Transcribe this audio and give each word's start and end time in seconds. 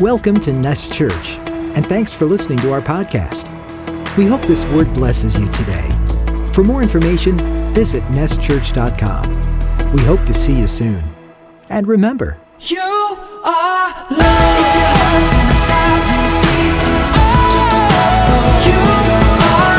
Welcome 0.00 0.38
to 0.42 0.52
Nest 0.52 0.92
Church, 0.92 1.38
and 1.74 1.84
thanks 1.84 2.12
for 2.12 2.24
listening 2.24 2.58
to 2.58 2.70
our 2.72 2.80
podcast. 2.80 3.46
We 4.16 4.26
hope 4.26 4.42
this 4.42 4.64
word 4.66 4.92
blesses 4.94 5.36
you 5.36 5.48
today. 5.50 5.88
For 6.52 6.62
more 6.62 6.82
information, 6.82 7.36
visit 7.74 8.02
nestchurch.com. 8.04 9.92
We 9.92 10.02
hope 10.04 10.24
to 10.26 10.34
see 10.34 10.56
you 10.56 10.68
soon. 10.68 11.02
And 11.68 11.86
remember, 11.88 12.38
You 12.60 12.80
are 12.80 13.88
loved. 14.10 14.60
If 14.60 14.74
your 14.76 14.92
heart's 15.00 15.32
in 15.34 15.46
a 15.50 15.60
thousand 15.66 16.24
pieces, 16.46 17.08
just 17.54 17.72
remember 17.74 18.42
you 18.68 18.78
are 19.56 19.78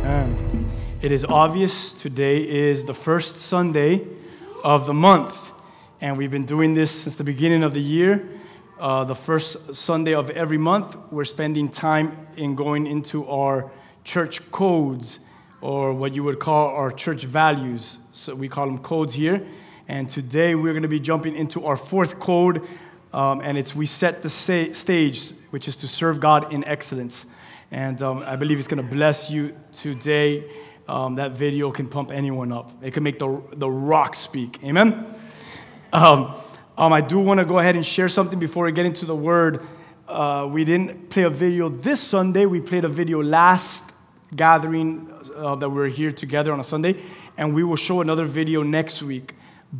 loved. 0.00 0.30
Um, 0.30 0.66
It 1.02 1.12
is 1.12 1.24
obvious 1.26 1.92
today 1.92 2.38
is 2.42 2.84
the 2.86 2.94
first 2.94 3.36
Sunday 3.36 4.06
of 4.62 4.86
the 4.86 4.94
month, 4.94 5.43
and 6.04 6.18
we've 6.18 6.30
been 6.30 6.44
doing 6.44 6.74
this 6.74 6.90
since 6.90 7.16
the 7.16 7.24
beginning 7.24 7.62
of 7.62 7.72
the 7.72 7.80
year. 7.80 8.28
Uh, 8.78 9.04
the 9.04 9.14
first 9.14 9.74
Sunday 9.74 10.12
of 10.12 10.28
every 10.28 10.58
month, 10.58 10.98
we're 11.10 11.24
spending 11.24 11.70
time 11.70 12.26
in 12.36 12.54
going 12.54 12.86
into 12.86 13.26
our 13.26 13.72
church 14.04 14.50
codes, 14.50 15.18
or 15.62 15.94
what 15.94 16.14
you 16.14 16.22
would 16.22 16.38
call 16.38 16.68
our 16.68 16.92
church 16.92 17.24
values. 17.24 17.96
So 18.12 18.34
we 18.34 18.50
call 18.50 18.66
them 18.66 18.80
codes 18.80 19.14
here. 19.14 19.46
And 19.88 20.06
today 20.06 20.54
we're 20.54 20.74
going 20.74 20.82
to 20.82 20.88
be 20.88 21.00
jumping 21.00 21.34
into 21.34 21.64
our 21.64 21.74
fourth 21.74 22.20
code, 22.20 22.60
um, 23.14 23.40
and 23.40 23.56
it's 23.56 23.74
we 23.74 23.86
set 23.86 24.20
the 24.20 24.28
sa- 24.28 24.74
stage, 24.74 25.30
which 25.52 25.68
is 25.68 25.76
to 25.76 25.88
serve 25.88 26.20
God 26.20 26.52
in 26.52 26.64
excellence. 26.64 27.24
And 27.70 28.02
um, 28.02 28.22
I 28.26 28.36
believe 28.36 28.58
it's 28.58 28.68
going 28.68 28.86
to 28.86 28.94
bless 28.94 29.30
you 29.30 29.56
today. 29.72 30.52
Um, 30.86 31.14
that 31.14 31.32
video 31.32 31.70
can 31.70 31.88
pump 31.88 32.12
anyone 32.12 32.52
up. 32.52 32.72
It 32.82 32.92
can 32.92 33.02
make 33.02 33.18
the, 33.18 33.40
the 33.54 33.70
rock 33.70 34.14
speak. 34.14 34.62
Amen? 34.62 35.06
Um, 35.94 36.34
um, 36.76 36.92
I 36.92 37.00
do 37.00 37.20
want 37.20 37.38
to 37.38 37.46
go 37.46 37.60
ahead 37.60 37.76
and 37.76 37.86
share 37.86 38.08
something 38.08 38.40
before 38.40 38.64
we 38.64 38.72
get 38.72 38.84
into 38.84 39.06
the 39.06 39.14
word. 39.14 39.64
Uh, 40.08 40.48
we 40.50 40.64
didn't 40.64 41.08
play 41.08 41.22
a 41.22 41.30
video 41.30 41.68
this 41.68 42.00
Sunday. 42.00 42.46
We 42.46 42.60
played 42.60 42.84
a 42.84 42.88
video 42.88 43.22
last 43.22 43.84
gathering 44.34 45.08
uh, 45.36 45.54
that 45.54 45.68
we 45.68 45.76
were 45.76 45.86
here 45.86 46.10
together 46.10 46.52
on 46.52 46.58
a 46.58 46.64
Sunday, 46.64 47.00
and 47.36 47.54
we 47.54 47.62
will 47.62 47.76
show 47.76 48.00
another 48.00 48.24
video 48.24 48.64
next 48.64 49.04
week. 49.04 49.36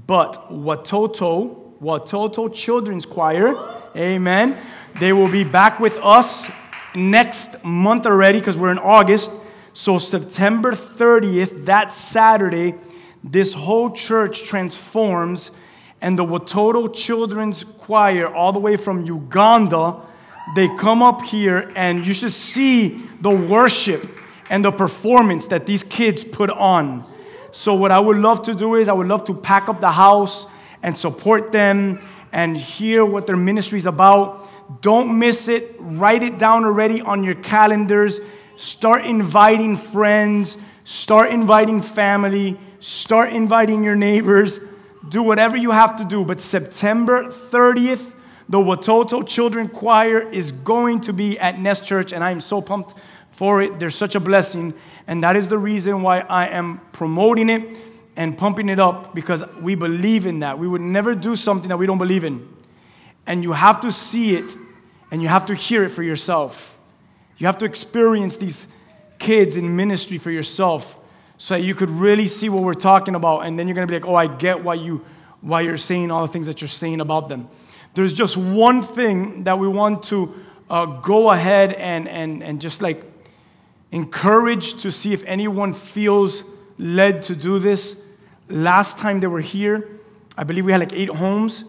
But 0.07 0.53
Watoto, 0.53 1.73
Watoto 1.83 2.55
Children's 2.55 3.07
Choir, 3.07 3.57
amen, 3.97 4.57
they 5.01 5.13
will 5.13 5.29
be 5.29 5.43
back 5.43 5.81
with 5.81 5.97
us 5.97 6.47
next 6.95 7.65
month 7.65 8.07
already 8.07 8.39
because 8.39 8.57
we're 8.57 8.71
in 8.71 8.79
August. 8.79 9.33
So, 9.73 9.99
September 9.99 10.75
30th, 10.75 11.65
that 11.67 11.93
Saturday, 11.93 12.77
this 13.25 13.53
whole 13.53 13.91
church 13.91 14.45
transforms, 14.45 15.51
and 16.05 16.19
the 16.19 16.25
Watoto 16.25 16.95
Children's 16.95 17.65
Choir, 17.79 18.29
all 18.29 18.53
the 18.53 18.59
way 18.59 18.77
from 18.77 19.07
Uganda, 19.07 20.03
they 20.55 20.69
come 20.77 21.03
up 21.03 21.23
here, 21.23 21.73
and 21.75 22.07
you 22.07 22.13
should 22.13 22.35
see 22.35 23.01
the 23.23 23.31
worship 23.31 24.07
and 24.51 24.63
the 24.63 24.71
performance 24.71 25.47
that 25.47 25.65
these 25.65 25.83
kids 25.83 26.23
put 26.23 26.51
on. 26.51 27.11
So, 27.53 27.73
what 27.73 27.91
I 27.91 27.99
would 27.99 28.19
love 28.19 28.43
to 28.43 28.55
do 28.55 28.75
is, 28.75 28.91
I 28.91 28.93
would 28.93 29.07
love 29.07 29.25
to 29.25 29.35
pack 29.35 29.71
up 29.71 29.81
the 29.81 29.91
house 29.91 30.47
and 30.83 30.95
support 30.95 31.53
them 31.53 32.07
and 32.33 32.55
hear 32.55 33.07
what 33.07 33.27
their 33.27 33.39
ministry 33.39 33.79
is 33.79 33.87
about. 33.87 34.83
Don't 34.83 35.19
miss 35.19 35.49
it. 35.49 35.75
Write 35.79 36.23
it 36.23 36.37
down 36.37 36.67
already 36.67 37.01
on 37.01 37.25
your 37.25 37.37
calendars. 37.37 38.21
Start 38.59 39.07
inviting 39.07 39.79
friends. 39.79 40.59
Start 40.85 41.31
inviting 41.31 41.81
family. 41.81 42.61
Start 42.81 43.33
inviting 43.33 43.83
your 43.83 43.97
neighbors. 43.97 44.61
Do 45.09 45.23
whatever 45.23 45.57
you 45.57 45.71
have 45.71 45.97
to 45.97 46.05
do. 46.05 46.25
But 46.25 46.41
September 46.41 47.25
30th, 47.31 48.13
the 48.49 48.59
Watoto 48.59 49.27
Children 49.27 49.69
Choir 49.69 50.21
is 50.31 50.51
going 50.51 51.01
to 51.03 51.13
be 51.13 51.39
at 51.39 51.59
Nest 51.59 51.85
Church, 51.85 52.13
and 52.13 52.23
I 52.23 52.31
am 52.31 52.41
so 52.41 52.61
pumped 52.61 52.95
for 53.33 53.63
it. 53.63 53.79
They're 53.79 53.91
such 53.91 54.15
a 54.15 54.21
blessing, 54.21 54.75
and 55.07 55.23
that 55.25 55.37
is 55.37 55.49
the 55.49 55.59
reason 55.59 56.03
why 56.03 56.21
I 56.21 56.49
am 56.49 56.81
promoting 56.93 57.49
it 57.51 57.77
and 58.17 58.37
pumping 58.39 58.69
it 58.69 58.79
up 58.79 59.15
because 59.15 59.43
we 59.61 59.75
believe 59.75 60.27
in 60.27 60.41
that. 60.41 60.59
We 60.59 60.69
would 60.69 60.81
never 60.81 61.15
do 61.15 61.35
something 61.35 61.69
that 61.69 61.77
we 61.77 61.87
don't 61.87 61.99
believe 61.99 62.25
in. 62.25 62.49
And 63.27 63.43
you 63.43 63.53
have 63.53 63.81
to 63.81 63.91
see 63.91 64.37
it 64.37 64.55
and 65.11 65.23
you 65.23 65.29
have 65.29 65.47
to 65.47 65.55
hear 65.55 65.85
it 65.85 65.91
for 65.91 66.03
yourself. 66.03 66.79
You 67.39 67.47
have 67.47 67.59
to 67.59 67.65
experience 67.65 68.37
these 68.37 68.67
kids 69.19 69.57
in 69.57 69.75
ministry 69.75 70.19
for 70.19 70.31
yourself 70.31 70.99
so 71.45 71.53
that 71.53 71.61
you 71.61 71.75
could 71.75 71.91
really 71.91 72.27
see 72.27 72.49
what 72.49 72.63
we're 72.63 72.73
talking 72.73 73.15
about. 73.15 73.41
And 73.41 73.59
then 73.59 73.69
you're 73.69 73.75
going 73.75 73.87
to 73.87 73.93
be 73.93 73.99
like, 73.99 74.09
oh, 74.09 74.15
I 74.15 74.29
get 74.35 74.65
why, 74.65 74.77
you, 74.77 75.05
why 75.43 75.61
you're 75.61 75.77
saying 75.77 76.11
all 76.11 76.27
the 76.27 76.33
things 76.33 76.47
that 76.47 76.63
you're 76.63 76.69
saying 76.69 77.03
about 77.03 77.29
them. 77.29 77.51
There's 77.93 78.15
just 78.15 78.39
one 78.39 78.83
thing 78.83 79.45
that 79.45 79.59
we 79.59 79.69
want 79.69 80.05
to 80.05 80.35
uh, 80.71 80.87
go 80.87 81.31
ahead 81.31 81.75
and, 81.75 82.09
and, 82.09 82.43
and 82.43 82.63
just 82.63 82.81
like 82.81 83.05
encourage 83.93 84.81
to 84.81 84.91
see 84.91 85.13
if 85.13 85.23
anyone 85.25 85.75
feels 85.75 86.45
led 86.79 87.21
to 87.25 87.37
do 87.37 87.59
this. 87.59 87.95
Last 88.49 88.97
time 88.97 89.21
they 89.21 89.27
were 89.27 89.43
here, 89.43 90.01
I 90.39 90.45
believe 90.45 90.65
we 90.65 90.73
had 90.73 90.81
like 90.81 90.95
eight 90.95 91.11
homes. 91.11 91.65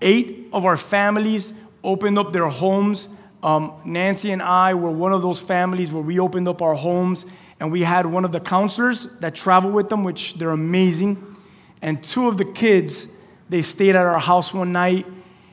Eight 0.00 0.48
of 0.52 0.64
our 0.64 0.76
families 0.76 1.52
opened 1.82 2.20
up 2.20 2.32
their 2.32 2.48
homes. 2.48 3.08
Um, 3.42 3.72
Nancy 3.84 4.30
and 4.30 4.40
I 4.40 4.74
were 4.74 4.92
one 4.92 5.12
of 5.12 5.22
those 5.22 5.40
families 5.40 5.90
where 5.90 6.04
we 6.04 6.20
opened 6.20 6.46
up 6.46 6.62
our 6.62 6.76
homes 6.76 7.26
and 7.62 7.70
we 7.70 7.82
had 7.82 8.06
one 8.06 8.24
of 8.24 8.32
the 8.32 8.40
counselors 8.40 9.06
that 9.20 9.36
traveled 9.36 9.72
with 9.72 9.88
them, 9.88 10.02
which 10.02 10.34
they're 10.34 10.50
amazing. 10.50 11.36
And 11.80 12.02
two 12.02 12.26
of 12.26 12.36
the 12.36 12.44
kids, 12.44 13.06
they 13.48 13.62
stayed 13.62 13.90
at 13.90 14.04
our 14.04 14.18
house 14.18 14.52
one 14.52 14.72
night 14.72 15.06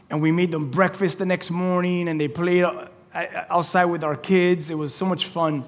and 0.09 0.19
we 0.19 0.31
made 0.31 0.49
them 0.49 0.71
breakfast 0.71 1.19
the 1.19 1.27
next 1.27 1.51
morning 1.51 2.07
and 2.07 2.19
they 2.19 2.27
played 2.27 2.65
outside 3.13 3.85
with 3.85 4.03
our 4.03 4.15
kids. 4.15 4.71
It 4.71 4.73
was 4.73 4.91
so 4.91 5.05
much 5.05 5.27
fun. 5.27 5.63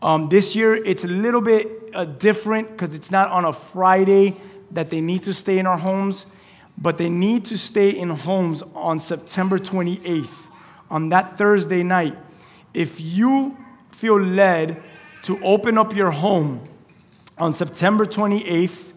Um, 0.00 0.28
this 0.28 0.54
year, 0.54 0.76
it's 0.76 1.02
a 1.02 1.08
little 1.08 1.40
bit 1.40 1.90
uh, 1.92 2.04
different 2.04 2.70
because 2.70 2.94
it's 2.94 3.10
not 3.10 3.30
on 3.30 3.44
a 3.44 3.52
Friday 3.52 4.36
that 4.70 4.90
they 4.90 5.00
need 5.00 5.24
to 5.24 5.34
stay 5.34 5.58
in 5.58 5.66
our 5.66 5.78
homes, 5.78 6.26
but 6.78 6.98
they 6.98 7.08
need 7.08 7.46
to 7.46 7.58
stay 7.58 7.90
in 7.90 8.10
homes 8.10 8.62
on 8.76 9.00
September 9.00 9.58
28th, 9.58 10.28
on 10.88 11.08
that 11.08 11.36
Thursday 11.36 11.82
night. 11.82 12.16
If 12.72 13.00
you 13.00 13.56
feel 13.90 14.20
led 14.20 14.80
to 15.24 15.42
open 15.42 15.78
up 15.78 15.96
your 15.96 16.10
home 16.10 16.62
on 17.38 17.54
September 17.54 18.04
28th 18.04 18.92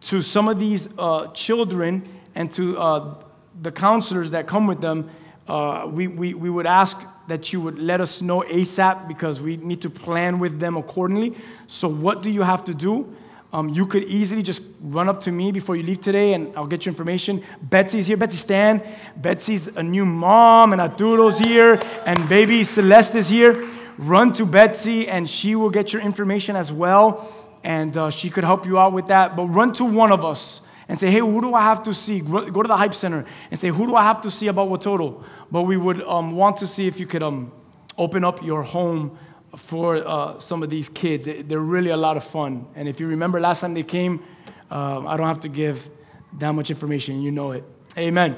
to 0.00 0.20
some 0.20 0.48
of 0.48 0.58
these 0.58 0.88
uh, 0.98 1.28
children 1.28 2.08
and 2.34 2.50
to 2.52 2.76
uh, 2.76 3.14
the 3.62 3.70
counselors 3.70 4.32
that 4.32 4.48
come 4.48 4.66
with 4.66 4.80
them, 4.80 5.08
uh, 5.46 5.86
we, 5.88 6.08
we, 6.08 6.34
we 6.34 6.50
would 6.50 6.66
ask 6.66 6.96
that 7.28 7.52
you 7.52 7.60
would 7.60 7.78
let 7.78 8.00
us 8.00 8.20
know 8.20 8.40
ASAP 8.40 9.06
because 9.06 9.40
we 9.40 9.56
need 9.58 9.80
to 9.82 9.90
plan 9.90 10.40
with 10.40 10.58
them 10.58 10.76
accordingly. 10.76 11.36
So, 11.68 11.86
what 11.86 12.22
do 12.22 12.30
you 12.30 12.42
have 12.42 12.64
to 12.64 12.74
do? 12.74 13.14
Um, 13.52 13.68
you 13.68 13.86
could 13.86 14.04
easily 14.04 14.42
just 14.42 14.62
run 14.80 15.08
up 15.08 15.20
to 15.22 15.32
me 15.32 15.52
before 15.52 15.76
you 15.76 15.82
leave 15.84 16.00
today 16.00 16.34
and 16.34 16.56
I'll 16.56 16.66
get 16.66 16.86
you 16.86 16.90
information. 16.90 17.44
Betsy's 17.62 18.06
here. 18.06 18.16
Betsy 18.16 18.36
Stan. 18.36 18.82
Betsy's 19.16 19.68
a 19.68 19.82
new 19.82 20.06
mom, 20.06 20.72
and 20.72 20.80
Arturo's 20.80 21.38
here, 21.38 21.78
and 22.06 22.28
baby 22.28 22.64
Celeste 22.64 23.16
is 23.16 23.28
here. 23.28 23.68
Run 24.00 24.32
to 24.32 24.46
Betsy 24.46 25.08
and 25.08 25.28
she 25.28 25.54
will 25.54 25.68
get 25.68 25.92
your 25.92 26.00
information 26.00 26.56
as 26.56 26.72
well, 26.72 27.30
and 27.62 27.94
uh, 27.98 28.08
she 28.08 28.30
could 28.30 28.44
help 28.44 28.64
you 28.64 28.78
out 28.78 28.94
with 28.94 29.08
that. 29.08 29.36
But 29.36 29.44
run 29.48 29.74
to 29.74 29.84
one 29.84 30.10
of 30.10 30.24
us 30.24 30.62
and 30.88 30.98
say, 30.98 31.10
hey, 31.10 31.18
who 31.18 31.42
do 31.42 31.52
I 31.52 31.60
have 31.60 31.82
to 31.82 31.92
see? 31.92 32.20
Go 32.20 32.62
to 32.62 32.66
the 32.66 32.78
Hype 32.78 32.94
Center 32.94 33.26
and 33.50 33.60
say, 33.60 33.68
who 33.68 33.86
do 33.86 33.94
I 33.96 34.02
have 34.02 34.22
to 34.22 34.30
see 34.30 34.46
about 34.46 34.70
Watoto? 34.70 35.22
But 35.50 35.64
we 35.64 35.76
would 35.76 36.00
um, 36.04 36.34
want 36.34 36.56
to 36.58 36.66
see 36.66 36.86
if 36.86 36.98
you 36.98 37.06
could 37.06 37.22
um, 37.22 37.52
open 37.98 38.24
up 38.24 38.42
your 38.42 38.62
home 38.62 39.18
for 39.54 39.96
uh, 39.96 40.38
some 40.38 40.62
of 40.62 40.70
these 40.70 40.88
kids. 40.88 41.28
They're 41.44 41.60
really 41.60 41.90
a 41.90 41.96
lot 41.98 42.16
of 42.16 42.24
fun. 42.24 42.68
And 42.74 42.88
if 42.88 43.00
you 43.00 43.06
remember 43.06 43.38
last 43.38 43.60
time 43.60 43.74
they 43.74 43.82
came, 43.82 44.24
uh, 44.70 45.06
I 45.06 45.18
don't 45.18 45.26
have 45.26 45.40
to 45.40 45.48
give 45.50 45.90
that 46.38 46.52
much 46.52 46.70
information. 46.70 47.20
You 47.20 47.32
know 47.32 47.52
it. 47.52 47.64
Amen. 47.98 48.36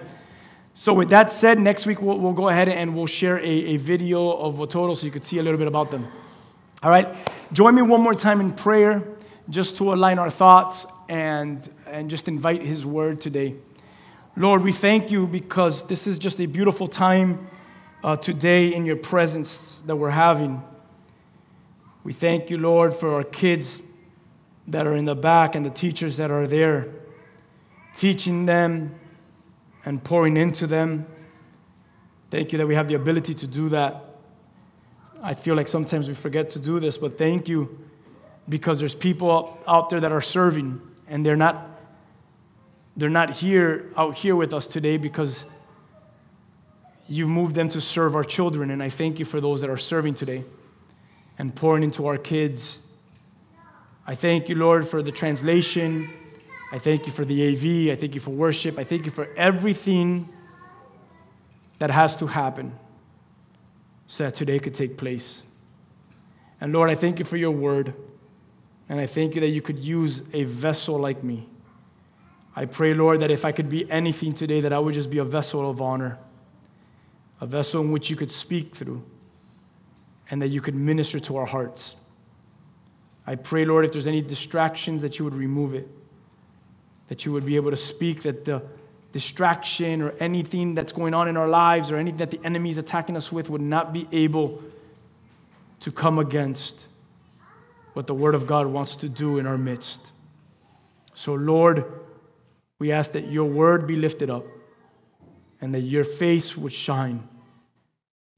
So, 0.74 0.94
with 0.94 1.10
that 1.10 1.30
said, 1.30 1.58
next 1.58 1.84
week 1.84 2.00
we'll, 2.00 2.18
we'll 2.18 2.32
go 2.32 2.48
ahead 2.48 2.68
and 2.68 2.96
we'll 2.96 3.06
share 3.06 3.38
a, 3.38 3.44
a 3.44 3.76
video 3.76 4.30
of 4.32 4.54
Watoto 4.54 4.96
so 4.96 5.04
you 5.04 5.12
could 5.12 5.24
see 5.24 5.38
a 5.38 5.42
little 5.42 5.58
bit 5.58 5.68
about 5.68 5.90
them. 5.90 6.08
All 6.82 6.90
right? 6.90 7.08
Join 7.52 7.74
me 7.74 7.82
one 7.82 8.00
more 8.00 8.14
time 8.14 8.40
in 8.40 8.52
prayer 8.52 9.02
just 9.50 9.76
to 9.76 9.92
align 9.92 10.18
our 10.18 10.30
thoughts 10.30 10.86
and, 11.10 11.68
and 11.86 12.08
just 12.08 12.26
invite 12.26 12.62
His 12.62 12.86
word 12.86 13.20
today. 13.20 13.54
Lord, 14.34 14.62
we 14.62 14.72
thank 14.72 15.10
you 15.10 15.26
because 15.26 15.82
this 15.88 16.06
is 16.06 16.16
just 16.16 16.40
a 16.40 16.46
beautiful 16.46 16.88
time 16.88 17.48
uh, 18.02 18.16
today 18.16 18.72
in 18.74 18.86
your 18.86 18.96
presence 18.96 19.80
that 19.84 19.96
we're 19.96 20.08
having. 20.08 20.62
We 22.02 22.14
thank 22.14 22.48
you, 22.48 22.56
Lord, 22.56 22.94
for 22.94 23.14
our 23.14 23.24
kids 23.24 23.82
that 24.68 24.86
are 24.86 24.96
in 24.96 25.04
the 25.04 25.14
back 25.14 25.54
and 25.54 25.66
the 25.66 25.70
teachers 25.70 26.16
that 26.16 26.30
are 26.30 26.46
there, 26.46 26.88
teaching 27.94 28.46
them 28.46 28.94
and 29.84 30.02
pouring 30.02 30.36
into 30.36 30.66
them. 30.66 31.06
Thank 32.30 32.52
you 32.52 32.58
that 32.58 32.66
we 32.66 32.74
have 32.74 32.88
the 32.88 32.94
ability 32.94 33.34
to 33.34 33.46
do 33.46 33.68
that. 33.70 34.04
I 35.22 35.34
feel 35.34 35.54
like 35.54 35.68
sometimes 35.68 36.08
we 36.08 36.14
forget 36.14 36.50
to 36.50 36.58
do 36.58 36.80
this, 36.80 36.98
but 36.98 37.18
thank 37.18 37.48
you 37.48 37.78
because 38.48 38.78
there's 38.78 38.94
people 38.94 39.58
out 39.68 39.90
there 39.90 40.00
that 40.00 40.10
are 40.10 40.20
serving 40.20 40.80
and 41.06 41.24
they're 41.24 41.36
not 41.36 41.68
they're 42.96 43.08
not 43.08 43.30
here 43.30 43.90
out 43.96 44.14
here 44.14 44.36
with 44.36 44.52
us 44.52 44.66
today 44.66 44.96
because 44.96 45.44
you've 47.08 47.28
moved 47.28 47.54
them 47.54 47.68
to 47.70 47.80
serve 47.80 48.16
our 48.16 48.24
children. 48.24 48.70
And 48.70 48.82
I 48.82 48.88
thank 48.88 49.18
you 49.18 49.24
for 49.24 49.40
those 49.40 49.60
that 49.60 49.70
are 49.70 49.78
serving 49.78 50.14
today 50.14 50.44
and 51.38 51.54
pouring 51.54 51.82
into 51.82 52.06
our 52.06 52.18
kids. 52.18 52.78
I 54.06 54.14
thank 54.14 54.48
you, 54.48 54.56
Lord, 54.56 54.88
for 54.88 55.02
the 55.02 55.12
translation. 55.12 56.12
I 56.72 56.78
thank 56.78 57.06
you 57.06 57.12
for 57.12 57.26
the 57.26 57.52
AV. 57.52 57.92
I 57.92 58.00
thank 58.00 58.14
you 58.14 58.20
for 58.20 58.30
worship. 58.30 58.78
I 58.78 58.84
thank 58.84 59.04
you 59.04 59.10
for 59.10 59.28
everything 59.36 60.26
that 61.78 61.90
has 61.90 62.16
to 62.16 62.26
happen 62.26 62.72
so 64.06 64.24
that 64.24 64.34
today 64.34 64.58
could 64.58 64.72
take 64.72 64.96
place. 64.96 65.42
And 66.62 66.72
Lord, 66.72 66.88
I 66.88 66.94
thank 66.94 67.18
you 67.18 67.26
for 67.26 67.36
your 67.36 67.50
word. 67.50 67.92
And 68.88 68.98
I 68.98 69.06
thank 69.06 69.34
you 69.34 69.42
that 69.42 69.48
you 69.48 69.60
could 69.60 69.78
use 69.78 70.22
a 70.32 70.44
vessel 70.44 70.98
like 70.98 71.22
me. 71.22 71.46
I 72.56 72.64
pray, 72.64 72.94
Lord, 72.94 73.20
that 73.20 73.30
if 73.30 73.44
I 73.44 73.52
could 73.52 73.68
be 73.68 73.90
anything 73.90 74.32
today, 74.32 74.60
that 74.60 74.72
I 74.72 74.78
would 74.78 74.94
just 74.94 75.10
be 75.10 75.18
a 75.18 75.24
vessel 75.24 75.68
of 75.68 75.80
honor, 75.80 76.18
a 77.40 77.46
vessel 77.46 77.82
in 77.82 77.92
which 77.92 78.10
you 78.10 78.16
could 78.16 78.32
speak 78.32 78.74
through, 78.74 79.02
and 80.30 80.40
that 80.40 80.48
you 80.48 80.60
could 80.60 80.74
minister 80.74 81.20
to 81.20 81.36
our 81.36 81.46
hearts. 81.46 81.96
I 83.26 83.34
pray, 83.34 83.64
Lord, 83.64 83.84
if 83.84 83.92
there's 83.92 84.06
any 84.06 84.20
distractions, 84.20 85.02
that 85.02 85.18
you 85.18 85.24
would 85.24 85.34
remove 85.34 85.74
it, 85.74 85.88
that 87.08 87.24
you 87.24 87.32
would 87.32 87.44
be 87.44 87.56
able 87.56 87.70
to 87.70 87.76
speak, 87.76 88.22
that 88.22 88.44
the 88.44 88.62
distraction 89.12 90.00
or 90.02 90.10
anything 90.20 90.74
that's 90.74 90.92
going 90.92 91.14
on 91.14 91.28
in 91.28 91.36
our 91.36 91.48
lives 91.48 91.90
or 91.90 91.96
anything 91.96 92.18
that 92.18 92.30
the 92.30 92.40
enemy 92.44 92.70
is 92.70 92.78
attacking 92.78 93.16
us 93.16 93.30
with 93.30 93.50
would 93.50 93.60
not 93.60 93.92
be 93.92 94.08
able 94.10 94.62
to 95.80 95.92
come 95.92 96.18
against 96.18 96.86
what 97.92 98.06
the 98.06 98.14
Word 98.14 98.34
of 98.34 98.46
God 98.46 98.66
wants 98.66 98.96
to 98.96 99.08
do 99.08 99.38
in 99.38 99.46
our 99.46 99.58
midst. 99.58 100.12
So, 101.14 101.34
Lord, 101.34 101.84
we 102.78 102.90
ask 102.90 103.12
that 103.12 103.30
your 103.30 103.44
word 103.44 103.86
be 103.86 103.96
lifted 103.96 104.30
up 104.30 104.44
and 105.60 105.74
that 105.74 105.80
your 105.80 106.04
face 106.04 106.56
would 106.56 106.72
shine, 106.72 107.28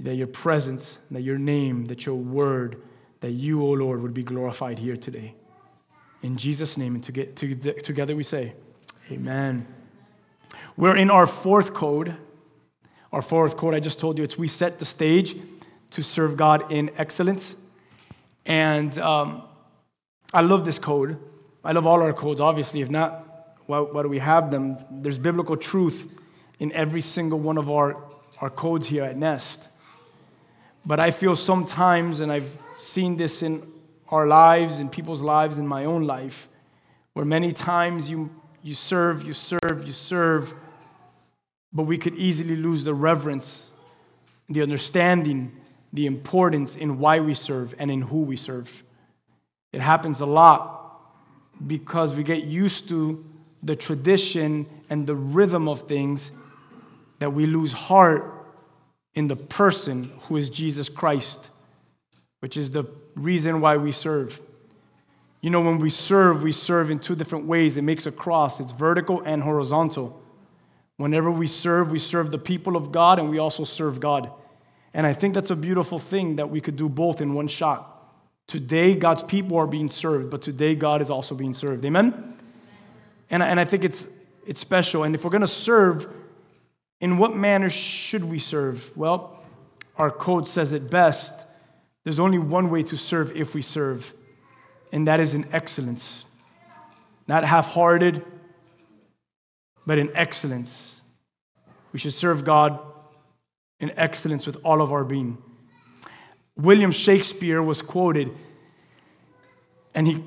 that 0.00 0.16
your 0.16 0.26
presence, 0.26 0.98
that 1.10 1.22
your 1.22 1.38
name, 1.38 1.86
that 1.86 2.04
your 2.04 2.16
word, 2.16 2.82
that 3.20 3.30
you, 3.30 3.62
O 3.62 3.70
Lord, 3.70 4.02
would 4.02 4.12
be 4.12 4.22
glorified 4.22 4.78
here 4.78 4.96
today. 4.96 5.34
In 6.24 6.38
Jesus' 6.38 6.78
name, 6.78 6.94
and 6.94 7.04
to 7.04 7.12
get, 7.12 7.36
to, 7.36 7.54
together 7.54 8.16
we 8.16 8.22
say, 8.22 8.54
Amen. 9.10 9.66
We're 10.74 10.96
in 10.96 11.10
our 11.10 11.26
fourth 11.26 11.74
code. 11.74 12.16
Our 13.12 13.20
fourth 13.20 13.58
code, 13.58 13.74
I 13.74 13.80
just 13.80 13.98
told 13.98 14.16
you, 14.16 14.24
it's 14.24 14.38
we 14.38 14.48
set 14.48 14.78
the 14.78 14.86
stage 14.86 15.36
to 15.90 16.02
serve 16.02 16.38
God 16.38 16.72
in 16.72 16.90
excellence. 16.96 17.56
And 18.46 18.98
um, 19.00 19.42
I 20.32 20.40
love 20.40 20.64
this 20.64 20.78
code. 20.78 21.18
I 21.62 21.72
love 21.72 21.86
all 21.86 22.00
our 22.00 22.14
codes, 22.14 22.40
obviously. 22.40 22.80
If 22.80 22.88
not, 22.88 23.58
why, 23.66 23.80
why 23.80 24.02
do 24.02 24.08
we 24.08 24.20
have 24.20 24.50
them? 24.50 24.78
There's 24.90 25.18
biblical 25.18 25.58
truth 25.58 26.10
in 26.58 26.72
every 26.72 27.02
single 27.02 27.38
one 27.38 27.58
of 27.58 27.68
our, 27.68 28.02
our 28.40 28.48
codes 28.48 28.88
here 28.88 29.04
at 29.04 29.18
Nest. 29.18 29.68
But 30.86 31.00
I 31.00 31.10
feel 31.10 31.36
sometimes, 31.36 32.20
and 32.20 32.32
I've 32.32 32.56
seen 32.78 33.18
this 33.18 33.42
in 33.42 33.73
our 34.08 34.26
lives, 34.26 34.78
and 34.78 34.90
people's 34.90 35.22
lives, 35.22 35.58
in 35.58 35.66
my 35.66 35.84
own 35.84 36.04
life, 36.04 36.48
where 37.14 37.24
many 37.24 37.52
times 37.52 38.10
you, 38.10 38.30
you 38.62 38.74
serve, 38.74 39.24
you 39.24 39.32
serve, 39.32 39.84
you 39.86 39.92
serve, 39.92 40.54
but 41.72 41.84
we 41.84 41.98
could 41.98 42.14
easily 42.16 42.56
lose 42.56 42.84
the 42.84 42.94
reverence, 42.94 43.72
the 44.48 44.62
understanding, 44.62 45.52
the 45.92 46.06
importance 46.06 46.76
in 46.76 46.98
why 46.98 47.20
we 47.20 47.34
serve 47.34 47.74
and 47.78 47.90
in 47.90 48.02
who 48.02 48.22
we 48.22 48.36
serve. 48.36 48.82
It 49.72 49.80
happens 49.80 50.20
a 50.20 50.26
lot 50.26 51.00
because 51.66 52.14
we 52.14 52.22
get 52.22 52.44
used 52.44 52.88
to 52.88 53.24
the 53.62 53.74
tradition 53.74 54.66
and 54.90 55.06
the 55.06 55.14
rhythm 55.14 55.68
of 55.68 55.88
things 55.88 56.30
that 57.18 57.32
we 57.32 57.46
lose 57.46 57.72
heart 57.72 58.30
in 59.14 59.28
the 59.28 59.36
person 59.36 60.12
who 60.22 60.36
is 60.36 60.50
Jesus 60.50 60.88
Christ, 60.88 61.50
which 62.40 62.56
is 62.56 62.70
the 62.70 62.84
reason 63.14 63.60
why 63.60 63.76
we 63.76 63.92
serve. 63.92 64.40
You 65.40 65.50
know, 65.50 65.60
when 65.60 65.78
we 65.78 65.90
serve, 65.90 66.42
we 66.42 66.52
serve 66.52 66.90
in 66.90 66.98
two 66.98 67.14
different 67.14 67.46
ways. 67.46 67.76
It 67.76 67.82
makes 67.82 68.06
a 68.06 68.12
cross, 68.12 68.60
it's 68.60 68.72
vertical 68.72 69.22
and 69.22 69.42
horizontal. 69.42 70.20
Whenever 70.96 71.30
we 71.30 71.46
serve, 71.46 71.90
we 71.90 71.98
serve 71.98 72.30
the 72.30 72.38
people 72.38 72.76
of 72.76 72.92
God 72.92 73.18
and 73.18 73.28
we 73.28 73.38
also 73.38 73.64
serve 73.64 74.00
God. 74.00 74.30
And 74.94 75.06
I 75.06 75.12
think 75.12 75.34
that's 75.34 75.50
a 75.50 75.56
beautiful 75.56 75.98
thing 75.98 76.36
that 76.36 76.48
we 76.48 76.60
could 76.60 76.76
do 76.76 76.88
both 76.88 77.20
in 77.20 77.34
one 77.34 77.48
shot. 77.48 77.90
Today, 78.46 78.94
God's 78.94 79.22
people 79.22 79.56
are 79.58 79.66
being 79.66 79.90
served, 79.90 80.30
but 80.30 80.40
today, 80.40 80.74
God 80.74 81.02
is 81.02 81.10
also 81.10 81.34
being 81.34 81.54
served. 81.54 81.84
Amen? 81.84 82.34
And, 83.30 83.42
and 83.42 83.58
I 83.58 83.64
think 83.64 83.84
it's, 83.84 84.06
it's 84.46 84.60
special. 84.60 85.02
And 85.02 85.14
if 85.14 85.24
we're 85.24 85.30
going 85.30 85.40
to 85.40 85.46
serve, 85.46 86.06
in 87.00 87.18
what 87.18 87.34
manner 87.34 87.70
should 87.70 88.24
we 88.24 88.38
serve? 88.38 88.96
Well, 88.96 89.42
our 89.96 90.10
code 90.10 90.46
says 90.46 90.72
it 90.72 90.90
best. 90.90 91.32
There's 92.04 92.20
only 92.20 92.38
one 92.38 92.70
way 92.70 92.82
to 92.84 92.96
serve 92.96 93.34
if 93.34 93.54
we 93.54 93.62
serve, 93.62 94.12
and 94.92 95.08
that 95.08 95.20
is 95.20 95.34
in 95.34 95.46
excellence. 95.52 96.24
Not 97.26 97.44
half 97.44 97.68
hearted, 97.68 98.22
but 99.86 99.98
in 99.98 100.14
excellence. 100.14 101.00
We 101.92 101.98
should 101.98 102.12
serve 102.12 102.44
God 102.44 102.78
in 103.80 103.92
excellence 103.96 104.46
with 104.46 104.56
all 104.64 104.82
of 104.82 104.92
our 104.92 105.04
being. 105.04 105.38
William 106.56 106.90
Shakespeare 106.90 107.62
was 107.62 107.82
quoted, 107.82 108.30
and 109.94 110.06
he, 110.06 110.22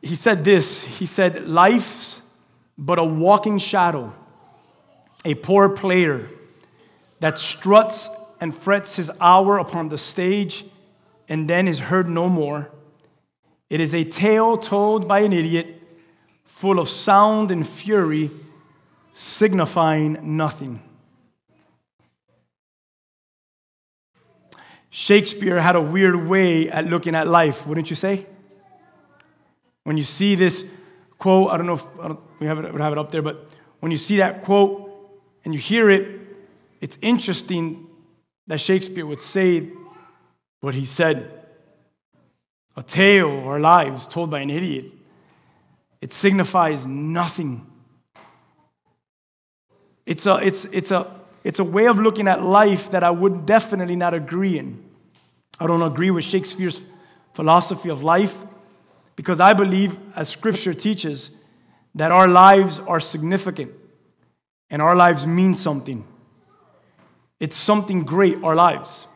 he 0.00 0.14
said 0.14 0.44
this 0.44 0.82
He 0.82 1.06
said, 1.06 1.48
Life's 1.48 2.22
but 2.78 2.98
a 2.98 3.04
walking 3.04 3.58
shadow, 3.58 4.14
a 5.24 5.34
poor 5.34 5.68
player 5.68 6.28
that 7.18 7.38
struts 7.38 8.08
and 8.40 8.54
frets 8.54 8.96
his 8.96 9.10
hour 9.20 9.58
upon 9.58 9.90
the 9.90 9.98
stage 9.98 10.64
and 11.28 11.48
then 11.48 11.68
is 11.68 11.78
heard 11.78 12.08
no 12.08 12.28
more. 12.28 12.70
It 13.68 13.80
is 13.80 13.94
a 13.94 14.02
tale 14.02 14.58
told 14.58 15.06
by 15.06 15.20
an 15.20 15.32
idiot, 15.32 15.80
full 16.44 16.80
of 16.80 16.88
sound 16.88 17.50
and 17.50 17.66
fury, 17.66 18.30
signifying 19.12 20.36
nothing. 20.36 20.82
Shakespeare 24.90 25.60
had 25.60 25.76
a 25.76 25.80
weird 25.80 26.26
way 26.26 26.68
at 26.68 26.86
looking 26.86 27.14
at 27.14 27.28
life, 27.28 27.64
wouldn't 27.66 27.90
you 27.90 27.96
say? 27.96 28.26
When 29.84 29.96
you 29.96 30.02
see 30.02 30.34
this 30.34 30.64
quote, 31.16 31.50
I 31.50 31.56
don't 31.56 31.66
know 31.66 31.74
if 31.74 31.86
don't, 31.96 32.20
we 32.40 32.48
have 32.48 32.58
it, 32.58 32.74
we 32.74 32.80
have 32.80 32.92
it 32.92 32.98
up 32.98 33.12
there, 33.12 33.22
but 33.22 33.48
when 33.78 33.92
you 33.92 33.98
see 33.98 34.16
that 34.16 34.42
quote 34.42 34.90
and 35.44 35.54
you 35.54 35.60
hear 35.60 35.88
it, 35.88 36.20
it's 36.80 36.98
interesting 37.00 37.86
that 38.50 38.60
Shakespeare 38.60 39.06
would 39.06 39.20
say 39.20 39.68
what 40.60 40.74
he 40.74 40.84
said 40.84 41.30
a 42.76 42.82
tale 42.82 43.38
of 43.38 43.46
our 43.46 43.60
lives 43.60 44.08
told 44.08 44.28
by 44.28 44.40
an 44.40 44.50
idiot. 44.50 44.92
It 46.00 46.12
signifies 46.12 46.84
nothing. 46.84 47.64
It's 50.04 50.26
a, 50.26 50.38
it's, 50.38 50.64
it's, 50.72 50.90
a, 50.90 51.14
it's 51.44 51.60
a 51.60 51.64
way 51.64 51.86
of 51.86 51.98
looking 51.98 52.26
at 52.26 52.42
life 52.42 52.90
that 52.90 53.04
I 53.04 53.10
would 53.10 53.46
definitely 53.46 53.94
not 53.94 54.14
agree 54.14 54.58
in. 54.58 54.82
I 55.60 55.68
don't 55.68 55.82
agree 55.82 56.10
with 56.10 56.24
Shakespeare's 56.24 56.82
philosophy 57.34 57.88
of 57.88 58.02
life 58.02 58.36
because 59.14 59.38
I 59.38 59.52
believe, 59.52 59.96
as 60.16 60.28
scripture 60.28 60.74
teaches, 60.74 61.30
that 61.94 62.10
our 62.10 62.26
lives 62.26 62.80
are 62.80 62.98
significant 62.98 63.70
and 64.70 64.82
our 64.82 64.96
lives 64.96 65.24
mean 65.24 65.54
something. 65.54 66.04
It's 67.40 67.56
something 67.56 68.04
great, 68.04 68.42
our 68.44 68.54
lives. 68.54 69.06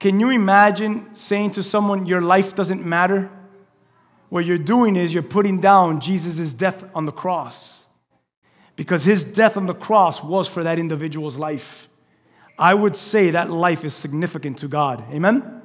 Can 0.00 0.20
you 0.20 0.30
imagine 0.30 1.14
saying 1.14 1.52
to 1.52 1.62
someone, 1.62 2.06
Your 2.06 2.20
life 2.20 2.54
doesn't 2.54 2.84
matter? 2.84 3.30
What 4.28 4.44
you're 4.44 4.58
doing 4.58 4.96
is 4.96 5.14
you're 5.14 5.22
putting 5.22 5.60
down 5.60 6.00
Jesus' 6.00 6.52
death 6.52 6.84
on 6.94 7.06
the 7.06 7.12
cross. 7.12 7.86
Because 8.76 9.04
his 9.04 9.24
death 9.24 9.56
on 9.56 9.66
the 9.66 9.74
cross 9.74 10.22
was 10.22 10.46
for 10.46 10.62
that 10.64 10.78
individual's 10.78 11.36
life. 11.36 11.88
I 12.58 12.74
would 12.74 12.96
say 12.96 13.30
that 13.30 13.50
life 13.50 13.84
is 13.84 13.94
significant 13.94 14.58
to 14.58 14.68
God. 14.68 15.04
Amen? 15.12 15.62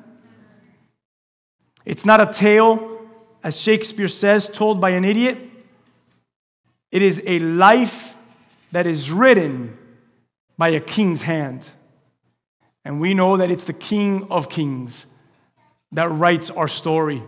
It's 1.86 2.06
not 2.06 2.22
a 2.22 2.32
tale, 2.32 3.02
as 3.44 3.60
Shakespeare 3.60 4.08
says, 4.08 4.48
told 4.48 4.80
by 4.80 4.92
an 4.92 5.04
idiot. 5.04 5.38
It 6.92 7.02
is 7.02 7.22
a 7.26 7.40
life 7.40 8.16
that 8.72 8.88
is 8.88 9.12
written 9.12 9.78
by 10.58 10.70
a 10.70 10.80
king's 10.80 11.22
hand. 11.22 11.68
And 12.86 13.00
we 13.00 13.14
know 13.14 13.38
that 13.38 13.50
it's 13.50 13.64
the 13.64 13.74
King 13.74 14.28
of 14.30 14.50
Kings 14.50 15.06
that 15.94 16.10
writes 16.12 16.50
our 16.50 16.68
story. 16.68 17.24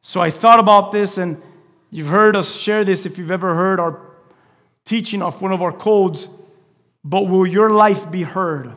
So 0.00 0.20
I 0.20 0.30
thought 0.30 0.60
about 0.60 0.92
this, 0.92 1.18
and 1.18 1.42
you've 1.90 2.08
heard 2.08 2.36
us 2.36 2.54
share 2.54 2.84
this 2.84 3.04
if 3.04 3.18
you've 3.18 3.30
ever 3.30 3.54
heard 3.54 3.80
our 3.80 4.00
teaching 4.84 5.22
of 5.22 5.40
one 5.42 5.52
of 5.52 5.60
our 5.60 5.72
codes. 5.72 6.28
But 7.04 7.22
will 7.22 7.46
your 7.46 7.70
life 7.70 8.10
be 8.10 8.22
heard? 8.22 8.74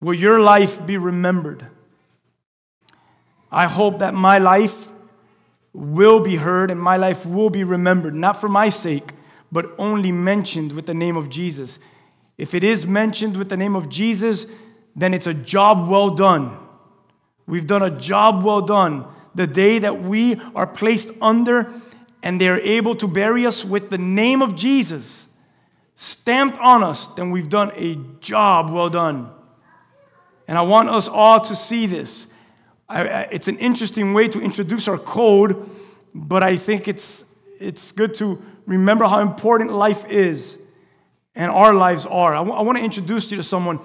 Will 0.00 0.14
your 0.14 0.40
life 0.40 0.84
be 0.84 0.96
remembered? 0.96 1.66
I 3.50 3.66
hope 3.66 4.00
that 4.00 4.14
my 4.14 4.38
life 4.38 4.88
will 5.72 6.20
be 6.20 6.36
heard 6.36 6.70
and 6.70 6.80
my 6.80 6.96
life 6.96 7.24
will 7.24 7.50
be 7.50 7.64
remembered, 7.64 8.14
not 8.14 8.40
for 8.40 8.48
my 8.48 8.68
sake, 8.68 9.12
but 9.50 9.74
only 9.78 10.12
mentioned 10.12 10.72
with 10.72 10.86
the 10.86 10.94
name 10.94 11.16
of 11.16 11.28
Jesus. 11.28 11.78
If 12.36 12.54
it 12.54 12.62
is 12.62 12.86
mentioned 12.86 13.36
with 13.36 13.48
the 13.48 13.56
name 13.56 13.74
of 13.74 13.88
Jesus, 13.88 14.46
then 14.94 15.14
it's 15.14 15.26
a 15.26 15.34
job 15.34 15.88
well 15.88 16.10
done. 16.10 16.56
We've 17.46 17.66
done 17.66 17.82
a 17.82 17.90
job 17.90 18.44
well 18.44 18.60
done. 18.60 19.06
The 19.34 19.46
day 19.46 19.78
that 19.78 20.02
we 20.02 20.40
are 20.54 20.66
placed 20.66 21.10
under 21.20 21.72
and 22.22 22.40
they're 22.40 22.60
able 22.60 22.94
to 22.96 23.08
bury 23.08 23.46
us 23.46 23.64
with 23.64 23.90
the 23.90 23.98
name 23.98 24.42
of 24.42 24.54
Jesus 24.54 25.26
stamped 25.96 26.56
on 26.58 26.84
us, 26.84 27.08
then 27.16 27.30
we've 27.30 27.48
done 27.48 27.72
a 27.74 27.96
job 28.20 28.70
well 28.70 28.88
done. 28.88 29.30
And 30.46 30.56
I 30.56 30.62
want 30.62 30.88
us 30.88 31.08
all 31.08 31.40
to 31.40 31.56
see 31.56 31.86
this. 31.86 32.26
I, 32.88 33.08
I, 33.08 33.20
it's 33.32 33.48
an 33.48 33.58
interesting 33.58 34.14
way 34.14 34.28
to 34.28 34.40
introduce 34.40 34.86
our 34.86 34.98
code, 34.98 35.68
but 36.14 36.42
I 36.42 36.56
think 36.56 36.86
it's, 36.86 37.24
it's 37.58 37.90
good 37.92 38.14
to 38.14 38.40
remember 38.68 39.06
how 39.06 39.20
important 39.20 39.72
life 39.72 40.06
is 40.06 40.58
and 41.34 41.50
our 41.50 41.72
lives 41.72 42.04
are. 42.06 42.34
I, 42.34 42.38
w- 42.38 42.54
I 42.54 42.60
want 42.60 42.78
to 42.78 42.84
introduce 42.84 43.30
you 43.30 43.38
to 43.38 43.42
someone. 43.42 43.80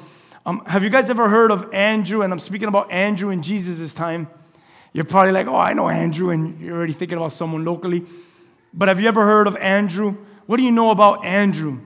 Um, 0.46 0.64
have 0.66 0.84
you 0.84 0.90
guys 0.90 1.10
ever 1.10 1.30
heard 1.30 1.52
of 1.52 1.74
Andrew? 1.74 2.22
And 2.22 2.34
I'm 2.34 2.40
speaking 2.40 2.68
about 2.68 2.92
Andrew 2.92 3.30
in 3.30 3.42
Jesus' 3.42 3.94
time. 3.94 4.28
You're 4.92 5.06
probably 5.06 5.32
like, 5.32 5.48
oh, 5.48 5.56
I 5.56 5.74
know 5.74 5.90
Andrew, 5.90 6.30
and 6.30 6.60
you're 6.60 6.76
already 6.76 6.94
thinking 6.94 7.18
about 7.18 7.32
someone 7.32 7.64
locally. 7.66 8.06
But 8.74 8.90
have 8.90 9.00
you 9.00 9.08
ever 9.08 9.26
heard 9.26 9.48
of 9.48 9.56
Andrew? 9.56 10.18
What 10.46 10.58
do 10.58 10.64
you 10.64 10.72
know 10.72 10.92
about 10.92 11.26
Andrew? 11.26 11.80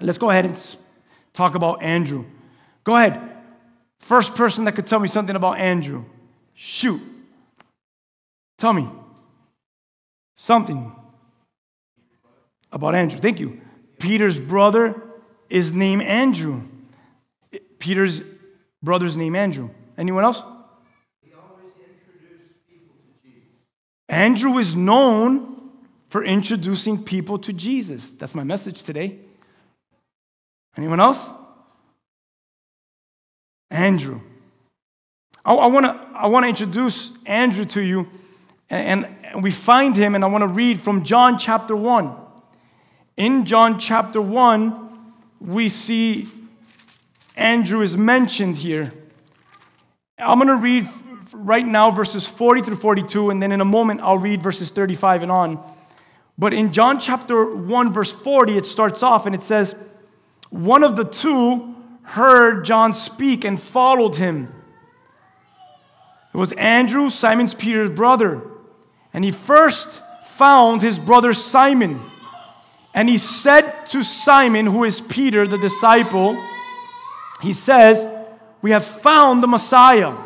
Let's 0.00 0.18
go 0.18 0.30
ahead 0.30 0.46
and 0.46 0.76
talk 1.34 1.54
about 1.54 1.82
Andrew. 1.82 2.24
Go 2.84 2.96
ahead. 2.96 3.20
First 4.00 4.34
person 4.34 4.64
that 4.64 4.72
could 4.72 4.86
tell 4.86 4.98
me 4.98 5.08
something 5.08 5.36
about 5.36 5.58
Andrew. 5.58 6.04
Shoot. 6.54 7.02
Tell 8.56 8.72
me 8.72 8.88
something 10.34 10.92
about 12.72 12.94
Andrew. 12.94 13.20
Thank 13.20 13.40
you. 13.40 13.60
Peter's 13.98 14.38
brother 14.38 15.02
is 15.48 15.72
named 15.72 16.02
Andrew. 16.02 16.62
Peter's 17.78 18.20
brother's 18.82 19.16
name 19.16 19.34
Andrew. 19.34 19.70
Anyone 19.96 20.24
else? 20.24 20.42
Andrew 24.08 24.56
is 24.56 24.74
known 24.74 25.70
for 26.08 26.24
introducing 26.24 27.02
people 27.02 27.38
to 27.38 27.52
Jesus. 27.52 28.12
That's 28.12 28.34
my 28.34 28.44
message 28.44 28.82
today. 28.82 29.18
Anyone 30.76 31.00
else? 31.00 31.28
Andrew. 33.70 34.20
I, 35.44 35.54
I 35.54 35.66
want 35.66 35.86
to 35.86 36.08
I 36.14 36.26
wanna 36.26 36.48
introduce 36.48 37.12
Andrew 37.26 37.64
to 37.66 37.82
you, 37.82 38.08
and, 38.70 39.06
and 39.24 39.42
we 39.42 39.50
find 39.50 39.96
him, 39.96 40.14
and 40.14 40.24
I 40.24 40.28
want 40.28 40.42
to 40.42 40.48
read 40.48 40.80
from 40.80 41.04
John 41.04 41.38
chapter 41.38 41.76
1. 41.76 42.27
In 43.18 43.46
John 43.46 43.80
chapter 43.80 44.22
1, 44.22 44.90
we 45.40 45.68
see 45.68 46.28
Andrew 47.36 47.82
is 47.82 47.96
mentioned 47.96 48.56
here. 48.56 48.92
I'm 50.16 50.38
going 50.38 50.46
to 50.46 50.54
read 50.54 50.88
right 51.32 51.66
now 51.66 51.90
verses 51.90 52.28
40 52.28 52.62
through 52.62 52.76
42, 52.76 53.30
and 53.30 53.42
then 53.42 53.50
in 53.50 53.60
a 53.60 53.64
moment 53.64 54.02
I'll 54.02 54.18
read 54.18 54.40
verses 54.40 54.70
35 54.70 55.24
and 55.24 55.32
on. 55.32 55.74
But 56.38 56.54
in 56.54 56.72
John 56.72 57.00
chapter 57.00 57.44
1, 57.56 57.92
verse 57.92 58.12
40, 58.12 58.56
it 58.56 58.64
starts 58.64 59.02
off 59.02 59.26
and 59.26 59.34
it 59.34 59.42
says, 59.42 59.74
One 60.50 60.84
of 60.84 60.94
the 60.94 61.04
two 61.04 61.74
heard 62.02 62.64
John 62.64 62.94
speak 62.94 63.42
and 63.42 63.60
followed 63.60 64.14
him. 64.14 64.46
It 66.32 66.36
was 66.36 66.52
Andrew, 66.52 67.10
Simon's 67.10 67.52
Peter's 67.52 67.90
brother. 67.90 68.42
And 69.12 69.24
he 69.24 69.32
first 69.32 70.00
found 70.28 70.82
his 70.82 71.00
brother 71.00 71.32
Simon. 71.32 72.00
And 72.98 73.08
he 73.08 73.16
said 73.16 73.86
to 73.90 74.02
Simon, 74.02 74.66
who 74.66 74.82
is 74.82 75.00
Peter, 75.00 75.46
the 75.46 75.56
disciple, 75.56 76.36
he 77.40 77.52
says, 77.52 78.04
We 78.60 78.72
have 78.72 78.84
found 78.84 79.40
the 79.40 79.46
Messiah, 79.46 80.16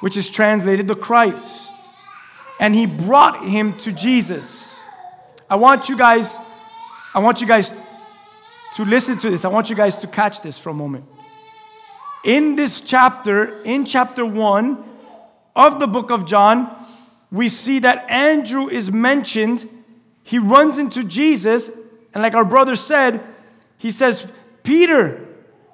which 0.00 0.18
is 0.18 0.28
translated 0.28 0.86
the 0.86 0.94
Christ. 0.94 1.72
And 2.60 2.74
he 2.74 2.84
brought 2.84 3.48
him 3.48 3.78
to 3.78 3.92
Jesus. 3.92 4.74
I 5.48 5.56
want 5.56 5.88
you 5.88 5.96
guys, 5.96 6.36
I 7.14 7.20
want 7.20 7.40
you 7.40 7.46
guys 7.46 7.72
to 8.74 8.84
listen 8.84 9.16
to 9.16 9.30
this. 9.30 9.46
I 9.46 9.48
want 9.48 9.70
you 9.70 9.74
guys 9.74 9.96
to 9.96 10.06
catch 10.06 10.42
this 10.42 10.58
for 10.58 10.68
a 10.68 10.74
moment. 10.74 11.06
In 12.26 12.56
this 12.56 12.82
chapter, 12.82 13.62
in 13.62 13.86
chapter 13.86 14.26
1 14.26 14.84
of 15.56 15.80
the 15.80 15.86
book 15.86 16.10
of 16.10 16.26
John, 16.26 16.86
we 17.30 17.48
see 17.48 17.78
that 17.78 18.10
Andrew 18.10 18.68
is 18.68 18.92
mentioned. 18.92 19.66
He 20.32 20.38
runs 20.38 20.78
into 20.78 21.04
Jesus, 21.04 21.68
and 22.14 22.22
like 22.22 22.32
our 22.32 22.46
brother 22.46 22.74
said, 22.74 23.22
he 23.76 23.90
says, 23.90 24.26
Peter, 24.62 25.28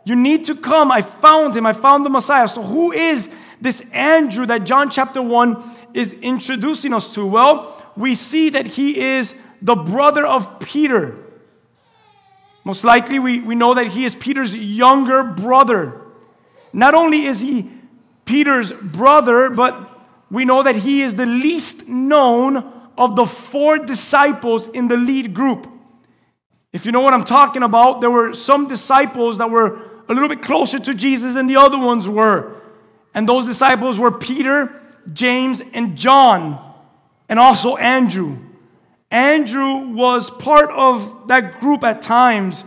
you 0.05 0.17
need 0.17 0.47
to 0.47 0.57
come. 0.57 0.91
I 0.91 1.01
found 1.01 1.57
him. 1.57 1.65
I 1.65 1.73
found 1.73 2.05
the 2.05 2.11
Messiah. 2.11 2.49
So, 2.49 2.65
who 2.65 2.91
is 2.91 3.31
this 3.61 3.81
Andrew 3.93 4.47
that 4.47 4.65
John 4.65 4.91
chapter 4.91 5.23
1 5.23 5.77
is 5.95 6.13
introducing 6.13 6.93
us 6.93 7.15
to? 7.15 7.25
Well, 7.25 7.81
we 7.97 8.17
see 8.17 8.51
that 8.51 8.67
he 8.67 8.99
is 8.99 9.33
the 9.63 9.77
brother 9.77 10.27
of 10.27 10.59
Peter. 10.59 11.15
Most 12.65 12.83
likely, 12.83 13.21
we, 13.21 13.39
we 13.39 13.55
know 13.55 13.75
that 13.75 13.87
he 13.87 14.05
is 14.05 14.17
Peter's 14.17 14.57
younger 14.57 15.23
brother. 15.23 16.01
Not 16.73 16.97
only 16.97 17.27
is 17.27 17.39
he 17.39 17.71
Peter's 18.25 18.73
brother, 18.73 19.51
but 19.51 20.05
we 20.33 20.45
know 20.45 20.65
that 20.65 20.75
he 20.75 21.03
is 21.03 21.15
the 21.15 21.27
least 21.27 21.87
known 21.87 22.75
of 22.99 23.17
the 23.17 23.25
four 23.25 23.79
disciples 23.79 24.67
in 24.67 24.89
the 24.89 24.97
lead 24.97 25.33
group. 25.33 25.67
If 26.73 26.85
you 26.85 26.93
know 26.93 27.01
what 27.01 27.15
I'm 27.15 27.25
talking 27.25 27.63
about, 27.63 28.01
there 28.01 28.11
were 28.11 28.35
some 28.35 28.69
disciples 28.69 29.39
that 29.39 29.51
were 29.51 29.81
a 30.09 30.15
little 30.15 30.29
bit 30.29 30.43
closer 30.43 30.79
to 30.79 30.93
Jesus 30.93 31.35
than 31.35 31.47
the 31.47 31.57
other 31.57 31.79
ones 31.79 32.09
were. 32.09 32.61
And 33.15 33.29
those 33.29 33.47
disciples 33.47 33.99
were 33.99 34.11
Peter, 34.11 34.83
James, 35.13 35.63
and 35.73 35.97
John, 35.97 36.59
and 37.29 37.39
also 37.39 37.77
Andrew. 37.77 38.37
Andrew 39.11 39.89
was 39.89 40.31
part 40.31 40.71
of 40.71 41.29
that 41.29 41.61
group 41.61 41.85
at 41.85 42.03
times, 42.03 42.65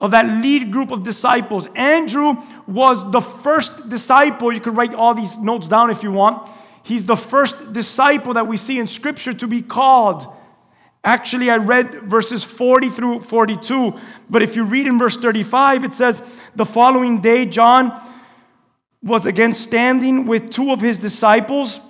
of 0.00 0.10
that 0.10 0.26
lead 0.42 0.70
group 0.70 0.90
of 0.90 1.04
disciples. 1.04 1.66
Andrew 1.74 2.36
was 2.66 3.10
the 3.10 3.20
first 3.22 3.88
disciple. 3.88 4.52
You 4.52 4.60
could 4.60 4.76
write 4.76 4.94
all 4.94 5.14
these 5.14 5.38
notes 5.38 5.68
down 5.68 5.90
if 5.90 6.02
you 6.02 6.12
want. 6.12 6.50
He's 6.84 7.06
the 7.06 7.16
first 7.16 7.72
disciple 7.72 8.34
that 8.34 8.46
we 8.46 8.58
see 8.58 8.78
in 8.78 8.86
Scripture 8.86 9.32
to 9.32 9.46
be 9.46 9.62
called. 9.62 10.26
Actually, 11.02 11.50
I 11.50 11.56
read 11.56 12.02
verses 12.02 12.44
40 12.44 12.90
through 12.90 13.20
42, 13.20 13.98
but 14.28 14.42
if 14.42 14.54
you 14.54 14.64
read 14.64 14.86
in 14.86 14.98
verse 14.98 15.16
35, 15.16 15.84
it 15.84 15.94
says, 15.94 16.22
The 16.54 16.66
following 16.66 17.22
day, 17.22 17.46
John 17.46 17.98
was 19.02 19.24
again 19.24 19.54
standing 19.54 20.26
with 20.26 20.50
two 20.50 20.72
of 20.72 20.80
his 20.82 20.98
disciples. 20.98 21.80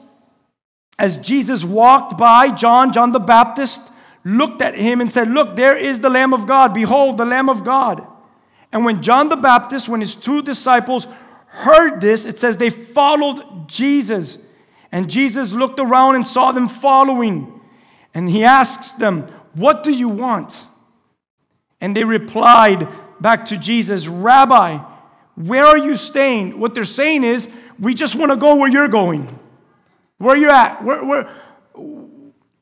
As 0.97 1.17
Jesus 1.17 1.65
walked 1.65 2.17
by, 2.17 2.51
John, 2.51 2.93
John 2.93 3.11
the 3.11 3.19
Baptist, 3.19 3.81
looked 4.25 4.63
at 4.63 4.77
him 4.77 5.01
and 5.01 5.11
said, 5.11 5.29
Look, 5.29 5.57
there 5.57 5.77
is 5.77 5.99
the 5.99 6.11
Lamb 6.11 6.33
of 6.33 6.47
God. 6.47 6.73
Behold, 6.73 7.19
the 7.19 7.25
Lamb 7.25 7.49
of 7.49 7.65
God. 7.65 8.07
And 8.71 8.85
when 8.85 9.03
John 9.03 9.29
the 9.29 9.37
Baptist, 9.37 9.89
when 9.89 10.01
his 10.01 10.15
two 10.15 10.41
disciples 10.41 11.09
heard 11.47 12.01
this, 12.01 12.25
it 12.25 12.39
says 12.39 12.57
they 12.57 12.71
followed 12.71 13.69
Jesus. 13.69 14.39
And 14.95 15.11
Jesus 15.11 15.51
looked 15.51 15.81
around 15.81 16.15
and 16.15 16.25
saw 16.25 16.53
them 16.53 16.69
following. 16.69 17.61
And 18.15 18.31
he 18.31 18.45
asks 18.45 18.93
them, 18.93 19.27
What 19.55 19.83
do 19.83 19.93
you 19.93 20.09
want? 20.09 20.69
And 21.81 21.97
they 21.97 22.05
replied 22.05 22.87
back 23.21 23.47
to 23.47 23.57
Jesus, 23.57 24.07
Rabbi, 24.07 24.79
where 25.35 25.65
are 25.65 25.77
you 25.77 25.97
staying? 25.97 26.61
What 26.61 26.77
they're 26.77 26.85
saying 26.85 27.25
is, 27.25 27.49
We 27.77 27.95
just 27.95 28.15
want 28.15 28.31
to 28.31 28.37
go 28.37 28.55
where 28.55 28.71
you're 28.71 28.87
going. 28.87 29.37
Where 30.19 30.37
are 30.37 30.39
you 30.39 30.49
at? 30.49 30.85
Where, 30.85 31.05
where, 31.05 31.37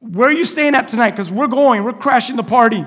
where 0.01 0.29
are 0.31 0.33
you 0.33 0.47
staying 0.47 0.75
at 0.75 0.89
tonight? 0.89 1.11
Because 1.11 1.31
we're 1.31 1.49
going, 1.49 1.85
we're 1.85 1.93
crashing 1.93 2.37
the 2.37 2.43
party. 2.43 2.83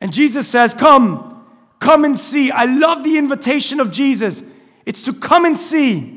And 0.00 0.12
Jesus 0.12 0.46
says, 0.46 0.72
Come, 0.74 1.44
come 1.80 2.04
and 2.04 2.16
see. 2.16 2.52
I 2.52 2.66
love 2.66 3.02
the 3.02 3.18
invitation 3.18 3.80
of 3.80 3.90
Jesus. 3.90 4.40
It's 4.86 5.02
to 5.02 5.12
come 5.12 5.44
and 5.44 5.58
see. 5.58 6.11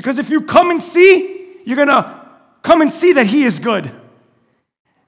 Because 0.00 0.16
if 0.16 0.30
you 0.30 0.40
come 0.40 0.70
and 0.70 0.82
see, 0.82 1.58
you're 1.66 1.76
going 1.76 1.88
to 1.88 2.26
come 2.62 2.80
and 2.80 2.90
see 2.90 3.12
that 3.12 3.26
He 3.26 3.44
is 3.44 3.58
good. 3.58 3.92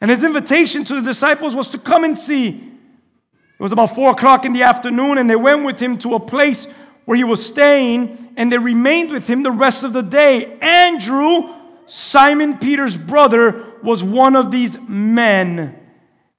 And 0.02 0.10
His 0.10 0.22
invitation 0.22 0.84
to 0.84 0.96
the 0.96 1.00
disciples 1.00 1.56
was 1.56 1.68
to 1.68 1.78
come 1.78 2.04
and 2.04 2.16
see. 2.16 2.48
It 2.48 3.62
was 3.62 3.72
about 3.72 3.94
four 3.94 4.10
o'clock 4.10 4.44
in 4.44 4.52
the 4.52 4.64
afternoon, 4.64 5.16
and 5.16 5.30
they 5.30 5.36
went 5.36 5.64
with 5.64 5.80
Him 5.80 5.96
to 6.00 6.14
a 6.14 6.20
place 6.20 6.66
where 7.06 7.16
He 7.16 7.24
was 7.24 7.42
staying, 7.42 8.34
and 8.36 8.52
they 8.52 8.58
remained 8.58 9.12
with 9.12 9.26
Him 9.26 9.42
the 9.42 9.50
rest 9.50 9.82
of 9.82 9.94
the 9.94 10.02
day. 10.02 10.58
Andrew, 10.58 11.48
Simon 11.86 12.58
Peter's 12.58 12.98
brother, 12.98 13.64
was 13.82 14.04
one 14.04 14.36
of 14.36 14.50
these 14.50 14.78
men. 14.78 15.74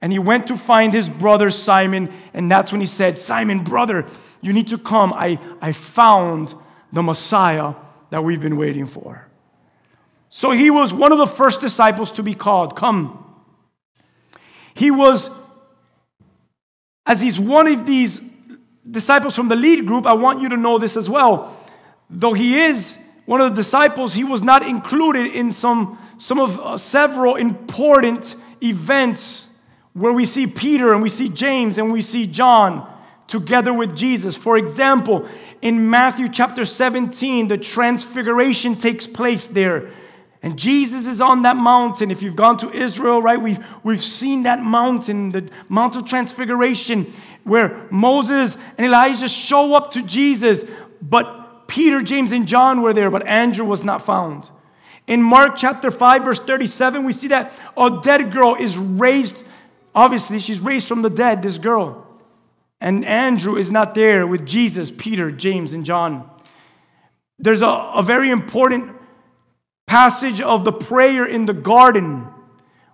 And 0.00 0.12
he 0.12 0.20
went 0.20 0.46
to 0.46 0.56
find 0.56 0.92
his 0.92 1.10
brother 1.10 1.50
Simon, 1.50 2.08
and 2.32 2.48
that's 2.48 2.70
when 2.70 2.80
he 2.80 2.86
said, 2.86 3.18
Simon, 3.18 3.64
brother, 3.64 4.06
you 4.42 4.52
need 4.52 4.68
to 4.68 4.78
come. 4.78 5.12
I, 5.12 5.40
I 5.60 5.72
found 5.72 6.54
the 6.92 7.02
Messiah 7.02 7.74
that 8.14 8.22
we've 8.22 8.40
been 8.40 8.56
waiting 8.56 8.86
for. 8.86 9.26
So 10.28 10.52
he 10.52 10.70
was 10.70 10.94
one 10.94 11.10
of 11.10 11.18
the 11.18 11.26
first 11.26 11.60
disciples 11.60 12.12
to 12.12 12.22
be 12.22 12.32
called. 12.32 12.76
Come. 12.76 13.42
He 14.72 14.92
was, 14.92 15.30
as 17.06 17.20
he's 17.20 17.40
one 17.40 17.66
of 17.66 17.86
these 17.86 18.20
disciples 18.88 19.34
from 19.34 19.48
the 19.48 19.56
lead 19.56 19.84
group, 19.84 20.06
I 20.06 20.12
want 20.12 20.40
you 20.40 20.48
to 20.50 20.56
know 20.56 20.78
this 20.78 20.96
as 20.96 21.10
well. 21.10 21.58
Though 22.08 22.34
he 22.34 22.56
is 22.60 22.96
one 23.26 23.40
of 23.40 23.50
the 23.50 23.56
disciples, 23.56 24.14
he 24.14 24.22
was 24.22 24.42
not 24.42 24.64
included 24.64 25.34
in 25.34 25.52
some, 25.52 25.98
some 26.18 26.38
of 26.38 26.60
uh, 26.60 26.78
several 26.78 27.34
important 27.34 28.36
events 28.62 29.48
where 29.92 30.12
we 30.12 30.24
see 30.24 30.46
Peter 30.46 30.92
and 30.92 31.02
we 31.02 31.08
see 31.08 31.28
James 31.28 31.78
and 31.78 31.92
we 31.92 32.00
see 32.00 32.28
John 32.28 32.88
together 33.26 33.72
with 33.72 33.96
Jesus. 33.96 34.36
For 34.36 34.56
example, 34.56 35.28
in 35.62 35.90
Matthew 35.90 36.28
chapter 36.28 36.64
17, 36.64 37.48
the 37.48 37.58
transfiguration 37.58 38.76
takes 38.76 39.06
place 39.06 39.46
there. 39.46 39.90
And 40.42 40.58
Jesus 40.58 41.06
is 41.06 41.22
on 41.22 41.42
that 41.42 41.56
mountain. 41.56 42.10
If 42.10 42.20
you've 42.22 42.36
gone 42.36 42.58
to 42.58 42.70
Israel, 42.70 43.22
right, 43.22 43.40
we've, 43.40 43.64
we've 43.82 44.02
seen 44.02 44.42
that 44.42 44.60
mountain, 44.60 45.30
the 45.30 45.48
Mount 45.70 45.96
of 45.96 46.04
Transfiguration, 46.04 47.10
where 47.44 47.86
Moses 47.90 48.54
and 48.76 48.86
Elijah 48.86 49.28
show 49.28 49.74
up 49.74 49.92
to 49.92 50.02
Jesus, 50.02 50.62
but 51.00 51.66
Peter, 51.66 52.02
James, 52.02 52.30
and 52.30 52.46
John 52.46 52.82
were 52.82 52.92
there, 52.92 53.10
but 53.10 53.26
Andrew 53.26 53.64
was 53.64 53.84
not 53.84 54.04
found. 54.04 54.50
In 55.06 55.22
Mark 55.22 55.56
chapter 55.56 55.90
5, 55.90 56.24
verse 56.24 56.40
37, 56.40 57.04
we 57.04 57.12
see 57.12 57.28
that 57.28 57.52
a 57.76 58.00
dead 58.02 58.30
girl 58.30 58.54
is 58.54 58.76
raised. 58.76 59.42
Obviously, 59.94 60.40
she's 60.40 60.60
raised 60.60 60.86
from 60.86 61.00
the 61.00 61.10
dead, 61.10 61.42
this 61.42 61.56
girl. 61.56 62.03
And 62.80 63.04
Andrew 63.04 63.56
is 63.56 63.72
not 63.72 63.94
there 63.94 64.26
with 64.26 64.46
Jesus, 64.46 64.90
Peter, 64.90 65.30
James, 65.30 65.72
and 65.72 65.84
John. 65.84 66.28
There's 67.38 67.62
a, 67.62 67.66
a 67.66 68.02
very 68.02 68.30
important 68.30 68.94
passage 69.86 70.40
of 70.40 70.64
the 70.64 70.72
prayer 70.72 71.24
in 71.24 71.46
the 71.46 71.54
garden 71.54 72.26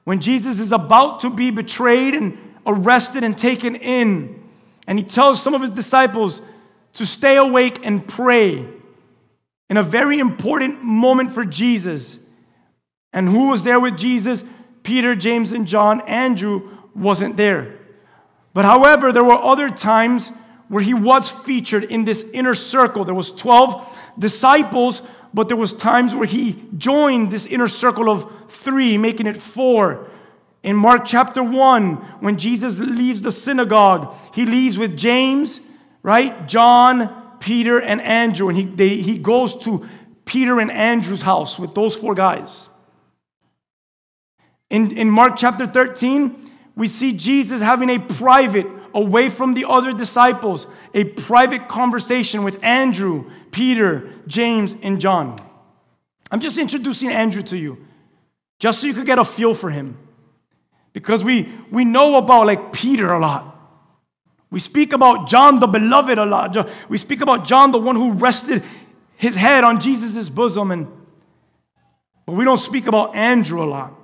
when 0.04 0.20
Jesus 0.20 0.58
is 0.58 0.72
about 0.72 1.20
to 1.20 1.30
be 1.30 1.50
betrayed 1.50 2.14
and 2.14 2.38
arrested 2.66 3.24
and 3.24 3.36
taken 3.36 3.74
in. 3.76 4.42
And 4.86 4.98
he 4.98 5.04
tells 5.04 5.42
some 5.42 5.54
of 5.54 5.60
his 5.60 5.70
disciples 5.70 6.40
to 6.94 7.06
stay 7.06 7.36
awake 7.36 7.80
and 7.84 8.06
pray 8.06 8.66
in 9.68 9.76
a 9.76 9.82
very 9.82 10.18
important 10.18 10.82
moment 10.82 11.32
for 11.32 11.44
Jesus. 11.44 12.18
And 13.12 13.28
who 13.28 13.48
was 13.48 13.62
there 13.62 13.78
with 13.78 13.96
Jesus? 13.96 14.42
Peter, 14.82 15.14
James, 15.14 15.52
and 15.52 15.66
John. 15.66 16.00
Andrew 16.02 16.76
wasn't 16.94 17.36
there. 17.36 17.79
But 18.52 18.64
however, 18.64 19.12
there 19.12 19.24
were 19.24 19.40
other 19.40 19.70
times 19.70 20.30
where 20.68 20.82
he 20.82 20.94
was 20.94 21.30
featured 21.30 21.84
in 21.84 22.04
this 22.04 22.24
inner 22.32 22.54
circle. 22.54 23.04
There 23.04 23.14
was 23.14 23.32
12 23.32 23.98
disciples, 24.18 25.02
but 25.32 25.48
there 25.48 25.56
was 25.56 25.72
times 25.72 26.14
where 26.14 26.26
he 26.26 26.64
joined 26.76 27.30
this 27.30 27.46
inner 27.46 27.68
circle 27.68 28.08
of 28.08 28.30
3, 28.48 28.98
making 28.98 29.26
it 29.26 29.36
4. 29.36 30.08
In 30.62 30.76
Mark 30.76 31.04
chapter 31.04 31.42
1, 31.42 31.96
when 32.20 32.36
Jesus 32.36 32.78
leaves 32.78 33.22
the 33.22 33.32
synagogue, 33.32 34.14
he 34.34 34.44
leaves 34.44 34.78
with 34.78 34.96
James, 34.96 35.60
right? 36.02 36.46
John, 36.46 37.38
Peter, 37.40 37.80
and 37.80 38.00
Andrew. 38.00 38.48
And 38.48 38.58
he, 38.58 38.64
they, 38.64 38.88
he 38.88 39.18
goes 39.18 39.56
to 39.64 39.88
Peter 40.24 40.60
and 40.60 40.70
Andrew's 40.70 41.22
house 41.22 41.58
with 41.58 41.74
those 41.74 41.96
four 41.96 42.14
guys. 42.14 42.68
In, 44.68 44.96
in 44.96 45.10
Mark 45.10 45.36
chapter 45.36 45.66
13, 45.66 46.49
we 46.76 46.88
see 46.88 47.12
Jesus 47.12 47.60
having 47.60 47.90
a 47.90 47.98
private, 47.98 48.66
away 48.94 49.30
from 49.30 49.54
the 49.54 49.68
other 49.68 49.92
disciples, 49.92 50.66
a 50.94 51.04
private 51.04 51.68
conversation 51.68 52.42
with 52.42 52.62
Andrew, 52.62 53.30
Peter, 53.50 54.12
James, 54.26 54.74
and 54.82 55.00
John. 55.00 55.40
I'm 56.30 56.40
just 56.40 56.58
introducing 56.58 57.08
Andrew 57.08 57.42
to 57.42 57.58
you, 57.58 57.86
just 58.58 58.80
so 58.80 58.86
you 58.86 58.94
could 58.94 59.06
get 59.06 59.18
a 59.18 59.24
feel 59.24 59.54
for 59.54 59.70
him. 59.70 59.96
Because 60.92 61.22
we, 61.22 61.52
we 61.70 61.84
know 61.84 62.16
about 62.16 62.46
like 62.46 62.72
Peter 62.72 63.12
a 63.12 63.18
lot. 63.18 63.56
We 64.50 64.58
speak 64.58 64.92
about 64.92 65.28
John 65.28 65.60
the 65.60 65.68
beloved 65.68 66.18
a 66.18 66.24
lot. 66.24 66.68
We 66.88 66.98
speak 66.98 67.20
about 67.20 67.44
John 67.44 67.70
the 67.70 67.78
one 67.78 67.94
who 67.94 68.12
rested 68.12 68.64
his 69.16 69.36
head 69.36 69.62
on 69.62 69.78
Jesus' 69.78 70.28
bosom. 70.28 70.72
And, 70.72 70.88
but 72.26 72.32
we 72.32 72.44
don't 72.44 72.56
speak 72.56 72.88
about 72.88 73.14
Andrew 73.14 73.62
a 73.62 73.66
lot. 73.66 73.99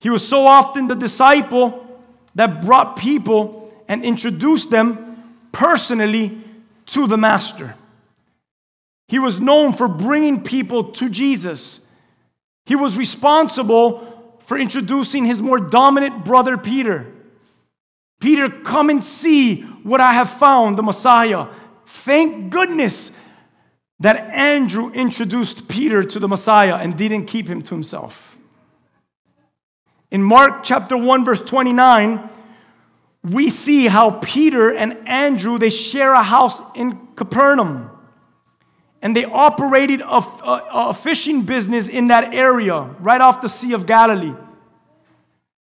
He 0.00 0.10
was 0.10 0.26
so 0.26 0.46
often 0.46 0.88
the 0.88 0.94
disciple 0.94 1.86
that 2.34 2.62
brought 2.62 2.96
people 2.96 3.72
and 3.88 4.04
introduced 4.04 4.70
them 4.70 5.34
personally 5.52 6.38
to 6.86 7.06
the 7.06 7.16
Master. 7.16 7.74
He 9.08 9.18
was 9.18 9.40
known 9.40 9.72
for 9.72 9.88
bringing 9.88 10.42
people 10.42 10.92
to 10.92 11.08
Jesus. 11.08 11.80
He 12.64 12.74
was 12.74 12.96
responsible 12.96 14.38
for 14.40 14.58
introducing 14.58 15.24
his 15.24 15.40
more 15.40 15.58
dominant 15.58 16.24
brother, 16.24 16.58
Peter. 16.58 17.12
Peter, 18.20 18.48
come 18.48 18.90
and 18.90 19.02
see 19.02 19.62
what 19.82 20.00
I 20.00 20.12
have 20.12 20.30
found, 20.30 20.78
the 20.78 20.82
Messiah. 20.82 21.48
Thank 21.86 22.50
goodness 22.50 23.10
that 24.00 24.16
Andrew 24.30 24.90
introduced 24.92 25.68
Peter 25.68 26.02
to 26.02 26.18
the 26.18 26.28
Messiah 26.28 26.76
and 26.76 26.96
didn't 26.96 27.26
keep 27.26 27.48
him 27.48 27.62
to 27.62 27.74
himself. 27.74 28.35
In 30.10 30.22
Mark 30.22 30.62
chapter 30.62 30.96
1 30.96 31.24
verse 31.24 31.42
29, 31.42 32.30
we 33.24 33.50
see 33.50 33.86
how 33.86 34.10
Peter 34.10 34.72
and 34.72 35.08
Andrew 35.08 35.58
they 35.58 35.70
share 35.70 36.12
a 36.12 36.22
house 36.22 36.60
in 36.74 36.98
Capernaum. 37.16 37.90
And 39.02 39.16
they 39.16 39.24
operated 39.24 40.00
a, 40.00 40.04
a, 40.04 40.68
a 40.72 40.94
fishing 40.94 41.42
business 41.42 41.88
in 41.88 42.08
that 42.08 42.34
area, 42.34 42.80
right 43.00 43.20
off 43.20 43.40
the 43.40 43.48
Sea 43.48 43.72
of 43.72 43.86
Galilee. 43.86 44.34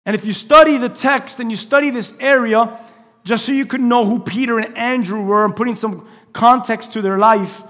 And 0.05 0.15
if 0.15 0.23
you 0.23 0.33
study 0.33 0.77
the 0.77 0.89
text 0.89 1.39
and 1.39 1.51
you 1.51 1.57
study 1.57 1.89
this 1.89 2.13
area, 2.19 2.79
just 3.23 3.45
so 3.45 3.51
you 3.51 3.65
could 3.65 3.81
know 3.81 4.05
who 4.05 4.19
Peter 4.19 4.57
and 4.57 4.77
Andrew 4.77 5.21
were 5.21 5.43
and 5.43 5.55
putting 5.55 5.75
some 5.75 6.07
context 6.31 6.93
to 6.93 7.01
their 7.01 7.17
life, 7.17 7.63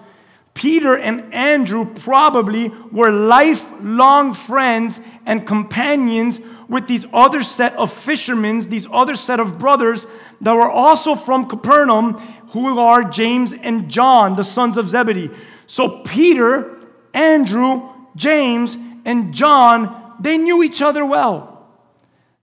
Peter 0.54 0.98
and 0.98 1.34
Andrew 1.34 1.86
probably 1.86 2.70
were 2.92 3.12
lifelong 3.12 4.34
friends 4.34 5.00
and 5.26 5.48
companions 5.48 6.40
with 6.70 6.88
these 6.88 7.06
other 7.14 7.44
set 7.44 7.74
of 7.76 7.92
fishermen, 7.92 8.62
these 8.70 8.88
other 8.92 9.16
set 9.16 9.40
of 9.40 9.58
brothers 9.58 10.06
that 10.42 10.54
were 10.54 10.70
also 10.70 11.16
from 11.16 11.48
Capernaum, 11.48 12.14
who 12.50 12.80
are 12.80 13.04
James 13.04 13.54
and 13.54 13.90
John, 13.90 14.36
the 14.36 14.44
sons 14.44 14.78
of 14.78 14.90
Zebedee. 14.90 15.32
So 15.66 16.02
Peter, 16.04 16.80
Andrew, 17.14 17.90
James, 18.16 18.78
and 19.06 19.34
John, 19.34 20.16
they 20.20 20.38
knew 20.38 20.64
each 20.64 20.82
other 20.82 21.06
well. 21.06 21.66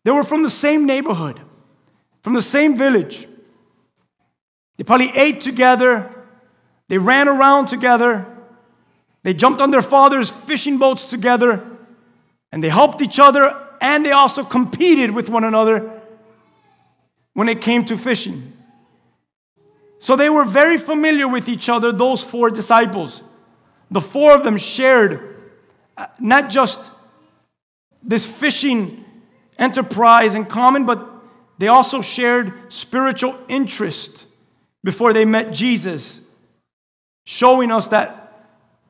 They 0.05 0.11
were 0.11 0.25
from 0.25 0.43
the 0.43 0.51
same 0.51 0.87
neighborhood, 0.87 1.41
from 2.23 2.35
the 2.35 2.43
same 2.43 2.77
village. 2.77 3.27
They 4.77 4.85
probably 4.85 5.13
ate 5.15 5.41
together, 5.41 6.11
they 6.89 6.99
ran 6.99 7.29
around 7.29 7.67
together, 7.67 8.27
they 9.23 9.33
jumped 9.33 9.61
on 9.61 9.71
their 9.71 9.83
father's 9.83 10.31
fishing 10.31 10.79
boats 10.79 11.05
together, 11.05 11.65
and 12.53 12.63
they 12.63 12.69
helped 12.69 13.01
each 13.01 13.19
other, 13.19 13.64
and 13.85 14.03
they 14.03 14.13
also 14.13 14.43
competed 14.43 15.11
with 15.11 15.29
one 15.29 15.45
another 15.45 16.01
when 17.35 17.51
it 17.51 17.61
came 17.61 17.85
to 17.85 17.99
fishing. 17.99 18.55
So 19.99 20.17
they 20.17 20.31
were 20.31 20.45
very 20.45 20.79
familiar 20.79 21.29
with 21.29 21.51
each 21.51 21.69
other, 21.69 21.93
those 21.93 22.25
four 22.25 22.49
disciples. 22.49 23.21
The 23.91 24.01
four 24.01 24.33
of 24.33 24.43
them 24.43 24.57
shared 24.57 25.37
uh, 25.99 26.07
not 26.19 26.49
just 26.49 26.81
this 28.03 28.27
fishing 28.27 29.05
enterprise 29.59 30.35
in 30.35 30.47
common, 30.47 30.87
but 30.87 31.07
they 31.59 31.69
also 31.69 32.01
shared 32.01 32.73
spiritual 32.73 33.39
interest 33.49 34.25
before 34.83 35.13
they 35.13 35.27
met 35.27 35.53
Jesus, 35.53 36.21
showing 37.27 37.71
us 37.71 37.89
that 37.89 38.49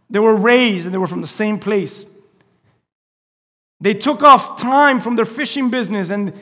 they 0.08 0.20
were 0.20 0.36
raised 0.36 0.84
and 0.84 0.94
they 0.94 0.98
were 0.98 1.08
from 1.08 1.20
the 1.20 1.26
same 1.26 1.58
place. 1.58 2.06
They 3.84 3.92
took 3.92 4.22
off 4.22 4.58
time 4.58 4.98
from 4.98 5.14
their 5.14 5.26
fishing 5.26 5.68
business, 5.68 6.08
and 6.08 6.32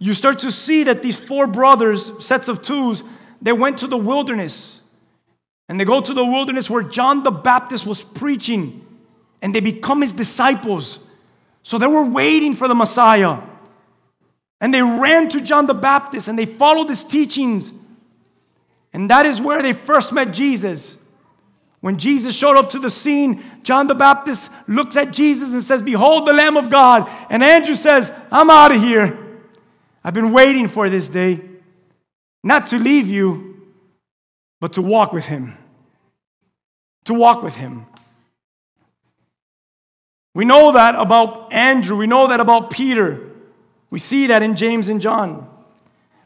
you 0.00 0.12
start 0.12 0.40
to 0.40 0.50
see 0.50 0.82
that 0.82 1.00
these 1.00 1.14
four 1.14 1.46
brothers, 1.46 2.10
sets 2.18 2.48
of 2.48 2.60
twos, 2.60 3.04
they 3.40 3.52
went 3.52 3.78
to 3.78 3.86
the 3.86 3.96
wilderness. 3.96 4.80
And 5.68 5.78
they 5.78 5.84
go 5.84 6.00
to 6.00 6.12
the 6.12 6.24
wilderness 6.24 6.68
where 6.68 6.82
John 6.82 7.22
the 7.22 7.30
Baptist 7.30 7.86
was 7.86 8.02
preaching, 8.02 8.84
and 9.40 9.54
they 9.54 9.60
become 9.60 10.00
his 10.00 10.12
disciples. 10.12 10.98
So 11.62 11.78
they 11.78 11.86
were 11.86 12.02
waiting 12.02 12.56
for 12.56 12.66
the 12.66 12.74
Messiah. 12.74 13.38
And 14.60 14.74
they 14.74 14.82
ran 14.82 15.28
to 15.28 15.40
John 15.40 15.68
the 15.68 15.74
Baptist 15.74 16.26
and 16.26 16.36
they 16.36 16.46
followed 16.46 16.88
his 16.88 17.04
teachings. 17.04 17.72
And 18.92 19.08
that 19.10 19.26
is 19.26 19.40
where 19.40 19.62
they 19.62 19.74
first 19.74 20.12
met 20.12 20.32
Jesus. 20.32 20.96
When 21.82 21.98
Jesus 21.98 22.34
showed 22.34 22.56
up 22.56 22.68
to 22.70 22.78
the 22.78 22.88
scene, 22.88 23.42
John 23.64 23.88
the 23.88 23.94
Baptist 23.96 24.50
looks 24.68 24.96
at 24.96 25.12
Jesus 25.12 25.52
and 25.52 25.62
says, 25.64 25.82
Behold 25.82 26.28
the 26.28 26.32
Lamb 26.32 26.56
of 26.56 26.70
God. 26.70 27.10
And 27.28 27.42
Andrew 27.42 27.74
says, 27.74 28.10
I'm 28.30 28.50
out 28.50 28.70
of 28.70 28.80
here. 28.80 29.18
I've 30.04 30.14
been 30.14 30.32
waiting 30.32 30.68
for 30.68 30.88
this 30.88 31.08
day, 31.08 31.40
not 32.44 32.68
to 32.68 32.78
leave 32.78 33.08
you, 33.08 33.66
but 34.60 34.74
to 34.74 34.82
walk 34.82 35.12
with 35.12 35.24
him. 35.24 35.58
To 37.06 37.14
walk 37.14 37.42
with 37.42 37.56
him. 37.56 37.86
We 40.34 40.44
know 40.44 40.70
that 40.72 40.94
about 40.94 41.52
Andrew. 41.52 41.96
We 41.96 42.06
know 42.06 42.28
that 42.28 42.38
about 42.38 42.70
Peter. 42.70 43.28
We 43.90 43.98
see 43.98 44.28
that 44.28 44.44
in 44.44 44.54
James 44.54 44.88
and 44.88 45.00
John. 45.00 45.48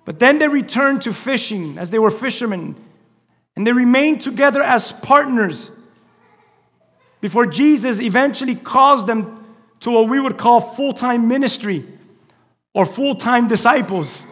But 0.04 0.18
then 0.18 0.38
they 0.38 0.48
returned 0.48 1.00
to 1.02 1.14
fishing 1.14 1.78
as 1.78 1.90
they 1.90 1.98
were 1.98 2.10
fishermen, 2.10 2.76
and 3.56 3.66
they 3.66 3.72
remained 3.72 4.20
together 4.20 4.62
as 4.62 4.92
partners 4.92 5.70
before 7.20 7.46
Jesus 7.46 8.00
eventually 8.00 8.54
calls 8.54 9.04
them 9.06 9.44
to 9.80 9.90
what 9.90 10.08
we 10.08 10.20
would 10.20 10.36
call 10.36 10.60
full 10.60 10.92
time 10.92 11.26
ministry 11.26 11.84
or 12.74 12.84
full 12.84 13.14
time 13.14 13.48
disciples. 13.48 14.24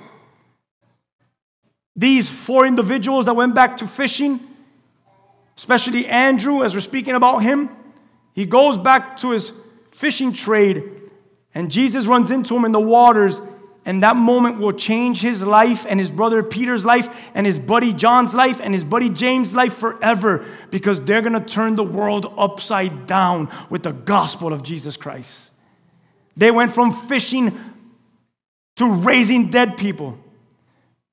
These 1.96 2.28
four 2.28 2.66
individuals 2.66 3.24
that 3.26 3.34
went 3.34 3.54
back 3.54 3.78
to 3.78 3.86
fishing, 3.86 4.40
especially 5.56 6.06
Andrew, 6.06 6.62
as 6.62 6.74
we're 6.74 6.80
speaking 6.80 7.14
about 7.14 7.38
him, 7.38 7.70
he 8.34 8.44
goes 8.44 8.76
back 8.76 9.16
to 9.18 9.30
his 9.30 9.52
fishing 9.92 10.32
trade, 10.32 10.82
and 11.54 11.70
Jesus 11.70 12.06
runs 12.06 12.30
into 12.30 12.56
him 12.56 12.64
in 12.64 12.72
the 12.72 12.80
waters. 12.80 13.40
And 13.86 14.02
that 14.02 14.16
moment 14.16 14.58
will 14.58 14.72
change 14.72 15.20
his 15.20 15.42
life 15.42 15.84
and 15.86 16.00
his 16.00 16.10
brother 16.10 16.42
Peter's 16.42 16.84
life 16.84 17.30
and 17.34 17.46
his 17.46 17.58
buddy 17.58 17.92
John's 17.92 18.32
life 18.32 18.60
and 18.62 18.72
his 18.72 18.84
buddy 18.84 19.10
James' 19.10 19.54
life 19.54 19.74
forever 19.74 20.46
because 20.70 21.00
they're 21.00 21.20
going 21.20 21.34
to 21.34 21.40
turn 21.40 21.76
the 21.76 21.84
world 21.84 22.32
upside 22.38 23.06
down 23.06 23.50
with 23.68 23.82
the 23.82 23.92
gospel 23.92 24.52
of 24.54 24.62
Jesus 24.62 24.96
Christ. 24.96 25.50
They 26.36 26.50
went 26.50 26.72
from 26.72 26.94
fishing 27.08 27.58
to 28.76 28.90
raising 28.90 29.50
dead 29.50 29.76
people 29.76 30.18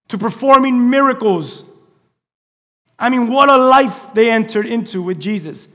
to 0.08 0.18
performing 0.18 0.90
miracles. 0.90 1.64
I 3.00 3.10
mean, 3.10 3.28
what 3.28 3.50
a 3.50 3.58
life 3.58 4.14
they 4.14 4.30
entered 4.30 4.68
into 4.68 5.02
with 5.02 5.20
Jesus. 5.20 5.68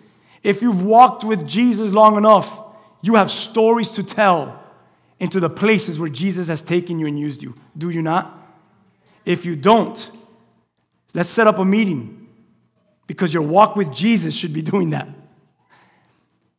If 0.43 0.63
you've 0.63 0.83
walked 0.83 1.25
with 1.25 1.47
Jesus 1.47 1.93
long 1.93 2.17
enough, 2.17 2.61
you 3.01 3.15
have 3.15 3.31
stories 3.31 3.93
to 3.93 4.03
tell 4.03 4.63
into 5.19 5.41
the 5.41 5.49
places 5.49 5.99
where 5.99 6.09
Jesus 6.09 6.49
has 6.49 6.63
taken 6.63 6.99
you 6.99 7.07
and 7.07 7.19
used 7.19 7.43
you. 7.43 7.55
Do 7.77 7.91
you 7.91 8.03
not? 8.03 8.43
If 9.25 9.45
you 9.45 9.57
don't, 9.57 10.11
let's 11.15 11.31
set 11.31 11.47
up 11.47 11.59
a 11.59 11.65
meeting 11.65 12.29
because 13.07 13.33
your 13.33 13.43
walk 13.43 13.77
with 13.77 13.93
Jesus 13.93 14.35
should 14.35 14.53
be 14.53 14.63
doing 14.73 14.91
that. 14.91 15.09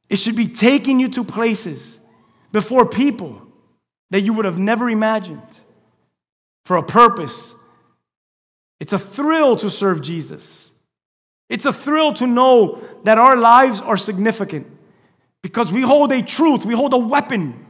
It 0.09 0.17
should 0.17 0.35
be 0.35 0.47
taking 0.47 0.99
you 0.99 1.09
to 1.09 1.23
places 1.23 1.99
before 2.51 2.85
people 2.85 3.41
that 4.09 4.21
you 4.21 4.33
would 4.33 4.45
have 4.45 4.57
never 4.57 4.89
imagined 4.89 5.41
for 6.65 6.77
a 6.77 6.83
purpose. 6.83 7.53
It's 8.79 8.93
a 8.93 8.99
thrill 8.99 9.57
to 9.57 9.69
serve 9.69 10.01
Jesus. 10.01 10.71
It's 11.49 11.65
a 11.65 11.73
thrill 11.73 12.13
to 12.13 12.27
know 12.27 12.81
that 13.03 13.17
our 13.17 13.35
lives 13.35 13.81
are 13.81 13.97
significant 13.97 14.67
because 15.41 15.71
we 15.71 15.81
hold 15.81 16.11
a 16.11 16.21
truth, 16.21 16.65
we 16.65 16.73
hold 16.73 16.93
a 16.93 16.97
weapon 16.97 17.66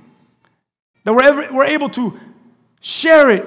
that 1.08 1.14
we're, 1.14 1.24
ever, 1.24 1.48
we're 1.54 1.64
able 1.64 1.88
to 1.88 2.20
share 2.82 3.30
it 3.30 3.46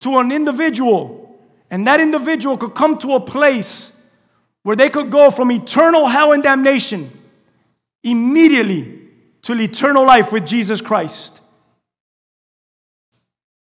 to 0.00 0.16
an 0.16 0.32
individual, 0.32 1.38
and 1.70 1.86
that 1.86 2.00
individual 2.00 2.56
could 2.56 2.74
come 2.74 2.96
to 3.00 3.12
a 3.12 3.20
place 3.20 3.92
where 4.62 4.74
they 4.74 4.88
could 4.88 5.10
go 5.10 5.30
from 5.30 5.52
eternal 5.52 6.06
hell 6.06 6.32
and 6.32 6.42
damnation 6.42 7.10
immediately 8.02 9.10
to 9.42 9.52
eternal 9.60 10.06
life 10.06 10.32
with 10.32 10.46
Jesus 10.46 10.80
Christ. 10.80 11.38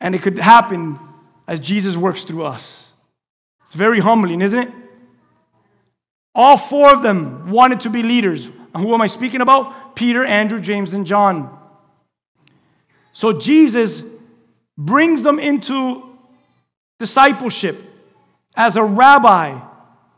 And 0.00 0.14
it 0.14 0.22
could 0.22 0.38
happen 0.38 1.00
as 1.48 1.58
Jesus 1.58 1.96
works 1.96 2.22
through 2.22 2.44
us. 2.44 2.86
It's 3.64 3.74
very 3.74 3.98
humbling, 3.98 4.42
isn't 4.42 4.60
it? 4.60 4.70
All 6.36 6.56
four 6.56 6.94
of 6.94 7.02
them 7.02 7.50
wanted 7.50 7.80
to 7.80 7.90
be 7.90 8.04
leaders. 8.04 8.48
Who 8.76 8.94
am 8.94 9.00
I 9.00 9.08
speaking 9.08 9.40
about? 9.40 9.96
Peter, 9.96 10.24
Andrew, 10.24 10.60
James, 10.60 10.94
and 10.94 11.04
John. 11.04 11.62
So 13.14 13.33
Jesus 13.33 14.03
brings 14.77 15.22
them 15.22 15.38
into 15.38 16.03
discipleship 16.98 17.81
as 18.57 18.74
a 18.77 18.83
rabbi. 18.83 19.61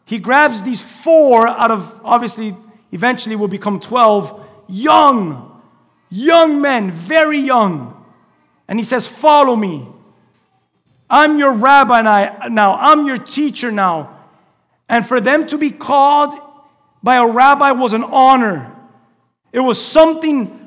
He 0.07 0.19
grabs 0.19 0.63
these 0.63 0.81
four 0.81 1.47
out 1.47 1.71
of, 1.71 2.01
obviously, 2.03 2.57
eventually 2.93 3.37
will 3.37 3.49
become 3.49 3.81
12, 3.81 4.45
young, 4.67 5.61
young 6.09 6.63
men, 6.63 6.91
very 6.91 7.39
young. 7.39 8.03
And 8.67 8.79
he 8.79 8.85
says, 8.85 9.07
Follow 9.07 9.55
me. 9.55 9.87
I'm 11.09 11.39
your 11.39 11.53
rabbi 11.53 12.01
now. 12.49 12.77
I'm 12.77 13.07
your 13.07 13.19
teacher 13.19 13.71
now. 13.71 14.17
And 14.89 15.07
for 15.07 15.21
them 15.21 15.47
to 15.49 15.59
be 15.59 15.71
called 15.71 16.35
by 17.03 17.17
a 17.17 17.27
rabbi 17.27 17.73
was 17.73 17.93
an 17.93 18.05
honor. 18.05 18.75
It 19.53 19.61
was 19.61 19.85
something 19.85 20.66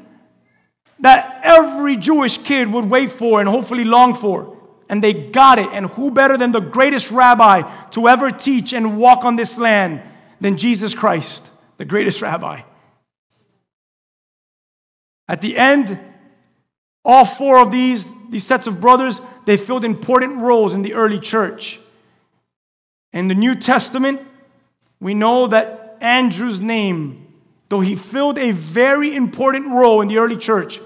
that 1.02 1.40
every 1.44 1.96
Jewish 1.96 2.38
kid 2.38 2.72
would 2.72 2.86
wait 2.86 3.12
for 3.12 3.40
and 3.40 3.48
hopefully 3.48 3.84
long 3.84 4.16
for. 4.16 4.58
And 4.90 5.04
they 5.04 5.14
got 5.14 5.60
it. 5.60 5.70
And 5.72 5.86
who 5.88 6.12
better 6.12 6.38
than 6.38 6.52
the 6.52 6.60
greatest 6.60 7.12
rabbi 7.12 7.62
to 7.92 8.08
ever 8.08 8.32
teach 8.32 8.74
and 8.74 8.98
walk 8.98 9.24
on 9.24 9.36
this 9.36 9.58
land 9.58 10.02
than 10.42 10.58
Jesus 10.58 10.94
Christ, 10.94 11.52
the 11.78 11.86
greatest 11.86 12.22
rabbi? 12.22 12.62
At 15.28 15.42
the 15.42 15.56
end, 15.58 16.00
all 17.06 17.24
four 17.24 17.60
of 17.60 17.72
these, 17.72 18.10
these 18.30 18.46
sets 18.46 18.68
of 18.68 18.82
brothers, 18.82 19.22
they 19.46 19.58
filled 19.58 19.86
important 19.86 20.38
roles 20.38 20.74
in 20.74 20.82
the 20.82 20.96
early 20.96 21.20
church. 21.20 21.80
In 23.14 23.28
the 23.28 23.36
New 23.36 23.56
Testament, 23.56 24.22
we 25.00 25.14
know 25.14 25.48
that 25.48 25.98
Andrew's 26.02 26.60
name, 26.60 27.28
though 27.70 27.80
he 27.80 27.96
filled 27.96 28.38
a 28.38 28.52
very 28.52 29.16
important 29.16 29.68
role 29.68 30.02
in 30.02 30.08
the 30.08 30.18
early 30.18 30.38
church, 30.38 30.82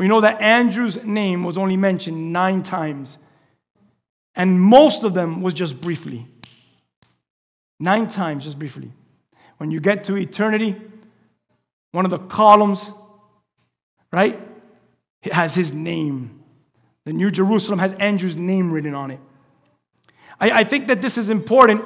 we 0.00 0.08
know 0.08 0.22
that 0.22 0.40
Andrew's 0.40 1.04
name 1.04 1.44
was 1.44 1.58
only 1.58 1.76
mentioned 1.76 2.32
nine 2.32 2.62
times, 2.62 3.18
and 4.34 4.58
most 4.58 5.04
of 5.04 5.12
them 5.12 5.42
was 5.42 5.52
just 5.52 5.78
briefly. 5.78 6.26
Nine 7.78 8.08
times, 8.08 8.44
just 8.44 8.58
briefly. 8.58 8.92
When 9.58 9.70
you 9.70 9.78
get 9.78 10.04
to 10.04 10.16
eternity, 10.16 10.74
one 11.92 12.06
of 12.06 12.10
the 12.10 12.18
columns, 12.18 12.90
right, 14.10 14.40
it 15.22 15.34
has 15.34 15.54
his 15.54 15.74
name. 15.74 16.44
The 17.04 17.12
New 17.12 17.30
Jerusalem 17.30 17.78
has 17.78 17.92
Andrew's 17.92 18.36
name 18.36 18.72
written 18.72 18.94
on 18.94 19.10
it. 19.10 19.20
I, 20.40 20.60
I 20.60 20.64
think 20.64 20.86
that 20.86 21.02
this 21.02 21.18
is 21.18 21.28
important 21.28 21.84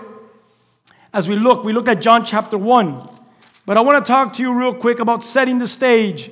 as 1.12 1.26
we 1.26 1.34
look. 1.34 1.64
We 1.64 1.72
look 1.72 1.88
at 1.88 2.00
John 2.00 2.24
chapter 2.24 2.58
1. 2.58 3.08
But 3.66 3.76
I 3.76 3.80
want 3.80 4.06
to 4.06 4.08
talk 4.08 4.34
to 4.34 4.42
you 4.42 4.54
real 4.54 4.72
quick 4.72 5.00
about 5.00 5.24
setting 5.24 5.58
the 5.58 5.66
stage 5.66 6.30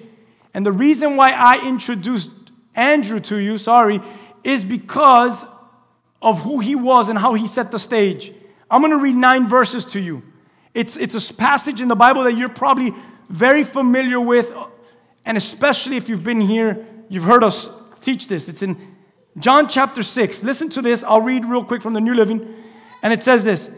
and 0.54 0.64
the 0.66 0.72
reason 0.72 1.16
why 1.16 1.32
I 1.32 1.66
introduced 1.66 2.30
Andrew 2.74 3.20
to 3.20 3.36
you, 3.36 3.58
sorry, 3.58 4.00
is 4.44 4.64
because 4.64 5.44
of 6.20 6.40
who 6.40 6.60
he 6.60 6.74
was 6.74 7.08
and 7.08 7.18
how 7.18 7.34
he 7.34 7.46
set 7.46 7.70
the 7.70 7.78
stage. 7.78 8.32
I'm 8.70 8.80
going 8.80 8.92
to 8.92 8.98
read 8.98 9.16
nine 9.16 9.48
verses 9.48 9.84
to 9.86 10.00
you. 10.00 10.22
It's, 10.74 10.96
it's 10.96 11.14
a 11.14 11.34
passage 11.34 11.80
in 11.80 11.88
the 11.88 11.94
Bible 11.94 12.24
that 12.24 12.36
you're 12.36 12.48
probably 12.48 12.94
very 13.28 13.64
familiar 13.64 14.20
with, 14.20 14.50
uh, 14.52 14.66
and 15.24 15.36
especially 15.36 15.96
if 15.96 16.08
you've 16.08 16.24
been 16.24 16.40
here, 16.40 16.86
you've 17.08 17.24
heard 17.24 17.44
us 17.44 17.68
teach 18.00 18.28
this. 18.28 18.48
It's 18.48 18.62
in 18.62 18.76
John 19.38 19.68
chapter 19.68 20.02
6. 20.02 20.42
Listen 20.42 20.68
to 20.70 20.82
this. 20.82 21.02
I'll 21.02 21.20
read 21.20 21.44
real 21.44 21.64
quick 21.64 21.82
from 21.82 21.92
the 21.94 22.00
New 22.00 22.14
Living. 22.14 22.54
And 23.02 23.12
it 23.12 23.22
says 23.22 23.44
this 23.44 23.68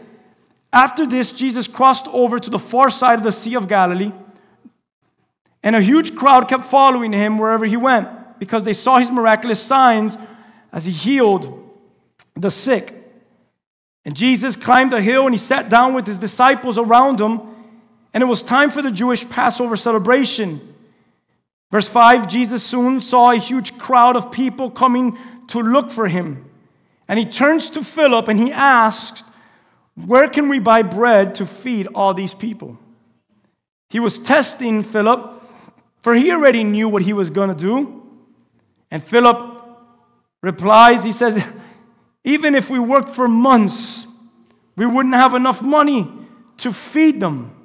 After 0.71 1.05
this, 1.05 1.31
Jesus 1.31 1.67
crossed 1.67 2.07
over 2.07 2.39
to 2.39 2.49
the 2.49 2.59
far 2.59 2.89
side 2.89 3.19
of 3.19 3.23
the 3.23 3.31
Sea 3.31 3.55
of 3.55 3.67
Galilee. 3.67 4.11
And 5.65 5.75
a 5.75 5.81
huge 5.81 6.15
crowd 6.15 6.47
kept 6.47 6.65
following 6.65 7.11
him 7.11 7.39
wherever 7.39 7.65
he 7.65 7.75
went 7.75 8.07
because 8.37 8.63
they 8.63 8.73
saw 8.73 8.99
his 8.99 9.09
miraculous 9.09 9.59
signs 9.59 10.15
as 10.71 10.85
he 10.85 10.91
healed 10.91 11.67
the 12.35 12.51
sick. 12.51 12.93
And 14.05 14.15
Jesus 14.15 14.55
climbed 14.55 14.93
a 14.93 15.01
hill 15.01 15.25
and 15.25 15.33
he 15.33 15.39
sat 15.39 15.67
down 15.67 15.95
with 15.95 16.05
his 16.05 16.19
disciples 16.19 16.77
around 16.77 17.19
him. 17.19 17.41
And 18.13 18.21
it 18.21 18.27
was 18.27 18.43
time 18.43 18.69
for 18.69 18.83
the 18.83 18.91
Jewish 18.91 19.27
Passover 19.27 19.75
celebration. 19.75 20.75
Verse 21.71 21.87
5 21.87 22.27
Jesus 22.27 22.63
soon 22.63 23.01
saw 23.01 23.31
a 23.31 23.37
huge 23.37 23.79
crowd 23.79 24.15
of 24.15 24.31
people 24.31 24.69
coming 24.69 25.17
to 25.47 25.59
look 25.59 25.91
for 25.91 26.07
him. 26.07 26.45
And 27.07 27.17
he 27.17 27.25
turns 27.25 27.71
to 27.71 27.83
Philip 27.83 28.27
and 28.27 28.39
he 28.39 28.51
asked, 28.51 29.23
Where 29.95 30.27
can 30.27 30.47
we 30.47 30.59
buy 30.59 30.83
bread 30.83 31.33
to 31.35 31.47
feed 31.47 31.87
all 31.95 32.13
these 32.13 32.35
people? 32.35 32.77
He 33.89 33.99
was 33.99 34.19
testing 34.19 34.83
Philip 34.83 35.34
for 36.05 36.13
he 36.13 36.29
already 36.29 36.63
knew 36.63 36.87
what 36.87 37.01
he 37.01 37.13
was 37.13 37.31
going 37.31 37.49
to 37.49 37.55
do. 37.55 38.03
And 38.91 39.03
Philip 39.03 39.39
replies, 40.43 41.03
he 41.03 41.11
says, 41.11 41.43
Even 42.23 42.53
if 42.53 42.69
we 42.69 42.77
worked 42.77 43.09
for 43.09 43.27
months, 43.27 44.05
we 44.75 44.85
wouldn't 44.85 45.15
have 45.15 45.33
enough 45.33 45.63
money 45.63 46.07
to 46.57 46.71
feed 46.71 47.19
them. 47.19 47.55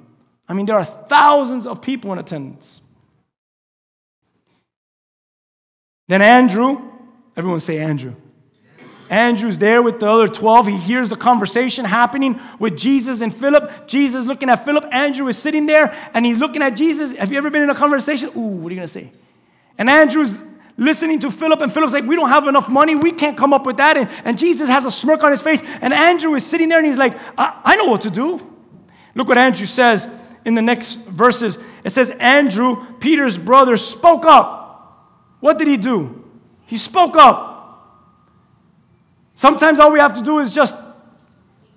I 0.49 0.55
mean, 0.55 0.65
there 0.65 0.75
are 0.75 0.83
thousands 0.83 1.67
of 1.67 1.83
people 1.83 2.11
in 2.13 2.17
attendance. 2.17 2.81
Then 6.07 6.23
Andrew, 6.23 6.81
everyone 7.37 7.59
say 7.59 7.77
Andrew. 7.77 8.15
Andrew's 9.11 9.57
there 9.57 9.81
with 9.81 9.99
the 9.99 10.07
other 10.07 10.29
12. 10.29 10.67
He 10.67 10.77
hears 10.77 11.09
the 11.09 11.17
conversation 11.17 11.83
happening 11.83 12.39
with 12.59 12.77
Jesus 12.77 13.19
and 13.19 13.35
Philip. 13.35 13.85
Jesus 13.85 14.25
looking 14.25 14.49
at 14.49 14.63
Philip. 14.63 14.85
Andrew 14.89 15.27
is 15.27 15.37
sitting 15.37 15.65
there 15.65 15.93
and 16.13 16.25
he's 16.25 16.37
looking 16.37 16.61
at 16.61 16.71
Jesus. 16.71 17.13
Have 17.17 17.29
you 17.29 17.37
ever 17.37 17.49
been 17.49 17.61
in 17.61 17.69
a 17.69 17.75
conversation? 17.75 18.29
Ooh, 18.37 18.39
what 18.39 18.71
are 18.71 18.73
you 18.73 18.79
going 18.79 18.87
to 18.87 18.87
say? 18.87 19.11
And 19.77 19.89
Andrew's 19.89 20.39
listening 20.77 21.19
to 21.19 21.29
Philip, 21.29 21.59
and 21.59 21.73
Philip's 21.73 21.91
like, 21.91 22.05
We 22.05 22.15
don't 22.15 22.29
have 22.29 22.47
enough 22.47 22.69
money. 22.69 22.95
We 22.95 23.11
can't 23.11 23.37
come 23.37 23.53
up 23.53 23.65
with 23.65 23.77
that. 23.77 23.97
And, 23.97 24.09
and 24.23 24.39
Jesus 24.39 24.69
has 24.69 24.85
a 24.85 24.91
smirk 24.91 25.23
on 25.23 25.31
his 25.31 25.41
face. 25.41 25.61
And 25.81 25.93
Andrew 25.93 26.33
is 26.35 26.45
sitting 26.45 26.69
there 26.69 26.77
and 26.77 26.87
he's 26.87 26.97
like, 26.97 27.17
I, 27.37 27.61
I 27.65 27.75
know 27.75 27.85
what 27.85 28.01
to 28.01 28.09
do. 28.09 28.39
Look 29.13 29.27
what 29.27 29.37
Andrew 29.37 29.65
says 29.65 30.07
in 30.45 30.55
the 30.55 30.61
next 30.61 30.95
verses. 30.99 31.57
It 31.83 31.91
says, 31.91 32.11
Andrew, 32.11 32.97
Peter's 32.99 33.37
brother, 33.37 33.75
spoke 33.75 34.23
up. 34.23 35.09
What 35.41 35.57
did 35.57 35.67
he 35.67 35.75
do? 35.75 36.23
He 36.65 36.77
spoke 36.77 37.17
up. 37.17 37.50
Sometimes 39.41 39.79
all 39.79 39.91
we 39.91 39.97
have 39.97 40.13
to 40.13 40.21
do 40.21 40.37
is 40.37 40.53
just, 40.53 40.75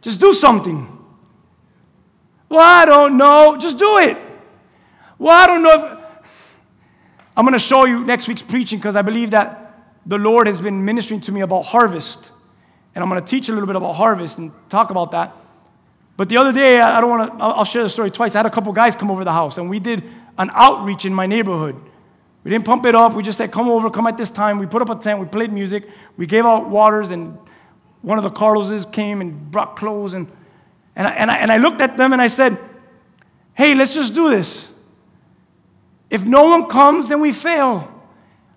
just 0.02 0.20
do 0.20 0.34
something. 0.34 0.86
Well, 2.50 2.60
I 2.60 2.84
don't 2.84 3.16
know. 3.16 3.56
Just 3.58 3.78
do 3.78 3.96
it. 4.00 4.18
Well, 5.18 5.32
I 5.34 5.46
don't 5.46 5.62
know. 5.62 5.98
I'm 7.34 7.46
going 7.46 7.54
to 7.54 7.58
show 7.58 7.86
you 7.86 8.04
next 8.04 8.28
week's 8.28 8.42
preaching 8.42 8.78
because 8.78 8.96
I 8.96 9.00
believe 9.00 9.30
that 9.30 9.82
the 10.04 10.18
Lord 10.18 10.46
has 10.46 10.60
been 10.60 10.84
ministering 10.84 11.22
to 11.22 11.32
me 11.32 11.40
about 11.40 11.62
harvest. 11.62 12.30
And 12.94 13.02
I'm 13.02 13.08
going 13.08 13.24
to 13.24 13.26
teach 13.26 13.48
a 13.48 13.52
little 13.52 13.66
bit 13.66 13.76
about 13.76 13.94
harvest 13.94 14.36
and 14.36 14.52
talk 14.68 14.90
about 14.90 15.12
that. 15.12 15.34
But 16.18 16.28
the 16.28 16.36
other 16.36 16.52
day, 16.52 16.82
I 16.82 17.00
don't 17.00 17.08
want 17.08 17.32
to, 17.32 17.42
I'll 17.42 17.64
share 17.64 17.82
the 17.82 17.88
story 17.88 18.10
twice. 18.10 18.34
I 18.34 18.40
had 18.40 18.46
a 18.46 18.50
couple 18.50 18.74
guys 18.74 18.94
come 18.94 19.10
over 19.10 19.24
the 19.24 19.32
house 19.32 19.56
and 19.56 19.70
we 19.70 19.78
did 19.80 20.04
an 20.36 20.50
outreach 20.52 21.06
in 21.06 21.14
my 21.14 21.26
neighborhood. 21.26 21.80
We 22.44 22.50
didn't 22.50 22.66
pump 22.66 22.84
it 22.84 22.94
up. 22.94 23.14
We 23.14 23.22
just 23.22 23.38
said, 23.38 23.52
come 23.52 23.70
over, 23.70 23.88
come 23.88 24.06
at 24.06 24.18
this 24.18 24.30
time. 24.30 24.58
We 24.58 24.66
put 24.66 24.82
up 24.82 24.90
a 24.90 25.02
tent, 25.02 25.18
we 25.18 25.24
played 25.24 25.50
music, 25.50 25.88
we 26.18 26.26
gave 26.26 26.44
out 26.44 26.68
waters 26.68 27.10
and 27.10 27.38
one 28.04 28.18
of 28.18 28.24
the 28.24 28.30
Carloses 28.30 28.84
came 28.86 29.20
and 29.22 29.50
brought 29.50 29.76
clothes. 29.76 30.12
And, 30.12 30.30
and, 30.94 31.08
I, 31.08 31.10
and, 31.12 31.30
I, 31.30 31.36
and 31.38 31.50
I 31.50 31.56
looked 31.56 31.80
at 31.80 31.96
them 31.96 32.12
and 32.12 32.20
I 32.20 32.26
said, 32.26 32.58
hey, 33.54 33.74
let's 33.74 33.94
just 33.94 34.14
do 34.14 34.28
this. 34.28 34.68
If 36.10 36.22
no 36.22 36.44
one 36.44 36.68
comes, 36.68 37.08
then 37.08 37.20
we 37.20 37.32
fail. 37.32 37.90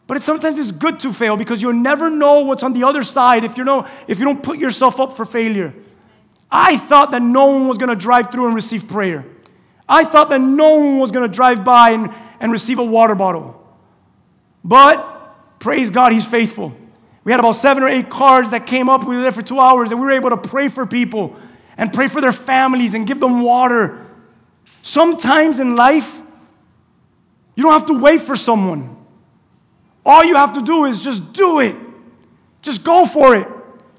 But 0.06 0.22
sometimes 0.22 0.60
it's 0.60 0.72
good 0.72 1.00
to 1.02 1.14
fail 1.14 1.38
because 1.38 1.62
you'll 1.62 1.74
never 1.74 2.10
know 2.10 2.42
what's 2.42 2.62
on 2.62 2.74
the 2.74 2.84
other 2.84 3.04
side 3.04 3.46
if, 3.46 3.58
you 3.58 3.64
know, 3.64 3.88
if 4.08 4.20
you 4.20 4.26
don't 4.26 4.44
put 4.44 4.60
yourself 4.60 5.00
up 5.00 5.16
for 5.16 5.26
failure. 5.26 5.74
I 6.52 6.78
thought 6.78 7.12
that 7.12 7.22
no 7.22 7.48
one 7.48 7.68
was 7.68 7.78
going 7.78 7.90
to 7.90 7.96
drive 7.96 8.32
through 8.32 8.48
and 8.48 8.56
receive 8.56 8.88
prayer. 8.88 9.26
I 9.88 10.04
thought 10.04 10.30
that 10.30 10.42
no 10.42 10.76
one 10.76 11.00
was 11.00 11.12
going 11.12 11.30
to 11.30 11.34
drive 11.34 11.64
by 11.64 11.92
and, 11.92 12.14
and 12.40 12.52
receive 12.52 12.80
a 12.80 12.84
water 12.84 13.16
bottle. 13.16 13.66
But 14.64 15.60
praise 15.60 15.90
God, 15.90 16.12
He's 16.12 16.26
faithful. 16.26 16.76
We 17.28 17.34
had 17.34 17.42
about 17.42 17.58
seven 17.58 17.84
or 17.84 17.90
eight 17.90 18.10
cars 18.10 18.52
that 18.52 18.66
came 18.66 18.88
up. 18.88 19.04
We 19.04 19.18
were 19.18 19.22
there 19.22 19.34
for 19.34 19.42
two 19.42 19.60
hours 19.60 19.92
and 19.92 20.00
we 20.00 20.06
were 20.06 20.14
able 20.14 20.30
to 20.30 20.38
pray 20.38 20.70
for 20.70 20.86
people 20.86 21.36
and 21.76 21.92
pray 21.92 22.08
for 22.08 22.22
their 22.22 22.32
families 22.32 22.94
and 22.94 23.06
give 23.06 23.20
them 23.20 23.42
water. 23.42 24.08
Sometimes 24.82 25.60
in 25.60 25.76
life, 25.76 26.22
you 27.54 27.64
don't 27.64 27.74
have 27.74 27.88
to 27.88 28.00
wait 28.00 28.22
for 28.22 28.38
someone. 28.38 28.96
All 30.06 30.24
you 30.24 30.38
have 30.38 30.54
to 30.54 30.62
do 30.62 30.86
is 30.86 31.04
just 31.04 31.34
do 31.34 31.60
it. 31.60 31.76
Just 32.62 32.86
go 32.86 33.06
for 33.06 33.36
it. 33.36 33.46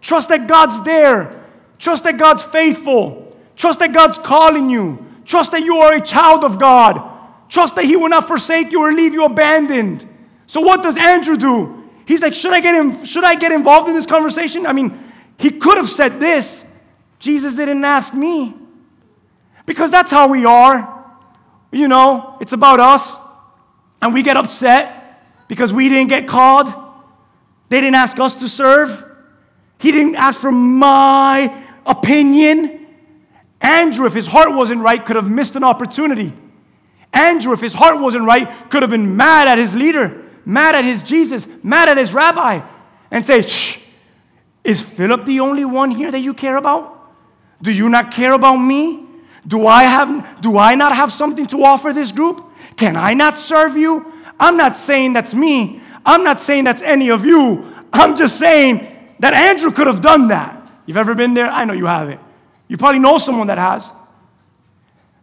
Trust 0.00 0.30
that 0.30 0.46
God's 0.46 0.80
there. 0.80 1.44
Trust 1.78 2.04
that 2.04 2.16
God's 2.16 2.44
faithful. 2.44 3.36
Trust 3.56 3.80
that 3.80 3.92
God's 3.92 4.16
calling 4.16 4.70
you. 4.70 5.04
Trust 5.26 5.52
that 5.52 5.64
you 5.64 5.76
are 5.76 5.92
a 5.92 6.00
child 6.00 6.44
of 6.44 6.58
God. 6.58 7.02
Trust 7.50 7.74
that 7.74 7.84
He 7.84 7.94
will 7.94 8.08
not 8.08 8.26
forsake 8.26 8.72
you 8.72 8.80
or 8.80 8.90
leave 8.90 9.12
you 9.12 9.26
abandoned. 9.26 10.08
So, 10.46 10.62
what 10.62 10.82
does 10.82 10.96
Andrew 10.96 11.36
do? 11.36 11.77
He's 12.08 12.22
like, 12.22 12.34
should 12.34 12.54
I 12.54 12.60
get 12.60 12.74
him, 12.74 13.04
should 13.04 13.22
I 13.22 13.34
get 13.34 13.52
involved 13.52 13.86
in 13.90 13.94
this 13.94 14.06
conversation? 14.06 14.64
I 14.64 14.72
mean, 14.72 14.98
he 15.36 15.50
could 15.50 15.76
have 15.76 15.90
said 15.90 16.18
this. 16.18 16.64
Jesus 17.18 17.54
didn't 17.54 17.84
ask 17.84 18.14
me. 18.14 18.54
Because 19.66 19.90
that's 19.90 20.10
how 20.10 20.26
we 20.26 20.46
are. 20.46 21.04
You 21.70 21.86
know, 21.86 22.38
it's 22.40 22.52
about 22.52 22.80
us. 22.80 23.14
And 24.00 24.14
we 24.14 24.22
get 24.22 24.38
upset 24.38 25.20
because 25.48 25.70
we 25.70 25.90
didn't 25.90 26.08
get 26.08 26.26
called. 26.26 26.72
They 27.68 27.82
didn't 27.82 27.96
ask 27.96 28.18
us 28.18 28.36
to 28.36 28.48
serve. 28.48 29.04
He 29.76 29.92
didn't 29.92 30.16
ask 30.16 30.40
for 30.40 30.50
my 30.50 31.62
opinion. 31.84 32.86
Andrew, 33.60 34.06
if 34.06 34.14
his 34.14 34.26
heart 34.26 34.54
wasn't 34.54 34.80
right, 34.80 35.04
could 35.04 35.16
have 35.16 35.28
missed 35.28 35.56
an 35.56 35.64
opportunity. 35.64 36.32
Andrew, 37.12 37.52
if 37.52 37.60
his 37.60 37.74
heart 37.74 38.00
wasn't 38.00 38.24
right, 38.24 38.70
could 38.70 38.80
have 38.80 38.90
been 38.90 39.14
mad 39.14 39.46
at 39.46 39.58
his 39.58 39.74
leader 39.74 40.24
mad 40.48 40.74
at 40.74 40.84
his 40.84 41.02
Jesus, 41.02 41.46
mad 41.62 41.90
at 41.90 41.98
his 41.98 42.14
rabbi, 42.14 42.66
and 43.10 43.24
say, 43.24 43.42
Shh, 43.42 43.78
is 44.64 44.82
Philip 44.82 45.26
the 45.26 45.40
only 45.40 45.66
one 45.66 45.90
here 45.90 46.10
that 46.10 46.20
you 46.20 46.32
care 46.32 46.56
about? 46.56 47.12
Do 47.60 47.70
you 47.70 47.88
not 47.88 48.10
care 48.10 48.32
about 48.32 48.56
me? 48.56 49.04
Do 49.46 49.66
I, 49.66 49.84
have, 49.84 50.40
do 50.40 50.58
I 50.58 50.74
not 50.74 50.96
have 50.96 51.12
something 51.12 51.46
to 51.46 51.64
offer 51.64 51.92
this 51.92 52.12
group? 52.12 52.44
Can 52.76 52.96
I 52.96 53.14
not 53.14 53.38
serve 53.38 53.76
you? 53.76 54.12
I'm 54.40 54.56
not 54.56 54.74
saying 54.74 55.12
that's 55.12 55.34
me. 55.34 55.82
I'm 56.04 56.24
not 56.24 56.40
saying 56.40 56.64
that's 56.64 56.82
any 56.82 57.10
of 57.10 57.26
you. 57.26 57.74
I'm 57.92 58.16
just 58.16 58.38
saying 58.38 59.14
that 59.18 59.34
Andrew 59.34 59.70
could 59.70 59.86
have 59.86 60.00
done 60.00 60.28
that. 60.28 60.70
You've 60.86 60.96
ever 60.96 61.14
been 61.14 61.34
there? 61.34 61.46
I 61.46 61.64
know 61.64 61.74
you 61.74 61.86
haven't. 61.86 62.20
You 62.68 62.78
probably 62.78 63.00
know 63.00 63.18
someone 63.18 63.48
that 63.48 63.58
has. 63.58 63.90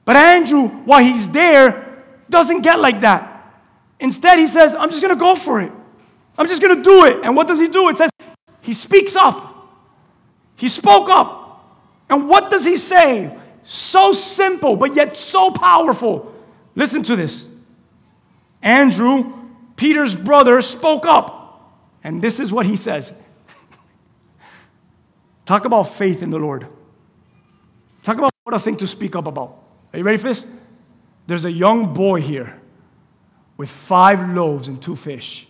But 0.04 0.18
Andrew, 0.18 0.68
while 0.68 1.04
he's 1.04 1.30
there, 1.30 2.04
doesn't 2.30 2.62
get 2.62 2.80
like 2.80 3.02
that. 3.02 3.35
Instead, 4.00 4.40
he 4.40 4.48
says, 4.48 4.76
I'm 4.76 4.90
just 4.90 5.02
going 5.02 5.14
to 5.14 5.20
go 5.20 5.36
for 5.36 5.62
it. 5.62 5.72
I'm 6.38 6.48
just 6.48 6.62
going 6.62 6.76
to 6.76 6.84
do 6.84 7.06
it. 7.06 7.24
And 7.24 7.36
what 7.36 7.48
does 7.48 7.60
he 7.60 7.68
do? 7.68 7.90
It 7.90 7.98
says, 7.98 8.10
he 8.62 8.74
speaks 8.74 9.16
up. 9.16 9.54
He 10.56 10.68
spoke 10.68 11.10
up. 11.10 11.44
And 12.10 12.28
what 12.28 12.52
does 12.52 12.66
he 12.66 12.78
say? 12.78 13.36
So 13.64 14.14
simple, 14.14 14.76
but 14.76 14.96
yet 14.96 15.16
so 15.16 15.52
powerful. 15.52 16.34
Listen 16.76 17.04
to 17.04 17.16
this. 17.16 17.48
Andrew, 18.62 19.34
Peter's 19.76 20.16
brother, 20.16 20.62
spoke 20.62 21.06
up. 21.06 21.42
And 22.04 22.22
this 22.22 22.40
is 22.40 22.52
what 22.52 22.66
he 22.66 22.76
says 22.76 23.14
Talk 25.46 25.66
about 25.66 25.84
faith 25.84 26.22
in 26.22 26.30
the 26.30 26.40
Lord. 26.40 26.68
Talk 28.04 28.18
about 28.18 28.32
what 28.44 28.54
a 28.54 28.60
thing 28.60 28.78
to 28.78 28.88
speak 28.88 29.16
up 29.16 29.26
about. 29.26 29.58
Are 29.94 30.00
you 30.00 30.06
ready 30.06 30.18
for 30.18 30.28
this? 30.28 30.46
There's 31.28 31.46
a 31.46 31.52
young 31.52 31.94
boy 31.94 32.22
here 32.22 32.62
with 33.58 33.70
five 33.70 34.36
loaves 34.36 34.68
and 34.68 34.82
two 34.82 34.96
fish. 34.96 35.48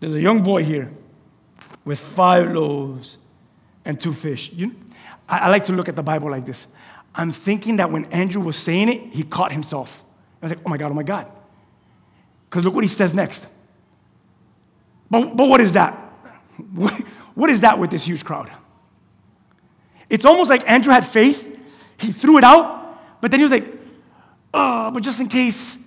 There's 0.00 0.12
a 0.12 0.20
young 0.20 0.42
boy 0.42 0.64
here 0.64 0.92
with 1.84 1.98
five 1.98 2.52
loaves 2.52 3.16
and 3.84 3.98
two 3.98 4.12
fish. 4.12 4.50
You, 4.52 4.74
I, 5.28 5.38
I, 5.38 5.48
like 5.48 5.64
to 5.64 5.72
look 5.72 5.88
at 5.88 5.96
the 5.96 6.02
Bible 6.02 6.30
like 6.30 6.44
this. 6.44 6.66
I'm 7.14 7.32
thinking 7.32 7.76
that 7.76 7.90
when 7.90 8.04
Andrew 8.06 8.42
was 8.42 8.56
saying 8.56 8.88
it, 8.88 9.14
he 9.14 9.22
caught 9.22 9.50
himself. 9.50 10.04
I 10.40 10.46
was 10.46 10.52
like, 10.52 10.60
oh 10.64 10.68
my 10.68 10.76
God, 10.76 10.90
oh 10.90 10.94
my 10.94 11.02
God. 11.02 11.26
Because 12.48 12.64
look 12.64 12.74
what 12.74 12.84
he 12.84 12.88
says 12.88 13.14
next. 13.14 13.46
But, 15.10 15.36
but 15.36 15.48
what 15.48 15.60
is 15.60 15.72
that? 15.72 15.94
what 17.34 17.50
is 17.50 17.62
that 17.62 17.78
with 17.78 17.90
this 17.90 18.04
huge 18.04 18.24
crowd? 18.24 18.52
It's 20.10 20.24
almost 20.24 20.50
like 20.50 20.68
Andrew 20.68 20.92
had 20.92 21.06
faith. 21.06 21.58
He 21.98 22.12
threw 22.12 22.38
it 22.38 22.44
out, 22.44 23.20
but 23.20 23.30
then 23.30 23.40
he 23.40 23.44
was 23.44 23.52
like, 23.52 23.77
oh, 24.54 24.90
but 24.90 25.02
just 25.02 25.20
in 25.20 25.28
case, 25.28 25.78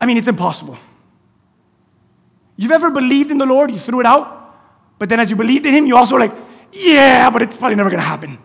I 0.00 0.06
mean, 0.06 0.16
it's 0.16 0.28
impossible. 0.28 0.76
You've 2.56 2.72
ever 2.72 2.90
believed 2.90 3.30
in 3.30 3.38
the 3.38 3.46
Lord, 3.46 3.70
you 3.70 3.78
threw 3.78 4.00
it 4.00 4.06
out, 4.06 4.56
but 4.98 5.08
then 5.08 5.20
as 5.20 5.30
you 5.30 5.36
believed 5.36 5.66
in 5.66 5.74
Him, 5.74 5.86
you 5.86 5.96
also 5.96 6.16
like, 6.16 6.32
yeah, 6.72 7.30
but 7.30 7.42
it's 7.42 7.56
probably 7.56 7.76
never 7.76 7.90
gonna 7.90 8.02
happen. 8.02 8.38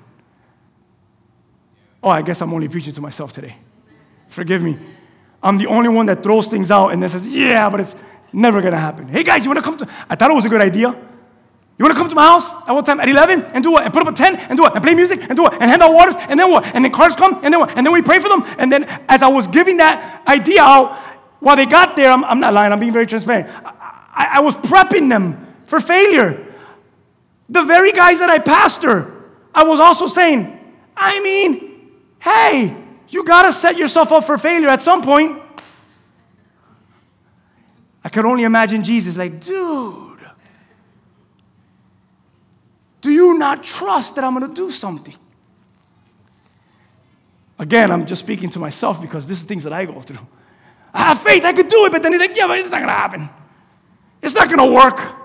Oh, 2.02 2.10
I 2.10 2.22
guess 2.22 2.42
I'm 2.42 2.54
only 2.54 2.68
preaching 2.68 2.94
to 2.94 3.02
myself 3.02 3.32
today. 3.34 3.56
Forgive 4.28 4.62
me. 4.62 4.78
I'm 5.42 5.58
the 5.58 5.68
only 5.68 5.90
one 5.90 6.06
that 6.08 6.24
throws 6.24 6.48
things 6.48 6.72
out 6.72 6.90
and 6.90 7.02
then 7.02 7.10
says, 7.10 7.28
yeah, 7.28 7.70
but 7.70 7.80
it's 7.80 7.96
never 8.34 8.62
gonna 8.62 8.78
happen. 8.78 9.08
Hey 9.08 9.24
guys, 9.24 9.44
you 9.44 9.50
wanna 9.50 9.62
come 9.62 9.78
to? 9.78 9.88
I 10.10 10.16
thought 10.16 10.32
it 10.32 10.34
was 10.34 10.46
a 10.46 10.50
good 10.50 10.62
idea. 10.62 10.96
You 11.78 11.86
want 11.86 11.96
to 11.96 12.00
come 12.00 12.10
to 12.10 12.16
my 12.16 12.26
house 12.26 12.50
at 12.68 12.72
one 12.72 12.84
time 12.84 13.00
at 13.00 13.08
11 13.08 13.44
and 13.54 13.64
do 13.64 13.72
what? 13.72 13.84
And 13.84 13.94
put 13.94 14.02
up 14.02 14.12
a 14.12 14.18
tent 14.18 14.40
and 14.40 14.58
do 14.58 14.64
what? 14.64 14.74
And 14.74 14.84
play 14.84 14.96
music 14.96 15.22
and 15.22 15.36
do 15.36 15.44
what? 15.44 15.54
And 15.54 15.64
hand 15.64 15.84
out 15.84 15.94
waters 15.94 16.16
and 16.18 16.40
then 16.40 16.50
what? 16.50 16.66
And 16.66 16.84
then 16.84 16.92
cars 16.92 17.16
come 17.16 17.36
and 17.44 17.54
then 17.54 17.60
what? 17.60 17.78
And 17.78 17.86
then 17.86 17.94
we 17.94 18.02
pray 18.02 18.20
for 18.20 18.30
them. 18.30 18.44
And 18.58 18.72
then 18.72 18.86
as 19.08 19.22
I 19.22 19.28
was 19.28 19.48
giving 19.48 19.78
that 19.78 20.28
idea 20.28 20.62
out, 20.62 20.98
while 21.40 21.56
they 21.56 21.68
got 21.68 21.96
there, 21.96 22.10
I'm, 22.10 22.24
I'm 22.24 22.40
not 22.40 22.54
lying, 22.56 22.74
I'm 22.74 22.80
being 22.80 22.94
very 22.94 23.06
transparent. 23.06 23.48
I, 23.48 24.30
I 24.34 24.40
was 24.40 24.56
prepping 24.56 25.08
them 25.08 25.54
for 25.66 25.80
failure. 25.80 26.44
The 27.50 27.62
very 27.62 27.92
guys 27.92 28.20
that 28.20 28.30
I 28.32 28.40
pastor, 28.40 29.14
I 29.54 29.64
was 29.64 29.80
also 29.80 30.08
saying, 30.08 30.60
I 30.96 31.22
mean, 31.22 31.92
hey, 32.18 32.76
you 33.10 33.24
got 33.24 33.44
to 33.44 33.52
set 33.52 33.78
yourself 33.78 34.12
up 34.12 34.24
for 34.24 34.40
failure 34.40 34.70
at 34.70 34.82
some 34.82 35.04
point. 35.04 35.44
I 38.04 38.10
could 38.10 38.26
only 38.26 38.46
imagine 38.46 38.84
Jesus 38.84 39.16
like, 39.16 39.42
dude 39.42 40.07
do 43.02 43.12
you 43.12 43.38
not 43.38 43.64
trust 43.64 44.16
that 44.16 44.24
I'm 44.24 44.38
going 44.38 44.48
to 44.48 44.56
do 44.56 44.72
something? 44.72 45.16
Again, 47.60 47.92
I'm 47.92 48.06
just 48.06 48.22
speaking 48.22 48.50
to 48.52 48.60
myself 48.60 49.02
because 49.02 49.26
this 49.28 49.40
is 49.40 49.44
things 49.44 49.64
that 49.64 49.74
I 49.74 49.86
go 49.86 50.02
through. 50.02 50.26
I 50.94 51.00
have 51.00 51.22
faith, 51.22 51.44
I 51.44 51.54
could 51.54 51.68
do 51.68 51.86
it, 51.86 51.92
but 51.92 52.04
then 52.04 52.12
he's 52.12 52.22
like, 52.22 52.36
yeah, 52.36 52.48
but 52.48 52.58
it's 52.60 52.70
not 52.70 52.78
going 52.78 52.88
to 52.88 52.94
happen. 52.94 53.30
It's 54.22 54.36
not 54.36 54.48
going 54.48 54.60
to 54.60 54.74
work. 54.74 55.16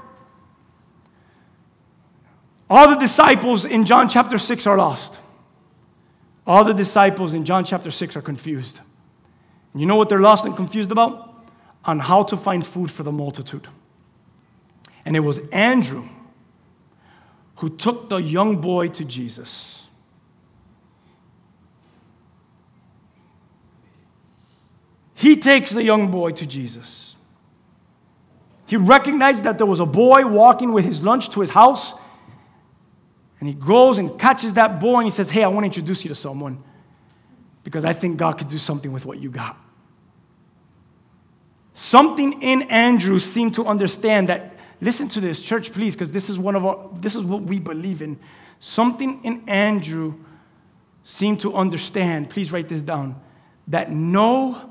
All 2.68 2.88
the 2.88 2.96
disciples 2.96 3.64
in 3.64 3.84
John 3.84 4.08
chapter 4.08 4.38
6 4.38 4.66
are 4.66 4.78
lost. 4.78 5.18
All 6.46 6.64
the 6.64 6.72
disciples 6.72 7.34
in 7.34 7.44
John 7.44 7.64
chapter 7.64 7.90
6 7.90 8.16
are 8.16 8.22
confused. 8.22 8.80
And 9.72 9.80
you 9.80 9.86
know 9.86 9.96
what 9.96 10.08
they're 10.08 10.20
lost 10.20 10.44
and 10.44 10.56
confused 10.56 10.90
about? 10.90 11.46
On 11.84 11.98
how 11.98 12.22
to 12.22 12.36
find 12.36 12.66
food 12.66 12.90
for 12.90 13.02
the 13.02 13.12
multitude. 13.12 13.68
And 15.04 15.16
it 15.16 15.20
was 15.20 15.40
Andrew 15.52 16.08
who 17.62 17.68
took 17.68 18.08
the 18.08 18.16
young 18.16 18.60
boy 18.60 18.88
to 18.88 19.04
Jesus. 19.04 19.82
He 25.14 25.36
takes 25.36 25.70
the 25.70 25.84
young 25.84 26.10
boy 26.10 26.32
to 26.32 26.44
Jesus. 26.44 27.14
He 28.66 28.76
recognized 28.76 29.44
that 29.44 29.58
there 29.58 29.66
was 29.68 29.78
a 29.78 29.86
boy 29.86 30.26
walking 30.26 30.72
with 30.72 30.84
his 30.84 31.04
lunch 31.04 31.30
to 31.30 31.40
his 31.40 31.50
house. 31.50 31.94
And 33.38 33.48
he 33.48 33.54
goes 33.54 33.98
and 33.98 34.18
catches 34.18 34.54
that 34.54 34.80
boy 34.80 34.96
and 34.96 35.04
he 35.04 35.12
says, 35.12 35.30
Hey, 35.30 35.44
I 35.44 35.46
want 35.46 35.62
to 35.62 35.66
introduce 35.66 36.04
you 36.04 36.08
to 36.08 36.16
someone 36.16 36.64
because 37.62 37.84
I 37.84 37.92
think 37.92 38.16
God 38.16 38.38
could 38.38 38.48
do 38.48 38.58
something 38.58 38.90
with 38.90 39.06
what 39.06 39.20
you 39.20 39.30
got. 39.30 39.56
Something 41.74 42.42
in 42.42 42.62
Andrew 42.62 43.20
seemed 43.20 43.54
to 43.54 43.66
understand 43.66 44.30
that, 44.30 44.51
listen 44.82 45.08
to 45.08 45.20
this, 45.20 45.40
church, 45.40 45.72
please, 45.72 45.94
because 45.94 46.10
this 46.10 46.28
is 46.28 46.38
one 46.38 46.56
of 46.56 46.66
our, 46.66 46.90
this 46.94 47.14
is 47.14 47.24
what 47.24 47.42
we 47.42 47.58
believe 47.58 48.02
in. 48.02 48.18
Something 48.58 49.24
in 49.24 49.48
Andrew 49.48 50.14
seemed 51.04 51.40
to 51.40 51.54
understand, 51.54 52.28
please 52.28 52.52
write 52.52 52.68
this 52.68 52.82
down, 52.82 53.18
that 53.68 53.90
no 53.90 54.70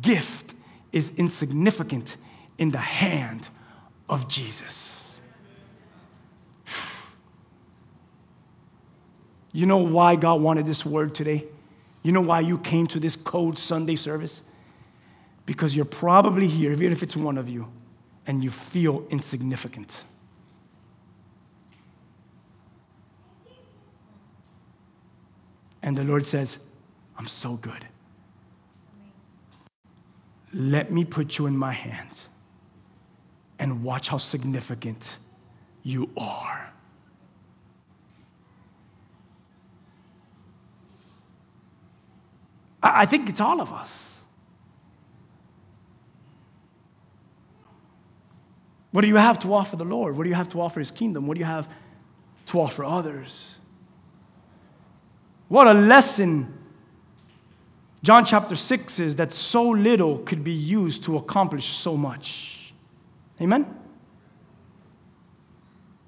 gift 0.00 0.54
is 0.92 1.12
insignificant 1.16 2.16
in 2.56 2.70
the 2.70 2.78
hand 2.78 3.48
of 4.08 4.28
Jesus. 4.28 5.04
You 9.52 9.66
know 9.66 9.78
why 9.78 10.14
God 10.14 10.40
wanted 10.40 10.66
this 10.66 10.86
word 10.86 11.14
today? 11.14 11.44
You 12.04 12.12
know 12.12 12.20
why 12.20 12.40
you 12.40 12.58
came 12.58 12.86
to 12.88 13.00
this 13.00 13.16
Code 13.16 13.58
Sunday 13.58 13.96
service? 13.96 14.42
Because 15.46 15.74
you're 15.74 15.84
probably 15.84 16.46
here, 16.46 16.70
even 16.72 16.92
if 16.92 17.02
it's 17.02 17.16
one 17.16 17.38
of 17.38 17.48
you, 17.48 17.66
and 18.28 18.44
you 18.44 18.50
feel 18.50 19.04
insignificant. 19.08 20.04
And 25.82 25.96
the 25.96 26.04
Lord 26.04 26.26
says, 26.26 26.58
I'm 27.16 27.26
so 27.26 27.56
good. 27.56 27.86
Let 30.52 30.92
me 30.92 31.04
put 31.04 31.38
you 31.38 31.46
in 31.46 31.56
my 31.56 31.72
hands 31.72 32.28
and 33.58 33.82
watch 33.82 34.08
how 34.08 34.18
significant 34.18 35.16
you 35.82 36.10
are. 36.16 36.70
I 42.82 43.06
think 43.06 43.28
it's 43.30 43.40
all 43.40 43.60
of 43.60 43.72
us. 43.72 44.07
What 48.90 49.02
do 49.02 49.08
you 49.08 49.16
have 49.16 49.38
to 49.40 49.52
offer 49.54 49.76
the 49.76 49.84
Lord? 49.84 50.16
What 50.16 50.24
do 50.24 50.28
you 50.28 50.34
have 50.34 50.48
to 50.50 50.60
offer 50.60 50.80
His 50.80 50.90
kingdom? 50.90 51.26
What 51.26 51.34
do 51.34 51.40
you 51.40 51.46
have 51.46 51.68
to 52.46 52.60
offer 52.60 52.84
others? 52.84 53.50
What 55.48 55.66
a 55.66 55.74
lesson 55.74 56.58
John 58.02 58.24
chapter 58.24 58.54
6 58.54 59.00
is 59.00 59.16
that 59.16 59.32
so 59.32 59.68
little 59.68 60.18
could 60.18 60.44
be 60.44 60.52
used 60.52 61.04
to 61.04 61.16
accomplish 61.16 61.68
so 61.76 61.96
much. 61.96 62.72
Amen? 63.40 63.66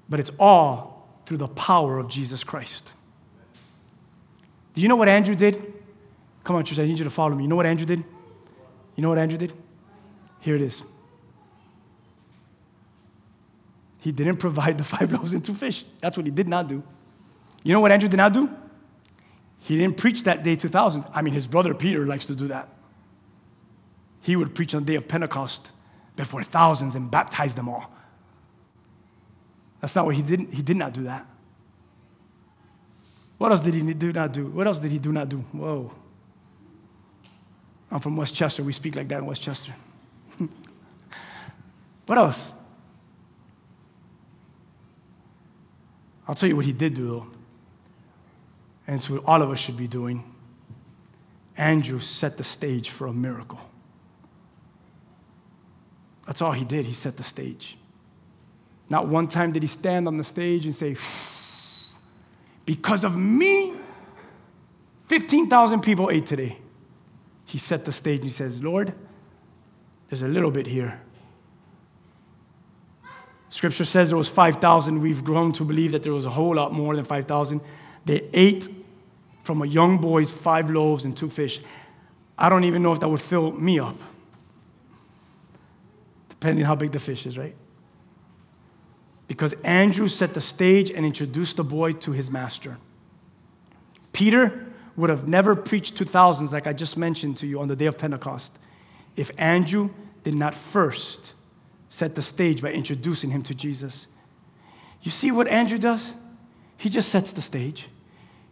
But 0.07 0.19
it's 0.19 0.31
all 0.39 1.09
through 1.25 1.37
the 1.37 1.47
power 1.47 1.99
of 1.99 2.07
Jesus 2.07 2.43
Christ. 2.43 2.91
Do 4.73 4.81
you 4.81 4.87
know 4.87 4.95
what 4.95 5.09
Andrew 5.09 5.35
did? 5.35 5.73
Come 6.43 6.55
on, 6.55 6.65
church, 6.65 6.79
I 6.79 6.85
need 6.85 6.97
you 6.97 7.03
to 7.03 7.11
follow 7.11 7.35
me. 7.35 7.43
You 7.43 7.49
know 7.49 7.55
what 7.55 7.65
Andrew 7.65 7.85
did? 7.85 8.03
You 8.95 9.01
know 9.01 9.09
what 9.09 9.17
Andrew 9.17 9.37
did? 9.37 9.53
Here 10.39 10.55
it 10.55 10.61
is. 10.61 10.81
He 14.01 14.11
didn't 14.11 14.37
provide 14.37 14.77
the 14.77 14.83
five 14.95 15.11
loaves 15.11 15.31
and 15.31 15.45
two 15.45 15.53
fish. 15.53 15.85
That's 16.01 16.17
what 16.17 16.25
he 16.25 16.31
did 16.31 16.49
not 16.49 16.67
do. 16.67 16.83
You 17.63 17.73
know 17.73 17.79
what 17.79 17.91
Andrew 17.91 18.09
did 18.09 18.17
not 18.17 18.33
do? 18.33 18.49
He 19.59 19.77
didn't 19.77 19.95
preach 19.95 20.23
that 20.23 20.43
day 20.43 20.55
2000. 20.55 21.05
I 21.13 21.21
mean, 21.21 21.33
his 21.33 21.47
brother 21.47 21.73
Peter 21.73 22.05
likes 22.05 22.25
to 22.25 22.35
do 22.35 22.47
that. 22.47 22.67
He 24.21 24.35
would 24.35 24.53
preach 24.53 24.75
on 24.75 24.83
the 24.83 24.87
day 24.87 24.95
of 24.95 25.07
Pentecost 25.07 25.69
before 26.15 26.43
thousands 26.43 26.95
and 26.95 27.09
baptize 27.09 27.53
them 27.53 27.69
all. 27.69 27.91
That's 29.79 29.95
not 29.95 30.05
what 30.05 30.15
he 30.15 30.23
did. 30.23 30.41
He 30.51 30.63
did 30.63 30.77
not 30.77 30.93
do 30.93 31.03
that. 31.03 31.25
What 33.37 33.51
else 33.51 33.61
did 33.61 33.75
he 33.75 33.93
do 33.93 34.11
not 34.11 34.33
do? 34.33 34.47
What 34.47 34.67
else 34.67 34.79
did 34.79 34.91
he 34.91 34.99
do 34.99 35.11
not 35.11 35.29
do? 35.29 35.37
Whoa. 35.51 35.91
I'm 37.91 37.99
from 37.99 38.17
Westchester. 38.17 38.63
We 38.63 38.73
speak 38.73 38.95
like 38.95 39.07
that 39.09 39.19
in 39.19 39.25
Westchester. 39.25 39.73
what 42.05 42.17
else? 42.17 42.53
I'll 46.31 46.35
tell 46.35 46.47
you 46.47 46.55
what 46.55 46.65
he 46.65 46.71
did 46.71 46.93
do, 46.93 47.07
though. 47.07 47.27
And 48.87 48.95
it's 48.95 49.09
what 49.09 49.21
all 49.25 49.41
of 49.41 49.51
us 49.51 49.59
should 49.59 49.75
be 49.75 49.89
doing. 49.89 50.23
Andrew 51.57 51.99
set 51.99 52.37
the 52.37 52.43
stage 52.45 52.89
for 52.89 53.07
a 53.07 53.11
miracle. 53.13 53.59
That's 56.25 56.41
all 56.41 56.53
he 56.53 56.63
did. 56.63 56.85
He 56.85 56.93
set 56.93 57.17
the 57.17 57.23
stage. 57.25 57.77
Not 58.89 59.09
one 59.09 59.27
time 59.27 59.51
did 59.51 59.61
he 59.61 59.67
stand 59.67 60.07
on 60.07 60.15
the 60.15 60.23
stage 60.23 60.63
and 60.65 60.73
say, 60.73 60.95
Because 62.63 63.03
of 63.03 63.17
me, 63.17 63.73
15,000 65.09 65.81
people 65.81 66.09
ate 66.09 66.27
today. 66.27 66.59
He 67.43 67.57
set 67.57 67.83
the 67.83 67.91
stage 67.91 68.21
and 68.21 68.29
he 68.29 68.31
says, 68.31 68.63
Lord, 68.63 68.93
there's 70.07 70.21
a 70.21 70.29
little 70.29 70.51
bit 70.51 70.65
here. 70.65 71.01
Scripture 73.51 73.83
says 73.83 74.07
there 74.07 74.17
was 74.17 74.29
5,000. 74.29 75.01
We've 75.01 75.25
grown 75.25 75.51
to 75.53 75.65
believe 75.65 75.91
that 75.91 76.03
there 76.03 76.13
was 76.13 76.25
a 76.25 76.29
whole 76.29 76.55
lot 76.55 76.71
more 76.71 76.95
than 76.95 77.03
5,000. 77.03 77.59
They 78.05 78.29
ate 78.31 78.69
from 79.43 79.61
a 79.61 79.65
young 79.65 79.97
boy's 79.97 80.31
five 80.31 80.69
loaves 80.69 81.03
and 81.03 81.15
two 81.15 81.29
fish. 81.29 81.59
I 82.37 82.47
don't 82.47 82.63
even 82.63 82.81
know 82.81 82.93
if 82.93 83.01
that 83.01 83.09
would 83.09 83.19
fill 83.19 83.51
me 83.51 83.77
up, 83.77 83.97
depending 86.29 86.63
how 86.63 86.75
big 86.75 86.93
the 86.93 86.99
fish 86.99 87.25
is, 87.25 87.37
right? 87.37 87.53
Because 89.27 89.53
Andrew 89.65 90.07
set 90.07 90.33
the 90.33 90.41
stage 90.41 90.89
and 90.89 91.05
introduced 91.05 91.57
the 91.57 91.65
boy 91.65 91.91
to 91.91 92.13
his 92.13 92.31
master. 92.31 92.77
Peter 94.13 94.65
would 94.95 95.09
have 95.09 95.27
never 95.27 95.57
preached 95.57 95.97
to 95.97 96.05
thousands, 96.05 96.53
like 96.53 96.67
I 96.67 96.73
just 96.73 96.95
mentioned 96.95 97.35
to 97.37 97.47
you 97.47 97.59
on 97.59 97.67
the 97.67 97.75
day 97.75 97.87
of 97.87 97.97
Pentecost, 97.97 98.53
if 99.17 99.29
Andrew 99.37 99.89
did 100.23 100.35
not 100.35 100.55
first 100.55 101.33
set 101.91 102.15
the 102.15 102.21
stage 102.21 102.61
by 102.61 102.71
introducing 102.71 103.29
him 103.29 103.43
to 103.43 103.53
Jesus. 103.53 104.07
You 105.01 105.11
see 105.11 105.29
what 105.29 105.49
Andrew 105.49 105.77
does? 105.77 106.13
He 106.77 106.89
just 106.89 107.09
sets 107.09 107.33
the 107.33 107.41
stage, 107.41 107.87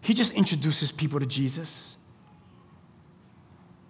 he 0.02 0.13
just 0.13 0.34
introduces 0.34 0.91
people 0.91 1.19
to 1.19 1.25
Jesus. 1.25 1.95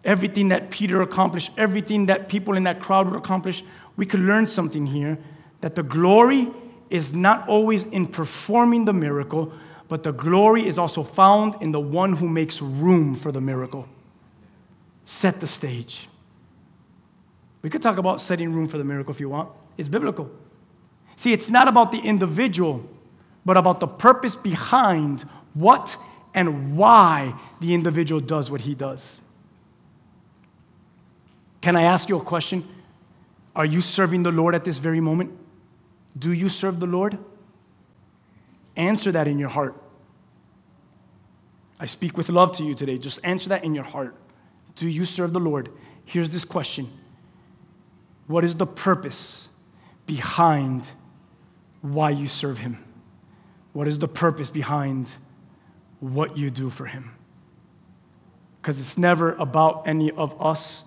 Everything 0.06 0.50
that 0.50 0.72
Peter 0.72 1.02
accomplished, 1.02 1.52
everything 1.58 2.06
that 2.06 2.30
people 2.30 2.56
in 2.56 2.64
that 2.64 2.80
crowd 2.80 3.10
would 3.10 3.18
accomplish, 3.18 3.64
we 3.98 4.06
could 4.06 4.22
learn 4.22 4.48
something 4.48 4.86
here 4.86 5.18
that 5.60 5.76
the 5.76 5.84
glory 5.84 6.48
is 6.90 7.14
not 7.14 7.50
always 7.50 7.84
in 7.84 8.08
performing 8.08 8.86
the 8.86 8.94
miracle, 8.94 9.52
but 9.90 10.04
the 10.04 10.14
glory 10.14 10.66
is 10.66 10.80
also 10.80 11.04
found 11.04 11.56
in 11.60 11.72
the 11.72 11.80
one 11.80 12.14
who 12.14 12.30
makes 12.30 12.62
room 12.62 13.14
for 13.14 13.32
the 13.32 13.42
miracle. 13.42 13.90
Set 15.04 15.42
the 15.42 15.48
stage. 15.48 16.08
We 17.62 17.69
could 17.69 17.82
talk 17.82 17.98
about 17.98 18.22
setting 18.22 18.54
room 18.54 18.67
for 18.67 18.78
the 18.78 18.84
miracle 18.84 19.13
if 19.13 19.19
you 19.19 19.30
want. 19.30 19.50
It's 19.78 19.89
biblical. 19.89 20.30
See, 21.15 21.34
it's 21.34 21.50
not 21.50 21.67
about 21.67 21.91
the 21.91 22.00
individual, 22.00 22.88
but 23.45 23.58
about 23.58 23.80
the 23.80 23.88
purpose 23.88 24.36
behind 24.36 25.24
what 25.54 25.98
and 26.34 26.78
why 26.78 27.34
the 27.60 27.74
individual 27.74 28.22
does 28.22 28.49
what 28.49 28.62
he 28.62 28.76
does. 28.76 29.20
Can 31.62 31.76
I 31.76 31.84
ask 31.84 32.07
you 32.07 32.18
a 32.18 32.24
question? 32.24 32.68
Are 33.55 33.66
you 33.66 33.82
serving 33.82 34.24
the 34.24 34.32
Lord 34.32 34.55
at 34.55 34.64
this 34.64 34.78
very 34.78 35.01
moment? 35.01 35.38
Do 36.18 36.32
you 36.32 36.47
serve 36.47 36.80
the 36.80 36.88
Lord? 36.88 37.18
Answer 38.76 39.12
that 39.12 39.28
in 39.28 39.38
your 39.39 39.49
heart. 39.49 39.76
I 41.80 41.86
speak 41.86 42.18
with 42.18 42.30
love 42.30 42.53
to 42.53 42.64
you 42.64 42.76
today. 42.76 42.97
Just 42.97 43.20
answer 43.24 43.49
that 43.49 43.64
in 43.64 43.76
your 43.76 43.84
heart. 43.84 44.16
Do 44.76 44.88
you 44.88 45.05
serve 45.05 45.34
the 45.34 45.39
Lord? 45.39 45.70
Here's 46.05 46.30
this 46.30 46.45
question 46.45 46.89
What 48.30 48.45
is 48.45 48.53
the 48.53 48.67
purpose 48.67 49.47
behind 50.05 50.88
why 51.82 52.11
you 52.11 52.27
serve 52.27 52.59
Him? 52.59 52.77
What 53.73 53.88
is 53.88 53.97
the 53.97 54.07
purpose 54.07 54.51
behind 54.51 55.11
what 55.99 56.38
you 56.38 56.51
do 56.51 56.69
for 56.69 56.86
Him? 56.86 57.09
Because 58.61 58.80
it's 58.80 58.99
never 58.99 59.34
about 59.34 59.88
any 59.88 60.11
of 60.11 60.39
us, 60.39 60.84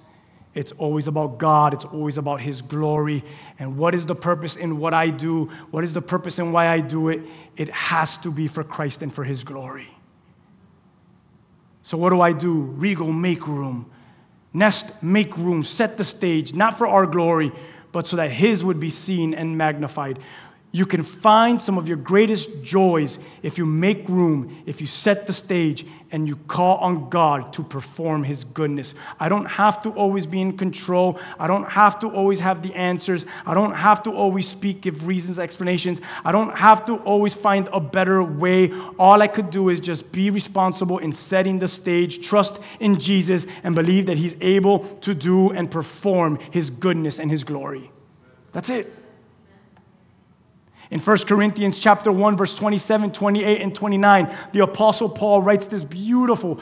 It's 0.55 0.70
always 0.72 1.09
about 1.09 1.38
God. 1.38 1.74
It's 1.74 1.84
always 1.86 2.16
about 2.16 2.40
His 2.40 2.62
glory. 2.62 3.24
And 3.59 3.76
what 3.76 3.93
is 3.93 4.07
the 4.07 4.14
purpose 4.14 4.55
in 4.55 4.78
what 4.78 4.95
I 4.95 5.11
do? 5.11 5.47
What 5.72 5.82
is 5.82 5.95
the 5.95 6.03
purpose 6.03 6.38
in 6.38 6.53
why 6.53 6.68
I 6.68 6.78
do 6.78 7.09
it? 7.09 7.22
It 7.57 7.70
has 7.70 8.18
to 8.18 8.30
be 8.30 8.47
for 8.47 8.62
Christ 8.62 9.03
and 9.03 9.12
for 9.12 9.24
His 9.24 9.43
glory. 9.43 9.88
So, 11.82 11.97
what 11.97 12.11
do 12.11 12.20
I 12.20 12.32
do? 12.32 12.72
Rigo, 12.78 13.12
make 13.12 13.49
room. 13.49 13.90
Nest, 14.55 14.91
make 15.03 15.37
room. 15.37 15.63
Set 15.63 15.97
the 15.99 16.05
stage, 16.05 16.55
not 16.55 16.79
for 16.79 16.87
our 16.87 17.07
glory, 17.07 17.53
but 17.91 18.07
so 18.07 18.17
that 18.17 18.31
His 18.31 18.65
would 18.65 18.81
be 18.81 18.91
seen 18.91 19.35
and 19.35 19.57
magnified. 19.57 20.19
You 20.75 20.87
can 20.87 21.03
find 21.03 21.61
some 21.61 21.77
of 21.77 21.87
your 21.87 21.99
greatest 21.99 22.62
joys 22.62 23.18
if 23.43 23.59
you 23.59 23.66
make 23.66 24.09
room, 24.09 24.62
if 24.64 24.81
you 24.81 24.87
set 24.87 25.27
the 25.27 25.33
stage, 25.35 25.85
and 26.11 26.27
you 26.27 26.37
call 26.37 26.79
on 26.79 27.11
God 27.11 27.53
to 27.55 27.62
perform 27.62 28.25
His 28.25 28.45
goodness. 28.45 28.95
I 29.20 29.29
don't 29.29 29.45
have 29.45 29.83
to 29.83 29.91
always 29.91 30.27
be 30.27 30.41
in 30.41 30.57
control. 30.57 31.20
I 31.39 31.47
don't 31.47 31.68
have 31.68 31.99
to 32.01 32.09
always 32.09 32.41
have 32.41 32.62
the 32.62 32.73
answers. 32.73 33.27
I 33.45 33.53
don't 33.53 33.75
have 33.75 34.03
to 34.05 34.12
always 34.12 34.49
speak, 34.49 34.81
give 34.81 35.07
reasons, 35.07 35.39
explanations. 35.39 36.01
I 36.25 36.33
don't 36.33 36.57
have 36.57 36.87
to 36.87 36.97
always 36.97 37.35
find 37.35 37.68
a 37.70 37.81
better 37.81 38.23
way. 38.23 38.73
All 38.99 39.20
I 39.20 39.29
could 39.29 39.51
do 39.51 39.68
is 39.68 39.79
just 39.79 40.11
be 40.11 40.31
responsible 40.31 40.99
in 40.99 41.12
setting 41.12 41.59
the 41.59 41.68
stage, 41.68 42.27
trust 42.27 42.59
in 42.81 42.99
Jesus, 42.99 43.45
and 43.62 43.75
believe 43.75 44.07
that 44.07 44.16
He's 44.16 44.37
able 44.41 44.81
to 45.03 45.12
do 45.12 45.51
and 45.51 45.70
perform 45.70 46.39
His 46.51 46.70
goodness 46.70 47.18
and 47.18 47.31
His 47.31 47.45
glory. 47.45 47.91
That's 48.53 48.70
it. 48.70 49.02
In 50.93 51.01
1 51.01 51.18
Corinthians 51.20 51.78
chapter 51.78 52.12
1 52.12 52.36
verse 52.36 52.55
27, 52.55 53.12
28 53.12 53.62
and 53.62 53.74
29, 53.74 54.36
the 54.53 54.61
apostle 54.61 55.09
Paul 55.09 55.40
writes 55.40 55.64
this 55.64 55.82
beautiful 55.82 56.61